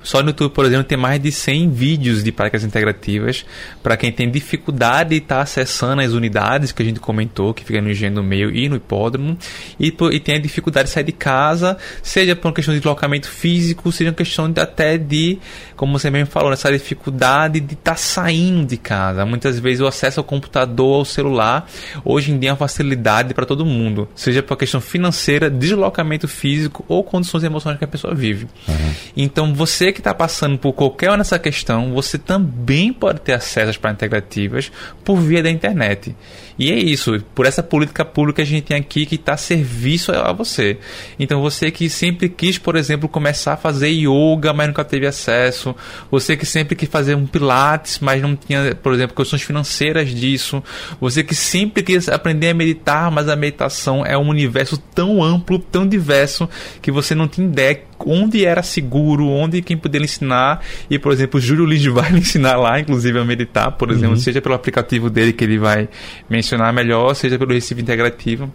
Só 0.06 0.22
no 0.22 0.30
YouTube, 0.30 0.54
por 0.54 0.66
exemplo, 0.66 0.84
tem 0.84 0.98
mais 0.98 1.20
de 1.20 1.32
100 1.32 1.72
vídeos 1.72 2.24
de 2.24 2.32
práticas 2.32 2.64
integrativas 2.64 3.44
para 3.82 3.98
quem 3.98 4.12
tem 4.12 4.30
dificuldade 4.30 5.10
de 5.10 5.16
estar 5.18 5.38
tá 5.38 5.42
acessando 5.42 6.02
as 6.02 6.12
unidades 6.12 6.72
que 6.72 6.82
a 6.82 6.86
gente 6.86 7.00
comentou, 7.00 7.56
que 7.56 7.66
fica 7.66 7.82
no 7.82 7.90
engenho 7.90 8.14
do 8.14 8.24
meio 8.24 8.56
e 8.56 8.70
no 8.70 8.76
hipódromo, 8.76 9.36
e, 9.80 9.88
e 10.12 10.20
tem 10.20 10.36
a 10.36 10.40
dificuldade 10.40 10.90
de 10.90 10.94
sair 10.94 11.04
de 11.04 11.12
casa, 11.12 11.76
seja 12.04 12.36
por 12.36 12.50
uma 12.50 12.54
questão 12.54 12.74
de 12.74 12.80
deslocamento 12.80 13.28
físico, 13.28 13.92
seja 13.92 14.12
uma 14.12 14.16
questão 14.16 14.50
de, 14.50 14.62
até 14.62 14.96
de, 14.96 15.40
como 15.76 15.98
você 15.98 16.12
mesmo 16.12 16.28
falou, 16.28 16.54
essa 16.54 16.72
dificuldade 16.72 17.60
de 17.60 17.74
estar 17.74 17.92
tá 17.92 17.98
saindo 17.98 18.68
de 18.68 18.78
casa. 18.78 19.26
Muitas 19.26 19.58
vezes 19.60 19.82
o 19.82 19.88
acesso 19.88 20.20
ao 20.20 20.24
computador, 20.24 21.00
ao 21.00 21.06
celular, 21.06 21.68
hoje 22.04 22.32
em 22.32 22.38
dia 22.38 22.52
é 22.52 22.54
uma 22.54 22.58
facilidade 22.58 23.34
para 23.34 23.46
todo 23.46 23.66
mundo, 23.66 24.08
seja 24.14 24.44
por 24.44 24.56
questão 24.56 24.80
financeira, 24.80 25.50
deslocamento 25.50 26.28
físico 26.28 26.86
ou 26.88 27.04
condições 27.04 27.44
emocionais 27.44 27.80
que 27.80 27.86
a 27.86 27.88
pessoa 27.88 28.14
vive. 28.14 28.48
Uhum. 28.68 28.94
Então, 29.18 29.54
você 29.54 29.95
que 29.96 30.02
está 30.02 30.14
passando 30.14 30.58
por 30.58 30.74
qualquer 30.74 31.10
uma 31.10 31.18
dessa 31.18 31.40
questão, 31.40 31.94
você 31.94 32.18
também 32.18 32.92
pode 32.92 33.22
ter 33.22 33.34
acesso 33.34 33.70
às 33.72 33.78
práticas 33.78 34.08
integrativas 34.08 34.72
por 35.04 35.16
via 35.16 35.42
da 35.42 35.50
internet. 35.50 36.16
E 36.58 36.72
é 36.72 36.78
isso, 36.78 37.22
por 37.34 37.46
essa 37.46 37.62
política 37.62 38.06
pública 38.06 38.42
a 38.42 38.46
gente 38.46 38.64
tem 38.64 38.78
aqui 38.78 39.06
que 39.06 39.16
está 39.16 39.36
serviço 39.36 40.12
a 40.12 40.32
você. 40.32 40.78
Então 41.20 41.42
você 41.42 41.70
que 41.70 41.90
sempre 41.90 42.30
quis, 42.30 42.58
por 42.58 42.76
exemplo, 42.76 43.10
começar 43.10 43.54
a 43.54 43.58
fazer 43.58 43.90
yoga, 43.90 44.54
mas 44.54 44.68
nunca 44.68 44.84
teve 44.84 45.06
acesso, 45.06 45.76
você 46.10 46.38
que 46.38 46.46
sempre 46.46 46.76
quis 46.76 46.88
fazer 46.88 47.16
um 47.16 47.26
pilates, 47.26 48.00
mas 48.00 48.22
não 48.22 48.36
tinha, 48.36 48.74
por 48.76 48.94
exemplo, 48.94 49.16
questões 49.16 49.42
financeiras 49.42 50.10
disso, 50.10 50.64
você 51.00 51.24
que 51.24 51.36
sempre 51.36 51.84
quis 51.84 52.08
aprender 52.08 52.50
a 52.50 52.54
meditar, 52.54 53.12
mas 53.12 53.28
a 53.28 53.36
meditação 53.36 54.06
é 54.06 54.18
um 54.18 54.30
universo 54.30 54.78
tão 54.78 55.22
amplo, 55.22 55.60
tão 55.60 55.86
diverso, 55.86 56.50
que 56.82 56.92
você 56.92 57.14
não 57.14 57.28
tem 57.28 57.46
ideia 57.46 57.84
onde 58.00 58.46
era 58.46 58.62
seguro, 58.62 59.28
onde 59.28 59.62
quem 59.62 59.78
poderia 59.78 60.06
ensinar. 60.06 60.62
E, 60.90 61.00
por 61.00 61.12
exemplo, 61.12 61.40
o 61.40 61.42
Júlio 61.42 61.66
Lins 61.66 61.86
vai 61.86 62.12
lhe 62.12 62.20
ensinar 62.20 62.58
lá, 62.58 62.80
inclusive, 62.80 63.18
a 63.18 63.24
meditar, 63.24 63.72
por 63.72 63.90
exemplo, 63.90 64.16
uhum. 64.16 64.22
seja 64.22 64.42
pelo 64.42 64.54
aplicativo 64.54 65.10
dele 65.10 65.32
que 65.34 65.44
ele 65.44 65.58
vai 65.58 65.88
mencionar 66.30 66.45
melhor, 66.74 67.14
seja 67.16 67.38
pelo 67.38 67.54
Recife 67.54 67.82
Integrativo 67.82 68.52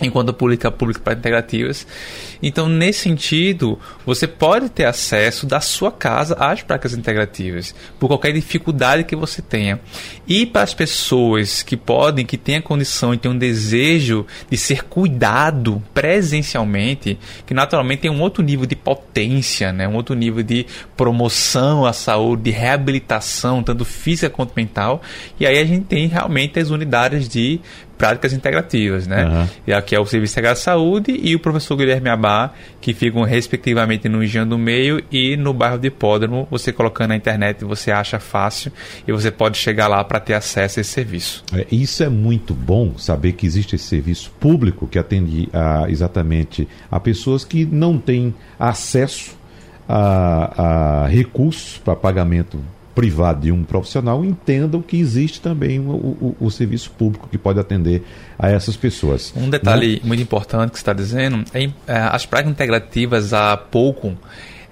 enquanto 0.00 0.32
política 0.32 0.70
pública 0.70 1.00
para 1.00 1.14
integrativas. 1.14 1.86
Então, 2.42 2.68
nesse 2.68 3.00
sentido, 3.00 3.78
você 4.04 4.26
pode 4.26 4.68
ter 4.68 4.84
acesso 4.84 5.46
da 5.46 5.60
sua 5.60 5.92
casa 5.92 6.34
às 6.34 6.62
práticas 6.62 6.94
integrativas, 6.94 7.74
por 7.98 8.08
qualquer 8.08 8.32
dificuldade 8.32 9.04
que 9.04 9.14
você 9.14 9.42
tenha. 9.42 9.80
E 10.26 10.46
para 10.46 10.62
as 10.62 10.72
pessoas 10.72 11.62
que 11.62 11.76
podem, 11.76 12.24
que 12.24 12.36
têm 12.36 12.56
a 12.56 12.62
condição 12.62 13.12
e 13.12 13.18
têm 13.18 13.30
um 13.30 13.38
desejo 13.38 14.26
de 14.50 14.56
ser 14.56 14.84
cuidado 14.84 15.82
presencialmente, 15.92 17.18
que 17.46 17.52
naturalmente 17.52 18.02
tem 18.02 18.10
um 18.10 18.20
outro 18.20 18.42
nível 18.42 18.66
de 18.66 18.76
potência, 18.76 19.72
né? 19.72 19.86
um 19.86 19.94
outro 19.94 20.14
nível 20.14 20.42
de 20.42 20.66
promoção 20.96 21.84
à 21.84 21.92
saúde, 21.92 22.44
de 22.44 22.50
reabilitação, 22.50 23.62
tanto 23.62 23.84
física 23.84 24.30
quanto 24.30 24.52
mental. 24.56 25.02
E 25.38 25.46
aí 25.46 25.58
a 25.58 25.64
gente 25.64 25.84
tem 25.86 26.06
realmente 26.06 26.58
as 26.58 26.70
unidades 26.70 27.28
de 27.28 27.60
práticas 28.00 28.32
integrativas, 28.32 29.06
né? 29.06 29.26
Uhum. 29.26 29.48
E 29.66 29.72
aqui 29.74 29.94
é 29.94 30.00
o 30.00 30.06
Serviço 30.06 30.32
Integrado 30.32 30.56
de 30.56 30.64
Saúde 30.64 31.20
e 31.22 31.36
o 31.36 31.38
professor 31.38 31.76
Guilherme 31.76 32.08
Abá, 32.08 32.54
que 32.80 32.94
ficam 32.94 33.22
respectivamente 33.24 34.08
no 34.08 34.24
Engenho 34.24 34.46
do 34.46 34.56
Meio 34.56 35.02
e 35.12 35.36
no 35.36 35.52
bairro 35.52 35.78
de 35.78 35.88
Hipódromo. 35.88 36.48
Você 36.50 36.72
colocando 36.72 37.10
na 37.10 37.16
internet, 37.16 37.62
você 37.62 37.90
acha 37.90 38.18
fácil 38.18 38.72
e 39.06 39.12
você 39.12 39.30
pode 39.30 39.58
chegar 39.58 39.86
lá 39.86 40.02
para 40.02 40.18
ter 40.18 40.32
acesso 40.32 40.78
a 40.78 40.80
esse 40.80 40.90
serviço. 40.90 41.44
É, 41.52 41.66
isso 41.70 42.02
é 42.02 42.08
muito 42.08 42.54
bom 42.54 42.96
saber 42.96 43.32
que 43.32 43.44
existe 43.44 43.76
esse 43.76 43.84
serviço 43.84 44.32
público 44.40 44.86
que 44.86 44.98
atende 44.98 45.50
a, 45.52 45.84
exatamente 45.90 46.66
a 46.90 46.98
pessoas 46.98 47.44
que 47.44 47.66
não 47.66 47.98
têm 47.98 48.34
acesso 48.58 49.38
a, 49.86 51.02
a 51.04 51.06
recursos 51.08 51.76
para 51.76 51.94
pagamento 51.94 52.58
privado 53.00 53.40
de 53.40 53.50
um 53.50 53.64
profissional 53.64 54.22
entendam 54.22 54.82
que 54.82 55.00
existe 55.00 55.40
também 55.40 55.78
o, 55.78 55.90
o, 55.90 56.36
o 56.38 56.50
serviço 56.50 56.90
público 56.90 57.28
que 57.30 57.38
pode 57.38 57.58
atender 57.58 58.02
a 58.38 58.50
essas 58.50 58.76
pessoas. 58.76 59.32
Um 59.34 59.48
detalhe 59.48 59.94
né? 59.94 60.00
muito 60.04 60.22
importante 60.22 60.70
que 60.70 60.76
você 60.76 60.82
está 60.82 60.92
dizendo 60.92 61.42
é, 61.54 61.64
é 61.86 61.96
as 61.96 62.26
práticas 62.26 62.52
integrativas 62.52 63.32
há 63.32 63.56
pouco 63.56 64.14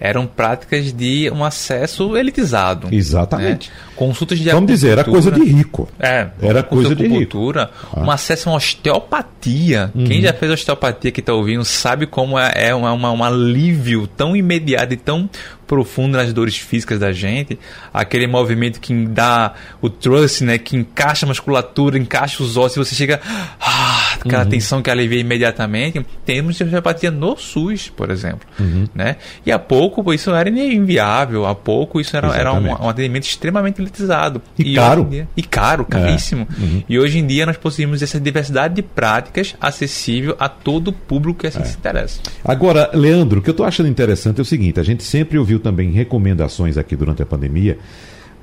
eram 0.00 0.26
práticas 0.26 0.92
de 0.92 1.30
um 1.30 1.44
acesso 1.44 2.16
elitizado. 2.16 2.88
Exatamente. 2.92 3.70
Né? 3.70 3.76
Consultas 3.96 4.38
de 4.38 4.48
Vamos 4.50 4.70
dizer, 4.70 4.90
era 4.90 5.04
coisa 5.04 5.30
de 5.30 5.42
rico. 5.42 5.88
É, 5.98 6.28
era 6.40 6.62
coisa 6.62 6.94
de 6.94 7.06
rico. 7.06 7.52
Ah. 7.56 7.70
Um 7.96 8.10
acesso 8.10 8.48
a 8.48 8.52
uma 8.52 8.58
osteopatia. 8.58 9.90
Uhum. 9.94 10.04
Quem 10.04 10.22
já 10.22 10.32
fez 10.32 10.52
osteopatia 10.52 11.10
que 11.10 11.20
está 11.20 11.32
ouvindo 11.32 11.64
sabe 11.64 12.06
como 12.06 12.38
é, 12.38 12.52
é 12.54 12.74
uma, 12.74 12.92
uma, 12.92 13.10
um 13.10 13.24
alívio 13.24 14.06
tão 14.06 14.36
imediato 14.36 14.94
e 14.94 14.96
tão 14.96 15.28
profundo 15.68 16.16
nas 16.16 16.32
dores 16.32 16.56
físicas 16.56 16.98
da 16.98 17.12
gente, 17.12 17.58
aquele 17.92 18.26
movimento 18.26 18.80
que 18.80 19.06
dá 19.06 19.52
o 19.80 19.90
trust, 19.90 20.42
né, 20.42 20.56
que 20.56 20.74
encaixa 20.74 21.26
a 21.26 21.28
musculatura, 21.28 21.98
encaixa 21.98 22.42
os 22.42 22.56
ossos 22.56 22.76
e 22.76 22.78
você 22.80 22.94
chega, 22.94 23.20
ah, 23.60 24.14
aquela 24.18 24.44
uhum. 24.44 24.48
tensão 24.48 24.82
que 24.82 24.90
alivia 24.90 25.20
imediatamente. 25.20 26.04
Temos 26.24 26.58
osteopatia 26.60 27.10
no 27.10 27.36
SUS, 27.36 27.90
por 27.94 28.10
exemplo, 28.10 28.48
uhum. 28.58 28.86
né? 28.94 29.16
E 29.44 29.52
há 29.52 29.58
pouco 29.58 30.12
isso 30.12 30.30
era 30.34 30.48
inviável, 30.48 31.46
há 31.46 31.54
pouco 31.54 32.00
isso 32.00 32.16
era, 32.16 32.34
era 32.34 32.52
um, 32.52 32.66
um, 32.66 32.88
atendimento 32.88 33.24
extremamente 33.24 33.80
elitizado. 33.80 34.40
E, 34.58 34.72
e 34.72 34.74
caro. 34.74 35.04
Dia, 35.04 35.28
e 35.36 35.42
caro, 35.42 35.86
é. 35.88 35.92
caríssimo. 35.92 36.48
É. 36.50 36.62
Uhum. 36.62 36.82
E 36.88 36.98
hoje 36.98 37.18
em 37.18 37.26
dia 37.26 37.44
nós 37.44 37.58
possuímos 37.58 38.02
essa 38.02 38.18
diversidade 38.18 38.74
de 38.74 38.82
práticas 38.82 39.54
acessível 39.60 40.34
a 40.38 40.48
todo 40.48 40.88
o 40.88 40.92
público 40.92 41.40
que 41.40 41.46
assim 41.46 41.60
é. 41.60 41.64
se 41.64 41.76
interessa. 41.76 42.20
Agora, 42.42 42.90
Leandro, 42.94 43.40
o 43.40 43.42
que 43.42 43.50
eu 43.50 43.52
estou 43.52 43.66
achando 43.66 43.88
interessante 43.88 44.38
é 44.38 44.42
o 44.42 44.44
seguinte, 44.44 44.80
a 44.80 44.82
gente 44.82 45.02
sempre 45.02 45.38
ouviu 45.38 45.57
também 45.58 45.90
recomendações 45.90 46.76
aqui 46.76 46.96
durante 46.96 47.22
a 47.22 47.26
pandemia 47.26 47.78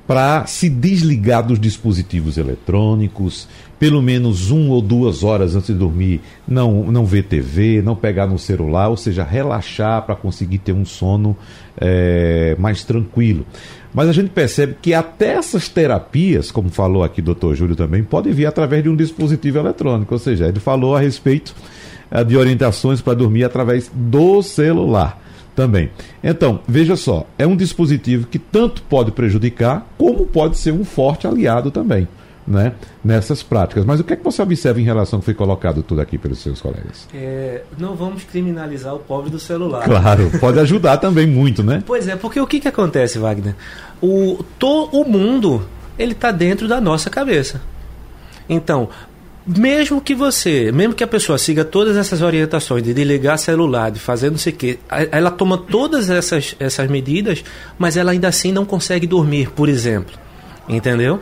para 0.06 0.46
se 0.46 0.68
desligar 0.68 1.44
dos 1.44 1.58
dispositivos 1.58 2.38
eletrônicos, 2.38 3.48
pelo 3.78 4.00
menos 4.00 4.50
uma 4.50 4.74
ou 4.74 4.80
duas 4.80 5.24
horas 5.24 5.56
antes 5.56 5.66
de 5.66 5.74
dormir, 5.74 6.20
não, 6.46 6.84
não 6.84 7.04
ver 7.04 7.24
TV, 7.24 7.82
não 7.82 7.96
pegar 7.96 8.26
no 8.26 8.38
celular, 8.38 8.88
ou 8.88 8.96
seja, 8.96 9.24
relaxar 9.24 10.02
para 10.02 10.14
conseguir 10.14 10.58
ter 10.58 10.72
um 10.72 10.84
sono 10.84 11.36
é, 11.76 12.54
mais 12.58 12.84
tranquilo. 12.84 13.44
Mas 13.92 14.08
a 14.08 14.12
gente 14.12 14.30
percebe 14.30 14.76
que 14.80 14.94
até 14.94 15.32
essas 15.32 15.68
terapias, 15.68 16.50
como 16.50 16.68
falou 16.68 17.02
aqui 17.02 17.20
o 17.20 17.24
doutor 17.24 17.56
Júlio 17.56 17.74
também, 17.74 18.04
podem 18.04 18.32
vir 18.32 18.46
através 18.46 18.82
de 18.82 18.88
um 18.88 18.94
dispositivo 18.94 19.58
eletrônico, 19.58 20.14
ou 20.14 20.20
seja, 20.20 20.46
ele 20.46 20.60
falou 20.60 20.94
a 20.94 21.00
respeito 21.00 21.54
é, 22.10 22.22
de 22.22 22.36
orientações 22.36 23.00
para 23.00 23.14
dormir 23.14 23.42
através 23.42 23.90
do 23.92 24.40
celular 24.40 25.25
também. 25.56 25.90
Então, 26.22 26.60
veja 26.68 26.94
só, 26.94 27.26
é 27.38 27.46
um 27.46 27.56
dispositivo 27.56 28.26
que 28.26 28.38
tanto 28.38 28.82
pode 28.82 29.10
prejudicar, 29.10 29.86
como 29.98 30.26
pode 30.26 30.58
ser 30.58 30.72
um 30.72 30.84
forte 30.84 31.26
aliado 31.26 31.70
também. 31.70 32.06
Né, 32.48 32.74
nessas 33.02 33.42
práticas. 33.42 33.84
Mas 33.84 33.98
o 33.98 34.04
que 34.04 34.12
é 34.12 34.16
que 34.16 34.22
você 34.22 34.40
observa 34.40 34.80
em 34.80 34.84
relação 34.84 35.16
ao 35.16 35.20
que 35.20 35.24
foi 35.24 35.34
colocado 35.34 35.82
tudo 35.82 36.00
aqui 36.00 36.16
pelos 36.16 36.38
seus 36.38 36.60
colegas? 36.60 37.08
É, 37.12 37.62
não 37.76 37.96
vamos 37.96 38.22
criminalizar 38.22 38.94
o 38.94 39.00
pobre 39.00 39.30
do 39.30 39.40
celular. 39.40 39.82
Claro, 39.82 40.30
pode 40.38 40.60
ajudar 40.60 40.98
também 40.98 41.26
muito, 41.26 41.64
né? 41.64 41.82
Pois 41.84 42.06
é, 42.06 42.14
porque 42.14 42.38
o 42.38 42.46
que, 42.46 42.60
que 42.60 42.68
acontece, 42.68 43.18
Wagner? 43.18 43.56
O, 44.00 44.44
to, 44.60 44.88
o 44.92 45.04
mundo 45.04 45.66
ele 45.98 46.12
está 46.12 46.30
dentro 46.30 46.68
da 46.68 46.80
nossa 46.80 47.10
cabeça. 47.10 47.60
Então, 48.48 48.88
mesmo 49.46 50.00
que 50.00 50.14
você, 50.14 50.72
mesmo 50.72 50.92
que 50.92 51.04
a 51.04 51.06
pessoa 51.06 51.38
siga 51.38 51.64
todas 51.64 51.96
essas 51.96 52.20
orientações 52.20 52.82
de 52.82 52.92
desligar 52.92 53.38
celular, 53.38 53.90
de 53.90 54.00
fazer 54.00 54.30
não 54.30 54.38
sei 54.38 54.52
o 54.52 54.56
quê, 54.56 54.78
ela 55.12 55.30
toma 55.30 55.56
todas 55.56 56.10
essas, 56.10 56.56
essas 56.58 56.90
medidas, 56.90 57.44
mas 57.78 57.96
ela 57.96 58.10
ainda 58.10 58.26
assim 58.26 58.50
não 58.50 58.64
consegue 58.64 59.06
dormir, 59.06 59.50
por 59.50 59.68
exemplo. 59.68 60.18
Entendeu? 60.68 61.20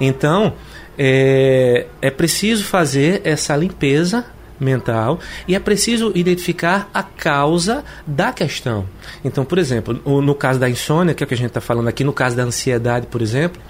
Então, 0.00 0.54
é, 0.98 1.86
é 2.00 2.10
preciso 2.10 2.64
fazer 2.64 3.20
essa 3.24 3.54
limpeza 3.54 4.24
mental 4.58 5.20
e 5.46 5.54
é 5.54 5.60
preciso 5.60 6.12
identificar 6.14 6.88
a 6.94 7.02
causa 7.02 7.84
da 8.06 8.32
questão. 8.32 8.86
Então, 9.22 9.44
por 9.44 9.58
exemplo, 9.58 10.00
no 10.22 10.34
caso 10.34 10.58
da 10.58 10.68
insônia, 10.68 11.12
que 11.14 11.22
é 11.22 11.26
o 11.26 11.28
que 11.28 11.34
a 11.34 11.36
gente 11.36 11.48
está 11.48 11.60
falando 11.60 11.88
aqui, 11.88 12.04
no 12.04 12.12
caso 12.12 12.34
da 12.36 12.42
ansiedade, 12.42 13.06
por 13.06 13.20
exemplo, 13.20 13.60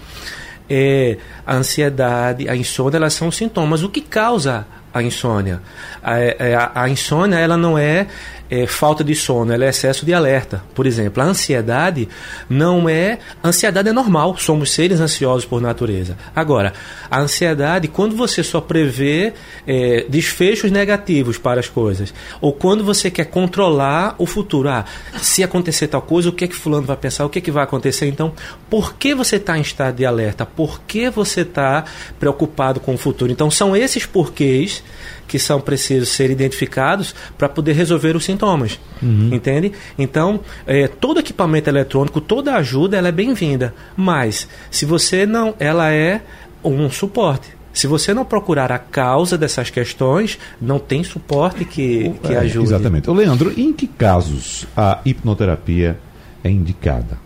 é, 0.68 1.18
a 1.46 1.54
ansiedade, 1.54 2.48
a 2.48 2.56
insônia, 2.56 2.96
elas 2.96 3.14
são 3.14 3.30
sintomas. 3.30 3.82
O 3.82 3.88
que 3.88 4.00
causa 4.00 4.66
a 4.92 5.02
insônia? 5.02 5.60
A, 6.02 6.18
é, 6.18 6.54
a, 6.54 6.70
a 6.74 6.88
insônia 6.88 7.36
ela 7.36 7.56
não 7.56 7.78
é 7.78 8.06
é, 8.50 8.66
falta 8.66 9.02
de 9.02 9.14
sono, 9.14 9.52
ela 9.52 9.64
é 9.64 9.68
excesso 9.68 10.04
de 10.06 10.14
alerta. 10.14 10.62
Por 10.74 10.86
exemplo, 10.86 11.22
a 11.22 11.26
ansiedade 11.26 12.08
não 12.48 12.88
é. 12.88 13.18
Ansiedade 13.42 13.88
é 13.88 13.92
normal, 13.92 14.36
somos 14.38 14.70
seres 14.72 15.00
ansiosos 15.00 15.44
por 15.44 15.60
natureza. 15.60 16.16
Agora, 16.34 16.72
a 17.10 17.20
ansiedade, 17.20 17.88
quando 17.88 18.16
você 18.16 18.42
só 18.42 18.60
prevê 18.60 19.32
é, 19.66 20.06
desfechos 20.08 20.70
negativos 20.70 21.38
para 21.38 21.60
as 21.60 21.68
coisas, 21.68 22.14
ou 22.40 22.52
quando 22.52 22.84
você 22.84 23.10
quer 23.10 23.26
controlar 23.26 24.14
o 24.18 24.26
futuro, 24.26 24.68
ah, 24.68 24.84
se 25.20 25.42
acontecer 25.42 25.88
tal 25.88 26.02
coisa, 26.02 26.28
o 26.28 26.32
que 26.32 26.44
é 26.44 26.48
que 26.48 26.54
fulano 26.54 26.86
vai 26.86 26.96
pensar, 26.96 27.24
o 27.24 27.28
que 27.28 27.38
é 27.38 27.42
que 27.42 27.50
vai 27.50 27.64
acontecer? 27.64 28.06
Então, 28.06 28.32
por 28.70 28.94
que 28.94 29.14
você 29.14 29.36
está 29.36 29.58
em 29.58 29.62
estado 29.62 29.96
de 29.96 30.06
alerta? 30.06 30.46
Por 30.46 30.80
que 30.82 31.10
você 31.10 31.40
está 31.40 31.84
preocupado 32.18 32.80
com 32.80 32.94
o 32.94 32.98
futuro? 32.98 33.32
Então, 33.32 33.50
são 33.50 33.76
esses 33.76 34.06
porquês 34.06 34.82
que 35.26 35.38
são 35.38 35.60
precisos 35.60 36.08
ser 36.08 36.30
identificados 36.30 37.14
para 37.36 37.48
poder 37.48 37.72
resolver 37.72 38.16
os 38.16 38.24
sintomas. 38.24 38.78
Uhum. 39.02 39.30
Entende? 39.32 39.72
Então, 39.98 40.40
é, 40.66 40.88
todo 40.88 41.20
equipamento 41.20 41.68
eletrônico, 41.68 42.20
toda 42.20 42.54
ajuda, 42.54 42.96
ela 42.96 43.08
é 43.08 43.12
bem-vinda. 43.12 43.74
Mas, 43.96 44.48
se 44.70 44.84
você 44.84 45.26
não. 45.26 45.54
Ela 45.58 45.92
é 45.92 46.20
um 46.62 46.90
suporte. 46.90 47.56
Se 47.72 47.86
você 47.86 48.14
não 48.14 48.24
procurar 48.24 48.72
a 48.72 48.78
causa 48.78 49.36
dessas 49.36 49.68
questões, 49.68 50.38
não 50.58 50.78
tem 50.78 51.04
suporte 51.04 51.64
que, 51.64 52.10
que 52.22 52.32
é, 52.32 52.38
ajude. 52.38 52.68
Exatamente. 52.68 53.10
Leandro, 53.10 53.52
em 53.54 53.70
que 53.70 53.86
casos 53.86 54.66
a 54.74 55.00
hipnoterapia 55.04 55.98
é 56.42 56.50
indicada? 56.50 57.18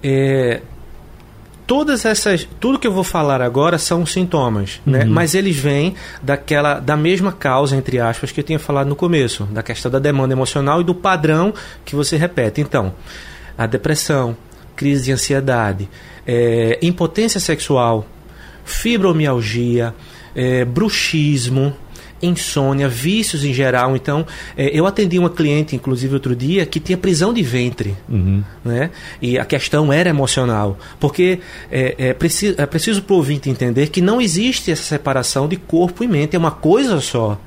É, 0.00 0.62
todas 1.66 2.04
essas 2.04 2.46
tudo 2.60 2.78
que 2.78 2.86
eu 2.86 2.92
vou 2.92 3.04
falar 3.04 3.42
agora 3.42 3.78
são 3.78 4.06
sintomas 4.06 4.80
né? 4.86 5.00
uhum. 5.00 5.04
né 5.04 5.10
mas 5.12 5.34
eles 5.34 5.56
vêm 5.56 5.94
daquela 6.22 6.78
da 6.78 6.96
mesma 6.96 7.32
causa 7.32 7.76
entre 7.76 7.98
aspas 7.98 8.30
que 8.30 8.40
eu 8.40 8.44
tinha 8.44 8.58
falado 8.58 8.88
no 8.88 8.96
começo 8.96 9.44
da 9.44 9.62
questão 9.62 9.90
da 9.90 9.98
demanda 9.98 10.32
emocional 10.32 10.80
e 10.80 10.84
do 10.84 10.94
padrão 10.94 11.52
que 11.84 11.96
você 11.96 12.16
repete 12.16 12.60
então 12.60 12.94
a 13.58 13.66
depressão 13.66 14.36
crise 14.76 15.06
de 15.06 15.12
ansiedade 15.12 15.88
é, 16.26 16.78
impotência 16.82 17.40
sexual 17.40 18.06
fibromialgia 18.64 19.94
é, 20.34 20.64
bruxismo 20.64 21.74
insônia, 22.22 22.88
vícios 22.88 23.44
em 23.44 23.52
geral. 23.52 23.96
Então, 23.96 24.26
é, 24.56 24.70
eu 24.76 24.86
atendi 24.86 25.18
uma 25.18 25.30
cliente, 25.30 25.76
inclusive, 25.76 26.14
outro 26.14 26.34
dia, 26.34 26.66
que 26.66 26.80
tinha 26.80 26.96
prisão 26.96 27.32
de 27.32 27.42
ventre. 27.42 27.96
Uhum. 28.08 28.42
Né? 28.64 28.90
E 29.20 29.38
a 29.38 29.44
questão 29.44 29.92
era 29.92 30.08
emocional. 30.08 30.78
Porque 30.98 31.40
é, 31.70 31.94
é, 31.98 32.14
preciso, 32.14 32.54
é 32.58 32.66
preciso 32.66 33.02
para 33.02 33.14
o 33.14 33.16
ouvinte 33.16 33.50
entender 33.50 33.88
que 33.88 34.00
não 34.00 34.20
existe 34.20 34.70
essa 34.70 34.82
separação 34.82 35.48
de 35.48 35.56
corpo 35.56 36.02
e 36.02 36.08
mente, 36.08 36.36
é 36.36 36.38
uma 36.38 36.50
coisa 36.50 37.00
só. 37.00 37.38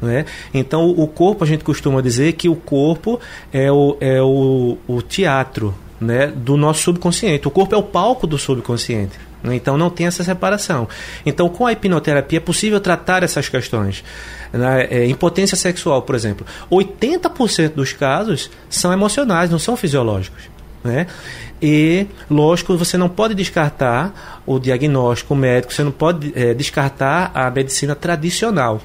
Né? 0.00 0.26
Então, 0.52 0.90
o 0.90 1.06
corpo, 1.06 1.44
a 1.44 1.46
gente 1.46 1.64
costuma 1.64 2.00
dizer 2.00 2.32
que 2.34 2.48
o 2.48 2.56
corpo 2.56 3.20
é 3.52 3.70
o, 3.70 3.96
é 4.00 4.20
o, 4.20 4.76
o 4.86 5.02
teatro 5.02 5.74
né, 6.00 6.26
do 6.26 6.56
nosso 6.56 6.82
subconsciente. 6.82 7.48
O 7.48 7.50
corpo 7.50 7.74
é 7.74 7.78
o 7.78 7.82
palco 7.82 8.26
do 8.26 8.36
subconsciente. 8.36 9.18
Né? 9.44 9.54
Então 9.54 9.76
não 9.76 9.90
tem 9.90 10.06
essa 10.06 10.24
separação. 10.24 10.88
Então 11.24 11.48
com 11.48 11.66
a 11.66 11.72
hipnoterapia 11.72 12.38
é 12.38 12.40
possível 12.40 12.80
tratar 12.80 13.22
essas 13.22 13.48
questões. 13.48 14.02
Né? 14.52 14.88
É, 14.90 15.06
impotência 15.06 15.56
sexual, 15.56 16.02
por 16.02 16.14
exemplo. 16.14 16.46
80% 16.70 17.74
dos 17.74 17.92
casos 17.92 18.50
são 18.70 18.92
emocionais, 18.92 19.50
não 19.50 19.58
são 19.58 19.76
fisiológicos. 19.76 20.42
Né? 20.82 21.06
E, 21.62 22.06
lógico, 22.30 22.76
você 22.76 22.98
não 22.98 23.08
pode 23.08 23.34
descartar 23.34 24.42
o 24.44 24.58
diagnóstico 24.58 25.34
médico, 25.34 25.72
você 25.72 25.82
não 25.82 25.92
pode 25.92 26.32
é, 26.34 26.52
descartar 26.52 27.30
a 27.34 27.50
medicina 27.50 27.94
tradicional. 27.94 28.80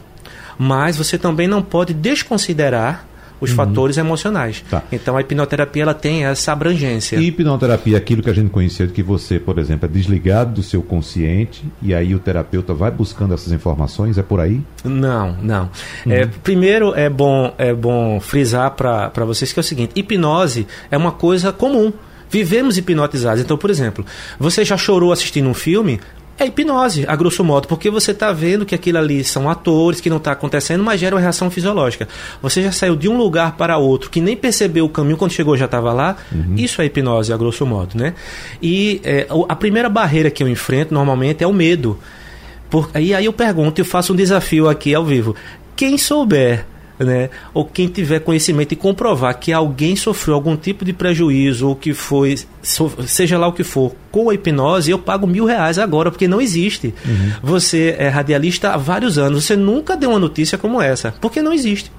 Mas 0.57 0.97
você 0.97 1.17
também 1.17 1.47
não 1.47 1.61
pode 1.61 1.93
desconsiderar 1.93 3.05
os 3.39 3.51
uhum. 3.51 3.55
fatores 3.55 3.97
emocionais. 3.97 4.63
Tá. 4.69 4.83
Então 4.91 5.15
a 5.17 5.21
hipnoterapia 5.21 5.83
ela 5.83 5.93
tem 5.93 6.25
essa 6.25 6.51
abrangência. 6.51 7.17
E 7.17 7.27
hipnoterapia, 7.27 7.97
aquilo 7.97 8.21
que 8.21 8.29
a 8.29 8.33
gente 8.33 8.49
conhecia 8.49 8.87
que 8.87 9.03
você, 9.03 9.39
por 9.39 9.57
exemplo, 9.57 9.85
é 9.85 9.91
desligado 9.91 10.53
do 10.55 10.63
seu 10.63 10.81
consciente 10.81 11.63
e 11.81 11.93
aí 11.93 12.13
o 12.13 12.19
terapeuta 12.19 12.73
vai 12.73 12.91
buscando 12.91 13.33
essas 13.33 13.51
informações, 13.51 14.17
é 14.17 14.23
por 14.23 14.39
aí? 14.39 14.61
Não, 14.83 15.35
não. 15.41 15.69
Uhum. 16.05 16.11
É, 16.11 16.25
primeiro 16.25 16.93
é 16.95 17.09
bom, 17.09 17.53
é 17.57 17.73
bom 17.73 18.19
frisar 18.19 18.71
para 18.71 19.25
vocês 19.25 19.53
que 19.53 19.59
é 19.59 19.61
o 19.61 19.63
seguinte: 19.63 19.91
hipnose 19.95 20.67
é 20.91 20.97
uma 20.97 21.11
coisa 21.11 21.51
comum. 21.51 21.91
Vivemos 22.29 22.77
hipnotizados. 22.77 23.41
Então, 23.41 23.57
por 23.57 23.71
exemplo, 23.71 24.05
você 24.39 24.63
já 24.63 24.77
chorou 24.77 25.11
assistindo 25.11 25.49
um 25.49 25.53
filme? 25.53 25.99
É 26.39 26.45
hipnose, 26.45 27.03
a 27.05 27.15
grosso 27.17 27.43
modo, 27.43 27.67
porque 27.67 27.89
você 27.89 28.11
está 28.11 28.31
vendo 28.31 28.65
que 28.65 28.73
aquilo 28.73 28.97
ali 28.97 29.25
são 29.25 29.49
atores, 29.49 29.99
que 29.99 30.09
não 30.09 30.15
está 30.17 30.31
acontecendo, 30.31 30.81
mas 30.81 30.97
gera 30.97 31.13
uma 31.13 31.21
reação 31.21 31.51
fisiológica. 31.51 32.07
Você 32.41 32.63
já 32.63 32.71
saiu 32.71 32.95
de 32.95 33.09
um 33.09 33.17
lugar 33.17 33.57
para 33.57 33.77
outro, 33.77 34.09
que 34.09 34.21
nem 34.21 34.37
percebeu 34.37 34.85
o 34.85 34.89
caminho 34.89 35.17
quando 35.17 35.31
chegou 35.31 35.57
já 35.57 35.65
estava 35.65 35.91
lá. 35.91 36.15
Uhum. 36.31 36.55
Isso 36.55 36.81
é 36.81 36.85
hipnose, 36.85 37.33
a 37.33 37.37
grosso 37.37 37.65
modo, 37.65 37.97
né? 37.97 38.13
E 38.61 39.01
é, 39.03 39.27
a 39.49 39.55
primeira 39.55 39.89
barreira 39.89 40.31
que 40.31 40.41
eu 40.41 40.47
enfrento 40.47 40.93
normalmente 40.93 41.43
é 41.43 41.47
o 41.47 41.51
medo. 41.51 41.99
Por, 42.69 42.89
e 42.97 43.13
aí 43.13 43.25
eu 43.25 43.33
pergunto, 43.33 43.81
eu 43.81 43.85
faço 43.85 44.13
um 44.13 44.15
desafio 44.15 44.69
aqui 44.69 44.95
ao 44.95 45.03
vivo. 45.03 45.35
Quem 45.75 45.97
souber 45.97 46.65
né? 47.05 47.29
Ou 47.53 47.65
quem 47.65 47.87
tiver 47.87 48.19
conhecimento 48.19 48.73
e 48.73 48.75
comprovar 48.75 49.37
que 49.39 49.53
alguém 49.53 49.95
sofreu 49.95 50.35
algum 50.35 50.55
tipo 50.55 50.83
de 50.83 50.93
prejuízo 50.93 51.67
ou 51.67 51.75
que 51.75 51.93
foi, 51.93 52.35
seja 52.61 53.37
lá 53.37 53.47
o 53.47 53.53
que 53.53 53.63
for, 53.63 53.95
com 54.11 54.29
a 54.29 54.33
hipnose, 54.33 54.91
eu 54.91 54.99
pago 54.99 55.25
mil 55.25 55.45
reais 55.45 55.79
agora, 55.79 56.11
porque 56.11 56.27
não 56.27 56.41
existe. 56.41 56.93
Uhum. 57.05 57.31
Você 57.43 57.95
é 57.97 58.09
radialista 58.09 58.71
há 58.71 58.77
vários 58.77 59.17
anos, 59.17 59.45
você 59.45 59.55
nunca 59.55 59.95
deu 59.95 60.09
uma 60.09 60.19
notícia 60.19 60.57
como 60.57 60.81
essa, 60.81 61.13
porque 61.21 61.41
não 61.41 61.53
existe. 61.53 61.91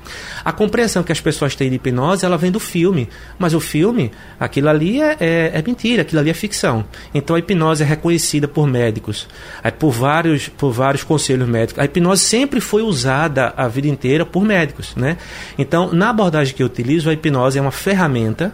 A 0.44 0.52
compreensão 0.52 1.02
que 1.02 1.12
as 1.12 1.20
pessoas 1.20 1.54
têm 1.54 1.70
de 1.70 1.76
hipnose, 1.76 2.24
ela 2.24 2.36
vem 2.36 2.50
do 2.50 2.60
filme, 2.60 3.08
mas 3.38 3.54
o 3.54 3.60
filme, 3.60 4.10
aquilo 4.38 4.68
ali 4.68 5.00
é, 5.00 5.16
é, 5.20 5.50
é 5.54 5.62
mentira, 5.66 6.02
aquilo 6.02 6.20
ali 6.20 6.30
é 6.30 6.34
ficção. 6.34 6.84
Então 7.14 7.36
a 7.36 7.38
hipnose 7.38 7.82
é 7.82 7.86
reconhecida 7.86 8.46
por 8.46 8.66
médicos, 8.66 9.26
é, 9.62 9.70
por, 9.70 9.90
vários, 9.90 10.48
por 10.48 10.72
vários 10.72 11.04
conselhos 11.04 11.48
médicos. 11.48 11.82
A 11.82 11.84
hipnose 11.84 12.24
sempre 12.24 12.60
foi 12.60 12.82
usada 12.82 13.54
a 13.56 13.68
vida 13.68 13.88
inteira 13.88 14.26
por 14.26 14.44
médicos. 14.44 14.94
Né? 14.96 15.16
Então, 15.58 15.92
na 15.92 16.10
abordagem 16.10 16.54
que 16.54 16.62
eu 16.62 16.66
utilizo, 16.66 17.08
a 17.08 17.12
hipnose 17.12 17.58
é 17.58 17.62
uma 17.62 17.70
ferramenta 17.70 18.52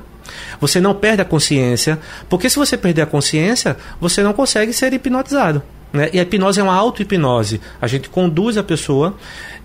você 0.60 0.80
não 0.80 0.94
perde 0.94 1.22
a 1.22 1.24
consciência, 1.24 1.98
porque 2.28 2.48
se 2.48 2.56
você 2.56 2.76
perder 2.76 3.02
a 3.02 3.06
consciência, 3.06 3.76
você 4.00 4.22
não 4.22 4.32
consegue 4.32 4.72
ser 4.72 4.92
hipnotizado. 4.92 5.62
Né? 5.92 6.10
E 6.12 6.18
a 6.18 6.22
hipnose 6.22 6.60
é 6.60 6.62
uma 6.62 6.74
auto-hipnose. 6.74 7.60
A 7.80 7.86
gente 7.86 8.08
conduz 8.08 8.58
a 8.58 8.62
pessoa, 8.62 9.16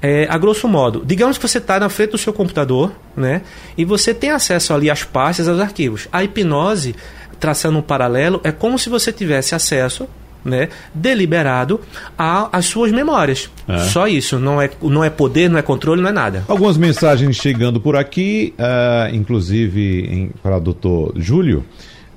é, 0.01 0.27
a 0.29 0.37
grosso 0.37 0.67
modo. 0.67 1.03
Digamos 1.05 1.37
que 1.37 1.47
você 1.47 1.57
está 1.57 1.79
na 1.79 1.89
frente 1.89 2.11
do 2.11 2.17
seu 2.17 2.31
computador 2.31 2.91
né? 3.15 3.41
e 3.77 3.83
você 3.83 4.13
tem 4.13 4.29
acesso 4.29 4.73
ali 4.73 4.89
às 4.89 5.03
pastas, 5.03 5.47
aos 5.47 5.59
arquivos. 5.59 6.07
A 6.11 6.23
hipnose, 6.23 6.95
traçando 7.39 7.79
um 7.79 7.81
paralelo, 7.81 8.39
é 8.43 8.51
como 8.51 8.79
se 8.79 8.89
você 8.89 9.11
tivesse 9.11 9.55
acesso 9.55 10.07
né, 10.43 10.69
deliberado 10.93 11.79
às 12.17 12.65
suas 12.65 12.91
memórias. 12.91 13.49
É. 13.67 13.79
Só 13.79 14.07
isso, 14.07 14.39
não 14.39 14.61
é, 14.61 14.69
não 14.81 15.03
é 15.03 15.09
poder, 15.09 15.49
não 15.49 15.57
é 15.57 15.61
controle, 15.61 16.01
não 16.01 16.09
é 16.09 16.13
nada. 16.13 16.43
Algumas 16.47 16.77
mensagens 16.77 17.35
chegando 17.35 17.79
por 17.79 17.95
aqui, 17.95 18.53
uh, 18.57 19.15
inclusive 19.15 20.31
para 20.41 20.57
o 20.57 20.59
doutor 20.59 21.13
Júlio. 21.15 21.65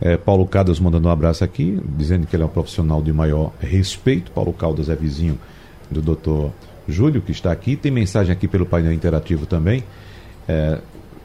É, 0.00 0.16
Paulo 0.16 0.44
Caldas 0.44 0.80
mandando 0.80 1.08
um 1.08 1.10
abraço 1.10 1.44
aqui, 1.44 1.80
dizendo 1.96 2.26
que 2.26 2.34
ele 2.34 2.42
é 2.42 2.46
um 2.46 2.50
profissional 2.50 3.00
de 3.00 3.12
maior 3.12 3.52
respeito. 3.60 4.30
Paulo 4.32 4.52
Caldas 4.52 4.88
é 4.88 4.96
vizinho 4.96 5.38
do 5.90 6.02
doutor 6.02 6.52
Júlio, 6.88 7.22
que 7.22 7.32
está 7.32 7.52
aqui. 7.52 7.76
Tem 7.76 7.90
mensagem 7.90 8.32
aqui 8.32 8.48
pelo 8.48 8.66
painel 8.66 8.92
interativo 8.92 9.46
também. 9.46 9.84
É, 10.48 10.78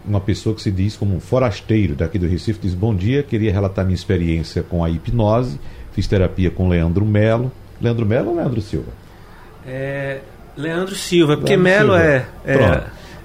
uma 0.05 0.21
pessoa 0.21 0.55
que 0.55 0.61
se 0.61 0.71
diz 0.71 0.95
como 0.95 1.15
um 1.15 1.19
forasteiro 1.19 1.95
daqui 1.95 2.17
do 2.17 2.27
Recife 2.27 2.59
diz: 2.61 2.73
Bom 2.73 2.95
dia, 2.95 3.21
queria 3.23 3.51
relatar 3.51 3.83
minha 3.83 3.95
experiência 3.95 4.63
com 4.63 4.83
a 4.83 4.89
hipnose 4.89 5.59
Fiz 5.93 6.07
terapia 6.07 6.49
com 6.49 6.69
Leandro 6.69 7.05
Melo. 7.05 7.51
Leandro 7.81 8.05
Melo 8.05 8.29
ou 8.29 8.35
Leandro 8.35 8.61
Silva? 8.61 8.91
É, 9.65 10.19
Leandro 10.57 10.95
Silva, 10.95 11.37
porque 11.37 11.55
Melo 11.55 11.95
é, 11.95 12.25
é... 12.45 12.83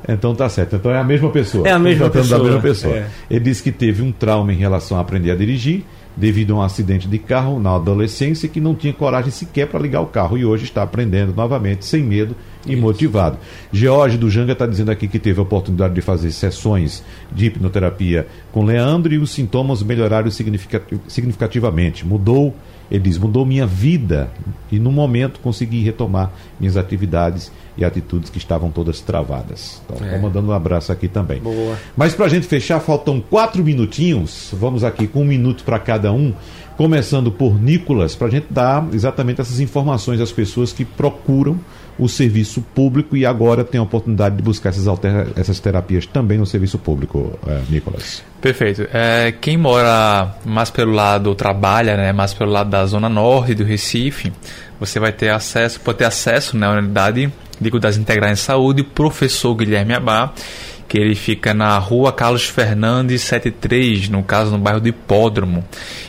Então 0.08 0.34
tá 0.34 0.48
certo. 0.48 0.76
Então 0.76 0.92
é 0.92 0.98
a 0.98 1.04
mesma 1.04 1.30
pessoa. 1.30 1.66
É 1.66 1.72
a 1.72 1.78
mesma 1.78 2.10
pessoa. 2.10 2.38
Da 2.38 2.44
mesma 2.44 2.60
pessoa. 2.60 2.94
É. 2.94 3.06
Ele 3.30 3.40
disse 3.40 3.62
que 3.62 3.72
teve 3.72 4.02
um 4.02 4.12
trauma 4.12 4.52
em 4.52 4.56
relação 4.56 4.98
a 4.98 5.00
aprender 5.00 5.30
a 5.30 5.34
dirigir 5.34 5.84
devido 6.16 6.52
a 6.52 6.56
um 6.56 6.62
acidente 6.62 7.08
de 7.08 7.18
carro 7.18 7.58
na 7.58 7.74
adolescência 7.74 8.48
que 8.48 8.60
não 8.60 8.74
tinha 8.74 8.92
coragem 8.92 9.30
sequer 9.30 9.66
para 9.66 9.80
ligar 9.80 10.00
o 10.00 10.06
carro 10.06 10.38
e 10.38 10.44
hoje 10.44 10.64
está 10.64 10.82
aprendendo 10.82 11.34
novamente 11.34 11.84
sem 11.84 12.02
medo 12.02 12.36
e 12.66 12.76
motivado. 12.76 13.38
George 13.72 14.16
do 14.16 14.30
Janga 14.30 14.52
está 14.52 14.66
dizendo 14.66 14.90
aqui 14.90 15.08
que 15.08 15.18
teve 15.18 15.38
a 15.38 15.42
oportunidade 15.42 15.94
de 15.94 16.00
fazer 16.00 16.30
sessões 16.32 17.04
de 17.32 17.46
hipnoterapia 17.46 18.26
com 18.52 18.64
Leandro 18.64 19.12
e 19.12 19.18
os 19.18 19.30
sintomas 19.30 19.82
melhoraram 19.82 20.30
significativamente. 20.30 22.06
Mudou, 22.06 22.54
ele 22.90 23.00
diz, 23.00 23.18
mudou 23.18 23.44
minha 23.44 23.66
vida 23.66 24.30
e 24.70 24.78
no 24.78 24.92
momento 24.92 25.40
consegui 25.40 25.82
retomar 25.82 26.32
minhas 26.58 26.76
atividades 26.76 27.50
e 27.76 27.84
atitudes 27.84 28.30
que 28.30 28.38
estavam 28.38 28.70
todas 28.70 29.00
travadas. 29.00 29.82
Então, 29.84 30.06
é. 30.06 30.18
mandando 30.18 30.48
um 30.48 30.52
abraço 30.52 30.92
aqui 30.92 31.08
também. 31.08 31.40
Boa. 31.40 31.76
Mas 31.96 32.14
para 32.14 32.26
a 32.26 32.28
gente 32.28 32.46
fechar, 32.46 32.80
faltam 32.80 33.20
quatro 33.20 33.62
minutinhos. 33.62 34.50
Vamos 34.52 34.84
aqui 34.84 35.06
com 35.06 35.22
um 35.22 35.24
minuto 35.24 35.64
para 35.64 35.78
cada 35.78 36.12
um. 36.12 36.32
Começando 36.76 37.30
por 37.30 37.60
Nicolas, 37.60 38.16
para 38.16 38.26
a 38.26 38.30
gente 38.30 38.46
dar 38.50 38.84
exatamente 38.92 39.40
essas 39.40 39.60
informações 39.60 40.20
às 40.20 40.32
pessoas 40.32 40.72
que 40.72 40.84
procuram 40.84 41.60
o 41.98 42.08
serviço 42.08 42.60
público 42.74 43.16
e 43.16 43.24
agora 43.24 43.62
tem 43.62 43.78
a 43.78 43.82
oportunidade 43.82 44.36
de 44.36 44.42
buscar 44.42 44.70
essas, 44.70 44.88
alter... 44.88 45.28
essas 45.36 45.60
terapias 45.60 46.06
também 46.06 46.36
no 46.36 46.44
serviço 46.44 46.78
público, 46.78 47.38
é, 47.46 47.60
Nicolas. 47.68 48.24
Perfeito. 48.40 48.88
É, 48.92 49.32
quem 49.40 49.56
mora 49.56 50.34
mais 50.44 50.70
pelo 50.70 50.92
lado, 50.92 51.34
trabalha 51.34 51.96
né, 51.96 52.12
mais 52.12 52.34
pelo 52.34 52.50
lado 52.50 52.70
da 52.70 52.84
zona 52.86 53.08
norte 53.08 53.54
do 53.54 53.62
Recife, 53.62 54.32
você 54.80 54.98
vai 54.98 55.12
ter 55.12 55.30
acesso, 55.30 55.80
pode 55.80 55.98
ter 55.98 56.04
acesso 56.04 56.56
né, 56.56 56.66
à 56.66 56.72
unidade 56.72 57.32
de 57.60 57.70
cuidados 57.70 57.96
integrais 57.96 58.38
em 58.38 58.42
saúde, 58.42 58.82
o 58.82 58.84
professor 58.84 59.54
Guilherme 59.54 59.94
Abá, 59.94 60.32
que 60.88 60.98
ele 60.98 61.14
fica 61.14 61.54
na 61.54 61.76
rua 61.78 62.12
Carlos 62.12 62.44
Fernandes 62.44 63.22
73, 63.22 64.08
no 64.08 64.22
caso 64.22 64.52
no 64.52 64.58
bairro 64.58 64.80
do 64.80 64.88
Hipódromo. 64.88 65.64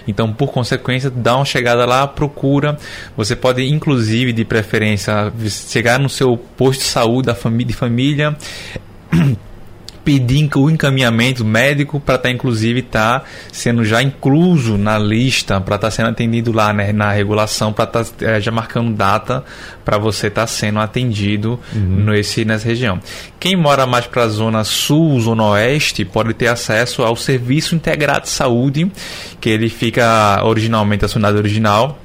Então, 0.08 0.32
por 0.32 0.52
consequência, 0.52 1.10
dá 1.10 1.36
uma 1.36 1.46
chegada 1.46 1.86
lá, 1.86 2.06
procura. 2.08 2.78
Você 3.16 3.36
pode, 3.36 3.66
inclusive, 3.66 4.34
de 4.34 4.46
preferência, 4.46 5.32
chegar 5.50 6.00
no 6.00 6.10
seu 6.10 6.38
posto 6.38 6.82
de 6.82 6.88
saúde 6.88 7.28
da 7.28 7.36
família, 7.36 7.68
de 7.68 7.74
família 7.74 8.38
pedir 10.06 10.48
o 10.56 10.70
encaminhamento 10.70 11.44
médico 11.44 12.00
para 12.00 12.16
estar, 12.16 12.30
tá, 12.30 12.34
inclusive, 12.34 12.82
estar 12.82 13.22
tá 13.22 13.26
sendo 13.52 13.84
já 13.84 14.04
incluso 14.04 14.78
na 14.78 15.00
lista, 15.00 15.60
para 15.60 15.76
estar 15.76 15.88
tá 15.88 15.92
sendo 15.92 16.10
atendido 16.10 16.52
lá 16.52 16.72
né, 16.72 16.94
na 16.94 17.12
regulação, 17.12 17.74
para 17.74 17.86
estar 17.86 18.06
tá, 18.06 18.26
é, 18.26 18.40
já 18.40 18.52
marcando 18.52 18.96
data 18.96 19.44
para 19.84 19.98
você 19.98 20.28
estar 20.28 20.42
tá 20.42 20.48
sendo 20.48 20.80
atendido 20.80 21.60
uhum. 21.74 22.06
nesse, 22.06 22.46
nessa 22.46 22.68
região. 22.68 23.00
Quem 23.40 23.56
mora 23.56 23.88
mais 23.88 24.06
para 24.06 24.24
a 24.24 24.28
zona 24.28 24.64
sul, 24.64 25.20
zona 25.20 25.44
oeste, 25.50 26.06
pode 26.06 26.36
ter 26.36 26.48
acesso 26.48 27.02
ao 27.02 27.16
Serviço 27.16 27.74
Integrado 27.74 28.22
de 28.22 28.30
Saúde, 28.30 28.92
que 29.42 29.50
ele 29.50 29.70
fica 29.70 30.40
originalmente, 30.44 31.04
a 31.04 31.08
unidade 31.08 31.38
original, 31.38 32.00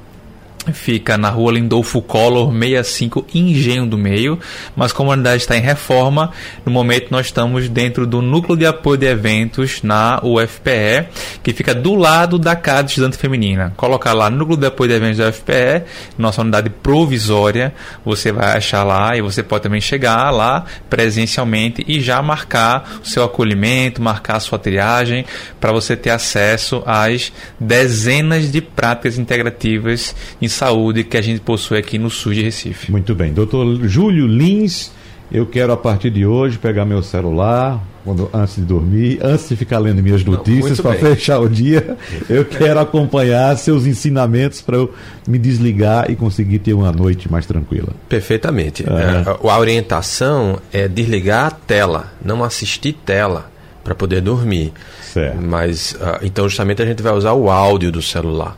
Fica 0.73 1.17
na 1.17 1.29
rua 1.29 1.53
Lindolfo 1.53 2.01
Collor 2.01 2.53
65, 2.53 3.25
Engenho 3.33 3.87
do 3.87 3.97
Meio, 3.97 4.39
mas 4.75 4.93
como 4.93 5.09
a 5.09 5.13
unidade 5.13 5.41
está 5.41 5.57
em 5.57 5.61
reforma, 5.61 6.31
no 6.63 6.71
momento 6.71 7.07
nós 7.09 7.27
estamos 7.27 7.67
dentro 7.67 8.05
do 8.05 8.21
Núcleo 8.21 8.55
de 8.55 8.65
Apoio 8.65 8.97
de 8.97 9.07
Eventos 9.07 9.81
na 9.81 10.19
UFPE, 10.23 11.07
que 11.41 11.51
fica 11.51 11.73
do 11.73 11.95
lado 11.95 12.37
da 12.37 12.55
Casa 12.55 12.89
Estudante 12.89 13.17
Feminina. 13.17 13.73
Colocar 13.75 14.13
lá 14.13 14.29
Núcleo 14.29 14.57
de 14.57 14.67
Apoio 14.67 14.89
de 14.89 14.95
Eventos 14.95 15.17
da 15.17 15.29
UFPE, 15.29 15.83
nossa 16.17 16.41
unidade 16.41 16.69
provisória, 16.69 17.73
você 18.05 18.31
vai 18.31 18.57
achar 18.57 18.83
lá 18.83 19.17
e 19.17 19.21
você 19.21 19.41
pode 19.41 19.63
também 19.63 19.81
chegar 19.81 20.29
lá 20.29 20.65
presencialmente 20.89 21.83
e 21.87 21.99
já 21.99 22.21
marcar 22.21 22.99
o 23.03 23.07
seu 23.07 23.23
acolhimento, 23.23 24.01
marcar 24.01 24.35
a 24.35 24.39
sua 24.39 24.59
triagem, 24.59 25.25
para 25.59 25.71
você 25.71 25.95
ter 25.95 26.11
acesso 26.11 26.83
às 26.85 27.31
dezenas 27.59 28.51
de 28.51 28.61
práticas 28.61 29.17
integrativas 29.17 30.15
em 30.41 30.50
saúde 30.51 31.03
que 31.03 31.17
a 31.17 31.21
gente 31.21 31.41
possui 31.41 31.77
aqui 31.77 31.97
no 31.97 32.09
sul 32.09 32.33
de 32.33 32.43
Recife. 32.43 32.91
Muito 32.91 33.15
bem. 33.15 33.33
Doutor 33.33 33.87
Júlio 33.87 34.27
Lins, 34.27 34.91
eu 35.31 35.45
quero 35.45 35.71
a 35.71 35.77
partir 35.77 36.11
de 36.11 36.25
hoje 36.25 36.57
pegar 36.57 36.85
meu 36.85 37.01
celular, 37.01 37.81
quando, 38.03 38.29
antes 38.33 38.55
de 38.55 38.63
dormir, 38.63 39.19
antes 39.21 39.47
de 39.47 39.55
ficar 39.55 39.79
lendo 39.79 40.01
minhas 40.01 40.23
notícias 40.23 40.79
para 40.81 40.93
fechar 40.93 41.39
o 41.39 41.47
dia, 41.47 41.97
eu 42.29 42.43
quero 42.45 42.79
acompanhar 42.79 43.55
seus 43.57 43.85
ensinamentos 43.85 44.61
para 44.61 44.77
eu 44.77 44.93
me 45.27 45.37
desligar 45.37 46.09
e 46.09 46.15
conseguir 46.15 46.59
ter 46.59 46.73
uma 46.73 46.91
noite 46.91 47.31
mais 47.31 47.45
tranquila. 47.45 47.89
Perfeitamente. 48.09 48.83
É. 48.83 49.47
A 49.47 49.57
orientação 49.59 50.59
é 50.73 50.87
desligar 50.87 51.47
a 51.47 51.51
tela, 51.51 52.11
não 52.23 52.43
assistir 52.43 52.93
tela 52.93 53.49
para 53.83 53.95
poder 53.95 54.21
dormir. 54.21 54.73
Certo. 55.01 55.41
Mas 55.41 55.93
uh, 55.93 56.19
então 56.23 56.47
justamente 56.47 56.81
a 56.81 56.85
gente 56.85 57.01
vai 57.01 57.13
usar 57.13 57.33
o 57.33 57.49
áudio 57.49 57.91
do 57.91 58.01
celular. 58.01 58.57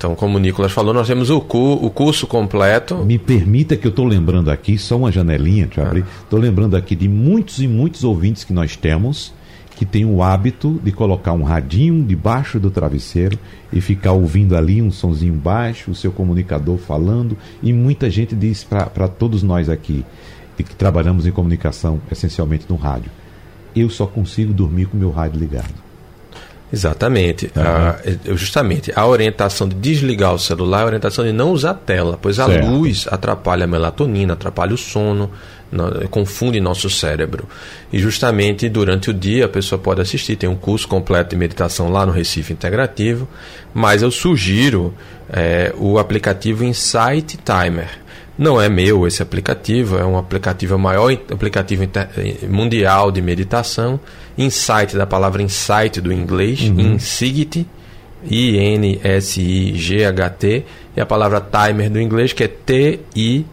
Então, 0.00 0.14
como 0.14 0.38
o 0.38 0.40
Nicolas 0.40 0.72
falou, 0.72 0.94
nós 0.94 1.06
temos 1.06 1.28
o, 1.28 1.42
cu, 1.42 1.74
o 1.74 1.90
curso 1.90 2.26
completo. 2.26 2.96
Me 3.04 3.18
permita 3.18 3.76
que 3.76 3.86
eu 3.86 3.90
estou 3.90 4.06
lembrando 4.06 4.50
aqui, 4.50 4.78
só 4.78 4.96
uma 4.96 5.12
janelinha, 5.12 5.66
deixa 5.66 5.82
eu 5.82 5.86
abrir. 5.86 6.06
Estou 6.22 6.38
ah. 6.38 6.42
lembrando 6.42 6.74
aqui 6.74 6.96
de 6.96 7.06
muitos 7.06 7.60
e 7.60 7.68
muitos 7.68 8.02
ouvintes 8.02 8.42
que 8.42 8.52
nós 8.54 8.76
temos 8.76 9.34
que 9.76 9.84
tem 9.84 10.06
o 10.06 10.22
hábito 10.22 10.80
de 10.82 10.90
colocar 10.90 11.34
um 11.34 11.42
radinho 11.42 12.02
debaixo 12.02 12.58
do 12.58 12.70
travesseiro 12.70 13.38
e 13.70 13.80
ficar 13.80 14.12
ouvindo 14.12 14.56
ali 14.56 14.80
um 14.80 14.90
sonzinho 14.90 15.34
baixo, 15.34 15.90
o 15.90 15.94
seu 15.94 16.10
comunicador 16.10 16.78
falando. 16.78 17.36
E 17.62 17.70
muita 17.70 18.08
gente 18.08 18.34
diz 18.34 18.64
para 18.64 19.06
todos 19.06 19.42
nós 19.42 19.68
aqui, 19.68 20.02
que 20.56 20.74
trabalhamos 20.76 21.26
em 21.26 21.30
comunicação 21.30 22.00
essencialmente 22.10 22.64
no 22.70 22.76
rádio, 22.76 23.10
eu 23.76 23.90
só 23.90 24.06
consigo 24.06 24.54
dormir 24.54 24.86
com 24.86 24.96
meu 24.96 25.10
rádio 25.10 25.38
ligado. 25.38 25.89
Exatamente. 26.72 27.50
Uhum. 27.56 27.62
A, 27.62 27.96
justamente, 28.34 28.92
a 28.94 29.06
orientação 29.06 29.68
de 29.68 29.74
desligar 29.74 30.34
o 30.34 30.38
celular 30.38 30.80
é 30.80 30.82
a 30.82 30.86
orientação 30.86 31.24
de 31.24 31.32
não 31.32 31.50
usar 31.50 31.74
tela, 31.74 32.18
pois 32.20 32.38
a 32.38 32.46
certo. 32.46 32.66
luz 32.66 33.06
atrapalha 33.10 33.64
a 33.64 33.66
melatonina, 33.66 34.34
atrapalha 34.34 34.74
o 34.74 34.78
sono, 34.78 35.30
no, 35.70 36.08
confunde 36.08 36.60
nosso 36.60 36.88
cérebro. 36.88 37.48
E 37.92 37.98
justamente 37.98 38.68
durante 38.68 39.10
o 39.10 39.14
dia 39.14 39.46
a 39.46 39.48
pessoa 39.48 39.78
pode 39.78 40.00
assistir, 40.00 40.36
tem 40.36 40.48
um 40.48 40.56
curso 40.56 40.86
completo 40.86 41.30
de 41.30 41.36
meditação 41.36 41.90
lá 41.90 42.06
no 42.06 42.12
Recife 42.12 42.52
Integrativo, 42.52 43.28
mas 43.74 44.02
eu 44.02 44.10
sugiro 44.10 44.94
é, 45.28 45.72
o 45.76 45.98
aplicativo 45.98 46.64
Insight 46.64 47.38
Timer. 47.38 47.99
Não 48.40 48.58
é 48.58 48.68
meu 48.70 49.06
esse 49.06 49.22
aplicativo, 49.22 49.98
é 49.98 50.06
um 50.06 50.16
aplicativo, 50.16 50.72
é 50.72 50.76
o 50.76 50.80
maior 50.80 51.12
aplicativo 51.30 51.86
mundial 52.48 53.12
de 53.12 53.20
meditação. 53.20 54.00
Insight, 54.38 54.96
da 54.96 55.06
palavra 55.06 55.42
insight 55.42 56.00
do 56.00 56.10
inglês, 56.10 56.62
uhum. 56.62 56.94
Insight, 56.94 57.66
I-N-S-I-G-H-T, 58.24 59.04
e 60.96 61.00
a 61.00 61.06
palavra 61.06 61.40
timer 61.40 61.90
do 61.90 62.00
inglês, 62.00 62.32
que 62.32 62.44
é 62.44 62.48
T-I-M-E-R. 62.48 63.44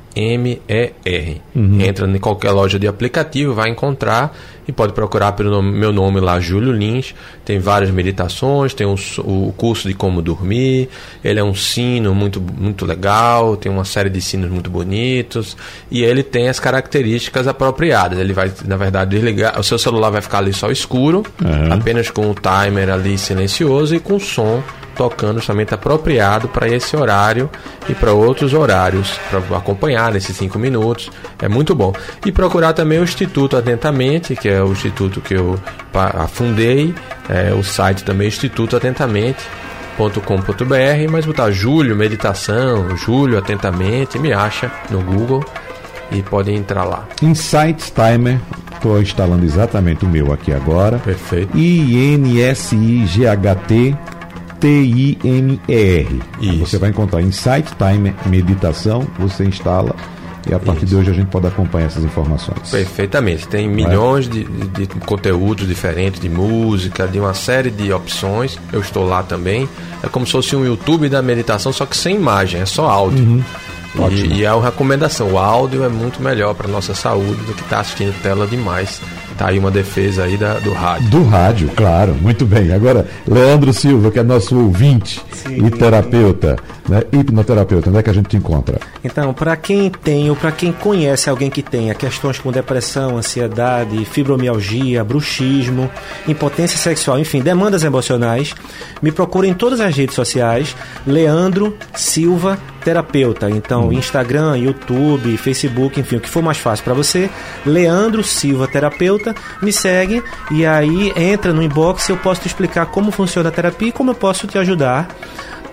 Uhum. 1.55 1.81
Entra 1.81 2.07
em 2.07 2.17
qualquer 2.17 2.51
loja 2.51 2.79
de 2.79 2.88
aplicativo, 2.88 3.53
vai 3.53 3.69
encontrar 3.69 4.35
e 4.67 4.71
pode 4.71 4.91
procurar 4.93 5.31
pelo 5.33 5.51
nome, 5.51 5.71
meu 5.71 5.93
nome 5.93 6.19
lá, 6.19 6.39
Júlio 6.39 6.73
Lins. 6.73 7.13
Tem 7.45 7.59
várias 7.59 7.91
meditações, 7.91 8.73
tem 8.73 8.88
um, 8.88 8.95
o 9.19 9.53
curso 9.55 9.88
de 9.88 9.93
como 9.93 10.21
dormir. 10.21 10.89
Ele 11.23 11.39
é 11.39 11.43
um 11.43 11.53
sino 11.53 12.13
muito, 12.15 12.41
muito 12.41 12.85
legal, 12.85 13.55
tem 13.55 13.71
uma 13.71 13.85
série 13.85 14.09
de 14.09 14.19
sinos 14.19 14.49
muito 14.49 14.69
bonitos 14.69 15.55
e 15.91 16.03
ele 16.03 16.23
tem 16.23 16.49
as 16.49 16.59
características 16.59 17.47
apropriadas. 17.47 18.17
Ele 18.17 18.33
vai, 18.33 18.51
na 18.65 18.75
verdade, 18.77 19.11
desligar. 19.11 19.59
O 19.59 19.63
seu 19.63 19.77
celular 19.77 20.09
vai 20.09 20.21
ficar 20.21 20.39
ali 20.39 20.51
só 20.51 20.71
escuro, 20.71 21.23
uhum. 21.41 21.71
apenas 21.71 22.09
com 22.09 22.31
o 22.31 22.33
timer 22.33 22.89
ali 22.89 23.15
silencioso 23.17 23.95
e 23.95 23.99
com 23.99 24.19
som 24.19 24.63
tocando 24.97 25.35
justamente 25.35 25.73
apropriado 25.73 26.47
para 26.47 26.67
esse 26.67 26.95
horário 26.95 27.49
e 27.87 27.93
para 27.93 28.11
outros 28.11 28.53
horários, 28.53 29.19
para 29.29 29.57
acompanhar 29.57 30.11
nesses 30.11 30.35
cinco 30.35 30.57
minutos. 30.57 31.11
É 31.39 31.47
muito 31.47 31.75
bom. 31.75 31.93
E 32.25 32.31
procurar 32.31 32.73
também 32.73 32.99
o 32.99 33.03
Instituto 33.03 33.55
Atentamente, 33.55 34.35
que 34.35 34.49
é 34.49 34.61
o 34.61 34.71
instituto 34.71 35.21
que 35.21 35.35
eu 35.35 35.59
afundei, 35.93 36.93
é, 37.29 37.53
o 37.53 37.63
site 37.63 38.03
também 38.03 38.27
Instituto 38.27 38.75
Atentamente 38.75 39.45
com.br 40.25 41.11
mas 41.11 41.25
botar 41.25 41.49
Júlio 41.49 41.95
Meditação, 41.95 42.95
Júlio 42.95 43.35
Atentamente, 43.39 44.19
me 44.19 44.31
acha 44.31 44.71
no 44.91 45.01
Google 45.01 45.43
e 46.11 46.21
podem 46.21 46.55
entrar 46.55 46.83
lá. 46.83 47.07
Insight 47.21 47.91
Timer, 47.91 48.39
estou 48.73 49.01
instalando 49.01 49.43
exatamente 49.43 50.05
o 50.05 50.07
meu 50.07 50.31
aqui 50.31 50.53
agora. 50.53 50.99
Perfeito. 50.99 51.57
I-N-S-I-G-H-T 51.57 52.37
T-I-M-E-R. 54.60 56.22
Você 56.60 56.78
vai 56.78 56.89
encontrar 56.89 57.22
Insight 57.22 57.74
Time 57.78 58.16
Meditação, 58.26 59.08
você 59.18 59.45
instala 59.45 59.95
e 60.49 60.53
a 60.53 60.60
partir 60.60 60.86
Isso. 60.86 60.88
de 60.88 60.95
hoje 60.95 61.12
a 61.12 61.14
gente 61.14 61.28
pode 61.28 61.47
acompanhar 61.47 61.88
essas 61.88 62.03
informações. 62.03 62.70
Perfeitamente. 62.72 63.47
Tem 63.47 63.68
milhões 63.68 64.28
é? 64.28 64.30
de, 64.30 64.43
de, 64.45 64.88
conteúdos 65.05 65.68
diferentes, 65.68 66.22
de 66.22 66.30
música, 66.30 67.08
de 67.08 67.20
uma 67.20 67.34
série 67.34 67.70
de 67.70 67.91
opções. 67.91 68.58
Eu 68.72 68.80
estou 68.80 69.05
lá 69.05 69.24
também. 69.24 69.68
É 70.01 70.08
como 70.08 70.26
se 70.26 70.32
fosse 70.32 70.55
um 70.55 70.66
YouTube 70.66 71.10
da 71.10 71.22
meditação, 71.22 71.74
só 71.74 71.86
que 71.86 71.97
sem 71.97 72.16
imagem, 72.16 72.62
é 72.62 72.66
só 72.66 72.88
áudio. 72.89 73.26
Uhum. 73.26 73.43
E, 74.10 74.38
e, 74.38 74.45
é 74.45 74.53
uma 74.53 74.64
recomendação. 74.64 75.32
O 75.34 75.38
áudio 75.38 75.84
é 75.84 75.89
muito 75.89 76.22
melhor 76.22 76.53
para 76.53 76.68
nossa 76.68 76.93
saúde 76.93 77.41
do 77.43 77.53
que 77.53 77.64
estar 77.64 77.78
tá 77.78 77.80
assistindo 77.82 78.14
tela 78.22 78.47
demais. 78.47 79.01
Tá 79.38 79.49
aí 79.49 79.59
uma 79.59 79.69
defesa 79.69 80.23
aí 80.23 80.35
da, 80.35 80.55
do 80.55 80.73
rádio. 80.73 81.09
Do 81.09 81.23
rádio, 81.23 81.69
claro, 81.75 82.15
muito 82.15 82.43
bem. 82.43 82.71
Agora, 82.71 83.05
Leandro 83.27 83.71
Silva, 83.71 84.09
que 84.09 84.17
é 84.17 84.23
nosso 84.23 84.57
ouvinte 84.57 85.21
Sim. 85.31 85.67
e 85.67 85.69
terapeuta, 85.69 86.55
né? 86.89 87.03
hipnoterapeuta, 87.11 87.89
onde 87.89 87.99
é 87.99 88.03
que 88.03 88.09
a 88.09 88.13
gente 88.13 88.29
te 88.29 88.38
encontra? 88.38 88.79
Então, 89.03 89.33
para 89.35 89.55
quem 89.55 89.91
tem 89.91 90.27
ou 90.29 90.35
para 90.35 90.51
quem 90.51 90.71
conhece 90.71 91.29
alguém 91.29 91.51
que 91.51 91.61
tenha 91.61 91.93
questões 91.93 92.39
como 92.39 92.51
depressão, 92.51 93.15
ansiedade, 93.17 94.03
fibromialgia, 94.05 95.03
bruxismo, 95.03 95.89
impotência 96.27 96.79
sexual, 96.79 97.19
enfim, 97.19 97.39
demandas 97.39 97.83
emocionais, 97.83 98.55
me 99.03 99.11
procure 99.11 99.47
em 99.47 99.53
todas 99.53 99.79
as 99.79 99.95
redes 99.95 100.15
sociais, 100.15 100.75
Leandro 101.05 101.77
Silva 101.93 102.57
terapeuta. 102.88 103.49
Então, 103.49 103.89
hum. 103.89 103.93
Instagram, 103.93 104.57
YouTube, 104.57 105.35
Facebook, 105.35 105.99
enfim, 105.99 106.15
o 106.15 106.21
que 106.21 106.29
for 106.29 106.41
mais 106.41 106.57
fácil 106.57 106.85
para 106.85 106.93
você. 106.93 107.29
Leandro 107.65 108.23
Silva 108.23 108.65
Terapeuta, 108.65 109.35
me 109.61 109.73
segue 109.73 110.23
e 110.49 110.65
aí 110.65 111.11
entra 111.17 111.51
no 111.51 111.61
inbox 111.61 112.07
e 112.07 112.13
eu 112.13 112.17
posso 112.17 112.41
te 112.41 112.47
explicar 112.47 112.85
como 112.85 113.11
funciona 113.11 113.49
a 113.49 113.51
terapia 113.51 113.89
e 113.89 113.91
como 113.91 114.11
eu 114.11 114.15
posso 114.15 114.47
te 114.47 114.57
ajudar 114.57 115.09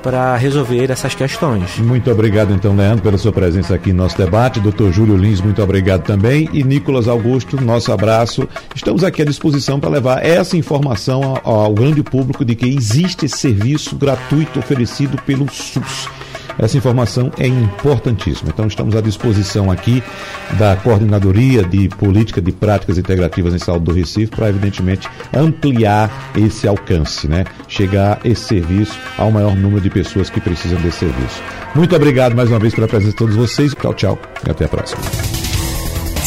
para 0.03 0.37
resolver 0.37 0.91
essas 0.91 1.15
questões. 1.15 1.79
Muito 1.79 2.11
obrigado, 2.11 2.53
então, 2.53 2.75
Leandro, 2.75 3.03
pela 3.03 3.17
sua 3.17 3.33
presença 3.33 3.77
aqui 3.77 3.93
no 3.93 4.03
nosso 4.03 4.19
debate. 4.19 4.59
Doutor 4.59 4.93
Júlio 4.93 5.17
Lins, 5.17 5.41
muito 5.41 5.63
obrigado 5.63 6.03
também. 6.03 6.49
E 6.53 6.65
Nicolas 6.65 7.07
Augusto, 7.07 7.59
nosso 7.61 7.93
abraço. 7.93 8.47
Estamos 8.75 9.05
aqui 9.05 9.23
à 9.23 9.25
disposição 9.25 9.79
para 9.79 9.89
levar 9.89 10.27
essa 10.27 10.57
informação 10.57 11.41
ao, 11.45 11.63
ao 11.63 11.73
grande 11.73 12.03
público 12.03 12.45
de 12.45 12.57
que 12.57 12.67
existe 12.67 13.27
esse 13.27 13.39
serviço 13.39 13.95
gratuito 13.95 14.59
oferecido 14.59 15.17
pelo 15.25 15.49
SUS. 15.51 16.09
Essa 16.59 16.77
informação 16.77 17.31
é 17.39 17.47
importantíssima. 17.47 18.51
Então, 18.53 18.67
estamos 18.67 18.95
à 18.97 19.01
disposição 19.01 19.71
aqui 19.71 20.03
da 20.59 20.77
Coordenadoria 20.77 21.63
de 21.63 21.89
Política 21.89 22.41
de 22.41 22.53
Práticas 22.53 22.99
Integrativas 22.99 23.55
em 23.55 23.59
Saúde 23.59 23.85
do 23.85 23.93
Recife 23.93 24.35
para, 24.35 24.49
evidentemente, 24.49 25.09
ampliar 25.33 26.33
esse 26.37 26.67
alcance, 26.67 27.29
né? 27.29 27.45
Chegar 27.69 28.21
esse 28.25 28.45
serviço 28.45 28.99
ao 29.19 29.31
maior 29.31 29.57
número 29.57 29.81
de 29.81 29.91
pessoas 29.91 30.31
que 30.31 30.41
precisam 30.41 30.81
desse 30.81 30.99
serviço. 30.99 31.43
Muito 31.75 31.95
obrigado 31.95 32.35
mais 32.35 32.49
uma 32.49 32.59
vez 32.59 32.75
pela 32.75 32.87
presença 32.87 33.13
de 33.13 33.19
todos 33.19 33.35
vocês. 33.35 33.75
Tchau, 33.75 33.95
tchau 33.95 34.19
e 34.47 34.51
até 34.51 34.65
a 34.65 34.69
próxima. 34.69 35.44